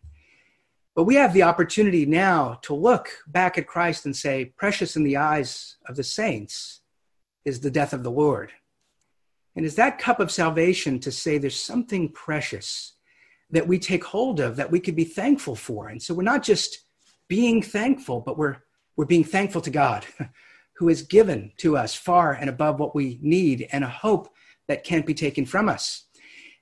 But 0.94 1.04
we 1.04 1.16
have 1.16 1.32
the 1.32 1.42
opportunity 1.42 2.06
now 2.06 2.60
to 2.62 2.74
look 2.74 3.08
back 3.26 3.58
at 3.58 3.66
Christ 3.66 4.06
and 4.06 4.14
say, 4.14 4.52
precious 4.56 4.96
in 4.96 5.02
the 5.02 5.16
eyes 5.16 5.76
of 5.86 5.96
the 5.96 6.04
saints 6.04 6.82
is 7.44 7.60
the 7.60 7.70
death 7.70 7.92
of 7.92 8.04
the 8.04 8.10
Lord. 8.10 8.52
And 9.56 9.64
is 9.64 9.74
that 9.76 9.98
cup 9.98 10.20
of 10.20 10.30
salvation 10.30 11.00
to 11.00 11.10
say 11.10 11.38
there's 11.38 11.60
something 11.60 12.10
precious 12.10 12.94
that 13.50 13.66
we 13.66 13.78
take 13.78 14.04
hold 14.04 14.40
of 14.40 14.56
that 14.56 14.70
we 14.70 14.80
could 14.80 14.96
be 14.96 15.04
thankful 15.04 15.56
for? 15.56 15.88
And 15.88 16.02
so 16.02 16.14
we're 16.14 16.22
not 16.22 16.42
just 16.42 16.84
being 17.28 17.60
thankful, 17.60 18.20
but 18.20 18.38
we're, 18.38 18.58
we're 18.96 19.04
being 19.04 19.24
thankful 19.24 19.60
to 19.62 19.70
God 19.70 20.04
who 20.76 20.88
has 20.88 21.02
given 21.02 21.52
to 21.58 21.76
us 21.76 21.94
far 21.94 22.32
and 22.32 22.48
above 22.48 22.78
what 22.78 22.94
we 22.94 23.18
need 23.20 23.68
and 23.72 23.84
a 23.84 23.88
hope 23.88 24.28
that 24.68 24.84
can't 24.84 25.06
be 25.06 25.14
taken 25.14 25.44
from 25.44 25.68
us. 25.68 26.06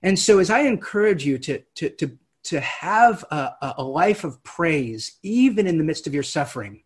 And 0.03 0.19
so 0.19 0.39
as 0.39 0.51
I 0.51 0.61
encourage 0.61 1.25
you 1.25 1.39
to, 1.39 1.63
to, 1.77 1.91
to 1.91 2.19
to 2.45 2.61
have 2.61 3.25
a, 3.31 3.75
a 3.79 3.83
life 3.83 4.25
of 4.25 4.43
praise, 4.43 5.19
even 5.23 5.67
in 5.67 5.79
the 5.79 5.85
midst 5.85 6.07
of 6.07 6.15
your 6.15 6.23
suffering. 6.23 6.83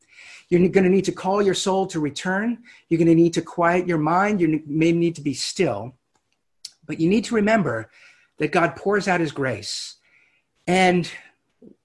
You're 0.48 0.68
going 0.68 0.84
to 0.84 0.90
need 0.90 1.06
to 1.06 1.12
call 1.12 1.42
your 1.42 1.54
soul 1.54 1.86
to 1.88 1.98
return. 1.98 2.58
You're 2.88 2.98
going 2.98 3.08
to 3.08 3.14
need 3.14 3.34
to 3.34 3.42
quiet 3.42 3.88
your 3.88 3.98
mind. 3.98 4.40
You 4.40 4.62
may 4.66 4.92
need 4.92 5.16
to 5.16 5.20
be 5.22 5.34
still. 5.34 5.94
But 6.86 7.00
you 7.00 7.08
need 7.08 7.24
to 7.24 7.34
remember 7.34 7.90
that 8.38 8.52
God 8.52 8.76
pours 8.76 9.08
out 9.08 9.20
his 9.20 9.32
grace 9.32 9.96
and 10.66 11.10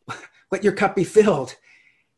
let 0.51 0.63
your 0.63 0.74
cup 0.74 0.95
be 0.95 1.03
filled 1.03 1.55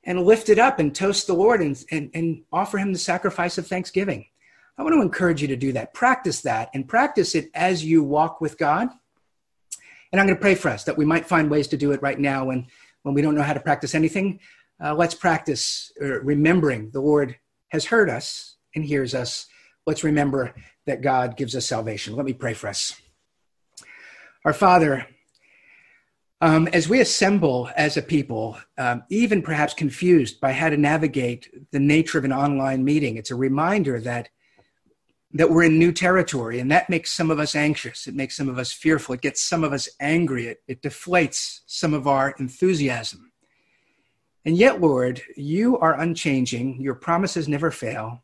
and 0.04 0.24
lift 0.24 0.50
it 0.50 0.60
up 0.60 0.80
and 0.80 0.94
toast 0.94 1.28
the 1.28 1.34
Lord 1.34 1.62
and, 1.62 1.82
and, 1.92 2.10
and 2.14 2.44
offer 2.52 2.78
him 2.78 2.92
the 2.92 3.00
sacrifice 3.00 3.58
of 3.58 3.68
thanksgiving. 3.68 4.26
I 4.78 4.84
want 4.84 4.96
to 4.96 5.02
encourage 5.02 5.42
you 5.42 5.48
to 5.50 5.56
do 5.56 5.72
that. 5.74 5.94
Practice 5.94 6.42
that 6.42 6.72
and 6.74 6.88
practice 6.88 7.36
it 7.36 7.52
as 7.54 7.86
you 7.86 8.04
walk 8.04 8.42
with 8.42 8.58
God 8.58 8.90
and 10.14 10.22
I'm 10.22 10.28
going 10.28 10.38
to 10.38 10.42
pray 10.42 10.54
for 10.54 10.70
us 10.70 10.84
that 10.84 10.96
we 10.96 11.06
might 11.06 11.26
find 11.26 11.50
ways 11.50 11.68
to 11.70 11.78
do 11.78 11.92
it 11.92 12.02
right 12.04 12.20
now 12.20 12.46
when, 12.46 12.68
when 13.02 13.16
we 13.16 13.24
don't 13.24 13.34
know 13.34 13.42
how 13.42 13.54
to 13.54 13.60
practice 13.60 13.96
anything. 13.96 14.40
Uh, 14.82 14.94
let's 14.94 15.16
practice 15.16 15.92
uh, 16.00 16.22
remembering 16.22 16.92
the 16.92 17.02
Lord 17.02 17.36
has 17.70 17.86
heard 17.86 18.12
us 18.12 18.58
and 18.76 18.86
hears 18.86 19.16
us. 19.16 19.48
Let's 19.88 20.04
remember 20.04 20.54
that 20.86 21.02
God 21.02 21.36
gives 21.36 21.56
us 21.56 21.66
salvation. 21.66 22.16
Let 22.16 22.26
me 22.26 22.34
pray 22.34 22.54
for 22.54 22.68
us. 22.68 22.96
Our 24.46 24.54
Father, 24.54 25.08
um, 26.42 26.68
as 26.68 26.88
we 26.88 27.00
assemble 27.00 27.72
as 27.76 27.98
a 27.98 28.02
people, 28.04 28.58
um, 28.78 29.04
even 29.10 29.42
perhaps 29.42 29.74
confused 29.74 30.40
by 30.40 30.52
how 30.52 30.70
to 30.70 30.78
navigate 30.78 31.50
the 31.72 31.80
nature 31.80 32.20
of 32.20 32.26
an 32.26 32.34
online 32.34 32.84
meeting, 32.84 33.18
it's 33.18 33.32
a 33.32 33.36
reminder 33.36 34.00
that 34.02 34.30
that 35.34 35.50
we're 35.50 35.64
in 35.64 35.80
new 35.80 35.92
territory 35.92 36.60
and 36.60 36.72
that 36.72 36.90
makes 36.90 37.12
some 37.12 37.32
of 37.32 37.40
us 37.40 37.56
anxious. 37.56 38.08
It 38.08 38.16
makes 38.16 38.38
some 38.38 38.50
of 38.50 38.60
us 38.60 38.72
fearful. 38.72 39.16
It 39.16 39.22
gets 39.22 39.42
some 39.42 39.64
of 39.64 39.74
us 39.74 39.90
angry. 40.00 40.48
It, 40.48 40.62
it 40.68 40.82
deflates 40.82 41.62
some 41.66 41.94
of 41.94 42.08
our 42.08 42.36
enthusiasm. 42.38 43.32
And 44.46 44.58
yet 44.58 44.80
lord 44.80 45.22
you 45.36 45.78
are 45.80 46.00
unchanging. 46.00 46.82
Your 46.82 46.96
promises 46.96 47.48
never 47.48 47.72
fail. 47.72 48.24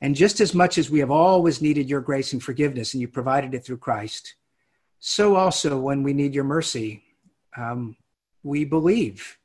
And 0.00 0.16
just 0.16 0.40
as 0.40 0.54
much 0.54 0.76
as 0.76 0.90
we 0.90 0.98
have 0.98 1.10
always 1.10 1.62
needed 1.62 1.88
your 1.88 2.00
grace 2.00 2.32
and 2.32 2.42
forgiveness 2.42 2.94
and 2.94 3.00
you 3.00 3.08
provided 3.08 3.54
it 3.54 3.64
through 3.64 3.78
christ 3.78 4.34
so 5.06 5.36
also 5.36 5.78
when 5.78 6.02
we 6.02 6.14
need 6.14 6.34
your 6.34 6.44
mercy 6.44 7.02
um, 7.56 7.96
we 8.42 8.64
believe 8.64 9.38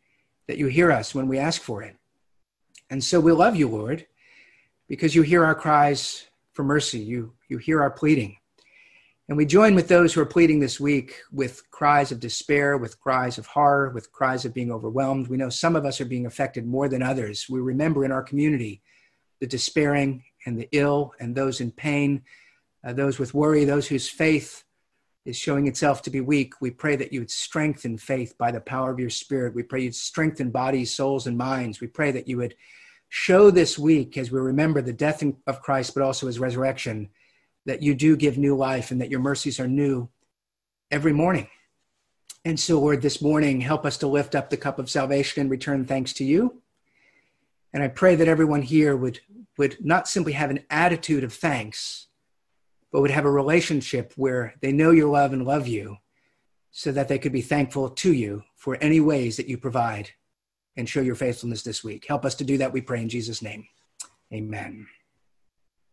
that 0.47 0.57
you 0.57 0.67
hear 0.67 0.91
us 0.91 1.13
when 1.13 1.27
we 1.27 1.37
ask 1.37 1.61
for 1.61 1.83
it. 1.83 1.95
And 2.89 3.03
so 3.03 3.19
we 3.19 3.31
love 3.31 3.55
you 3.55 3.67
lord 3.67 4.07
because 4.87 5.13
you 5.13 5.21
hear 5.21 5.45
our 5.45 5.53
cries 5.53 6.25
for 6.60 6.66
mercy. 6.66 6.99
You, 6.99 7.32
you 7.47 7.57
hear 7.57 7.82
our 7.82 7.89
pleading. 7.89 8.36
And 9.30 9.38
we 9.38 9.45
join 9.45 9.76
with 9.76 9.88
those 9.88 10.14
who 10.14 10.20
are 10.20 10.26
pleading 10.26 10.60
this 10.60 10.78
week 10.78 11.16
with 11.32 11.64
cries 11.72 12.12
of 12.12 12.20
despair, 12.20 12.78
with 12.78 12.99
cries 12.99 13.38
of 13.38 13.45
horror, 13.45 13.91
with 13.91 14.12
cries 14.12 14.43
of 14.43 14.53
being 14.53 14.70
overwhelmed. 14.70 15.30
We 15.30 15.38
know 15.38 15.47
some 15.47 15.78
of 15.78 15.86
us 15.86 16.01
are 16.01 16.05
being 16.05 16.26
affected 16.26 16.68
more 16.68 16.89
than 16.89 17.01
others. 17.01 17.45
We 17.49 17.62
remember 17.62 18.03
in 18.03 18.12
our 18.12 18.22
community 18.22 18.82
the 19.39 19.47
despairing 19.47 20.26
and 20.45 20.60
the 20.60 20.68
ill 20.74 21.14
and 21.22 21.34
those 21.34 21.62
in 21.62 21.72
pain, 21.72 22.24
uh, 22.86 22.91
those 22.91 23.20
with 23.20 23.34
worry, 23.34 23.64
those 23.64 23.88
whose 23.88 24.10
faith 24.10 24.66
is 25.24 25.38
showing 25.38 25.66
itself 25.66 26.01
to 26.01 26.10
be 26.10 26.20
weak. 26.20 26.60
We 26.60 26.72
pray 26.72 26.97
that 26.97 27.14
you 27.14 27.22
would 27.22 27.32
strengthen 27.32 27.97
faith 27.97 28.38
by 28.38 28.51
the 28.51 28.60
power 28.60 28.91
of 28.91 28.99
your 28.99 29.12
spirit. 29.12 29.55
We 29.55 29.64
pray 29.64 29.84
you'd 29.84 29.95
strengthen 29.95 30.51
bodies, 30.51 30.93
souls, 30.93 31.26
and 31.26 31.38
minds. 31.38 31.80
We 31.80 31.88
pray 31.88 32.12
that 32.12 32.28
you 32.28 32.36
would 32.36 32.55
show 33.10 33.49
this 33.49 33.78
week 33.78 34.18
as 34.18 34.32
we 34.32 34.39
remember 34.39 34.82
the 34.82 34.93
death 34.93 35.24
of 35.47 35.62
Christ, 35.62 35.93
but 35.93 36.03
also 36.03 36.28
his 36.28 36.39
resurrection, 36.39 37.10
that 37.66 37.82
you 37.82 37.95
do 37.95 38.16
give 38.16 38.38
new 38.38 38.55
life 38.55 38.91
and 38.91 39.01
that 39.01 39.10
your 39.10 39.20
mercies 39.20 39.60
are 39.60 39.68
new 39.68 40.10
every 40.91 41.14
morning. 41.14 41.47
And 42.45 42.60
so, 42.60 42.80
Lord, 42.80 43.01
this 43.01 43.22
morning, 43.22 43.62
help 43.62 43.86
us 43.86 43.97
to 43.97 44.07
lift 44.07 44.34
up 44.34 44.49
the 44.49 44.57
cup 44.57 44.80
of 44.80 44.89
salvation 44.89 45.41
and 45.41 45.49
return 45.49 45.86
thanks 45.86 46.14
to 46.14 46.24
you. 46.24 46.62
And 47.74 47.84
I 47.84 47.89
pray 47.89 48.16
that 48.16 48.28
everyone 48.28 48.62
here 48.62 48.95
would, 48.95 49.20
would 49.57 49.84
not 49.84 50.07
simply 50.07 50.34
have 50.34 50.49
an 50.49 50.64
attitude 50.70 51.24
of 51.24 51.34
thanks, 51.34 52.07
but 52.91 53.01
would 53.01 53.12
have 53.12 53.26
a 53.26 53.32
relationship 53.32 54.14
where 54.16 54.53
they 54.62 54.72
know 54.72 54.91
your 54.91 55.10
love 55.10 55.34
and 55.34 55.45
love 55.45 55.68
you 55.68 55.97
so 56.72 56.91
that 56.91 57.07
they 57.07 57.20
could 57.20 57.34
be 57.34 57.41
thankful 57.41 57.89
to 57.89 58.14
you 58.14 58.43
for 58.55 58.78
any 58.80 58.99
ways 58.99 59.36
that 59.38 59.47
you 59.47 59.57
provide 59.57 60.12
and 60.80 60.89
show 60.89 61.01
your 61.01 61.15
faithfulness 61.15 61.61
this 61.61 61.84
week. 61.84 62.05
Help 62.07 62.25
us 62.25 62.36
to 62.36 62.43
do 62.43 62.57
that, 62.57 62.73
we 62.73 62.82
pray 62.82 63.01
in 63.01 63.09
Jesus' 63.09 63.41
name. 63.41 63.67
Amen. 64.34 64.88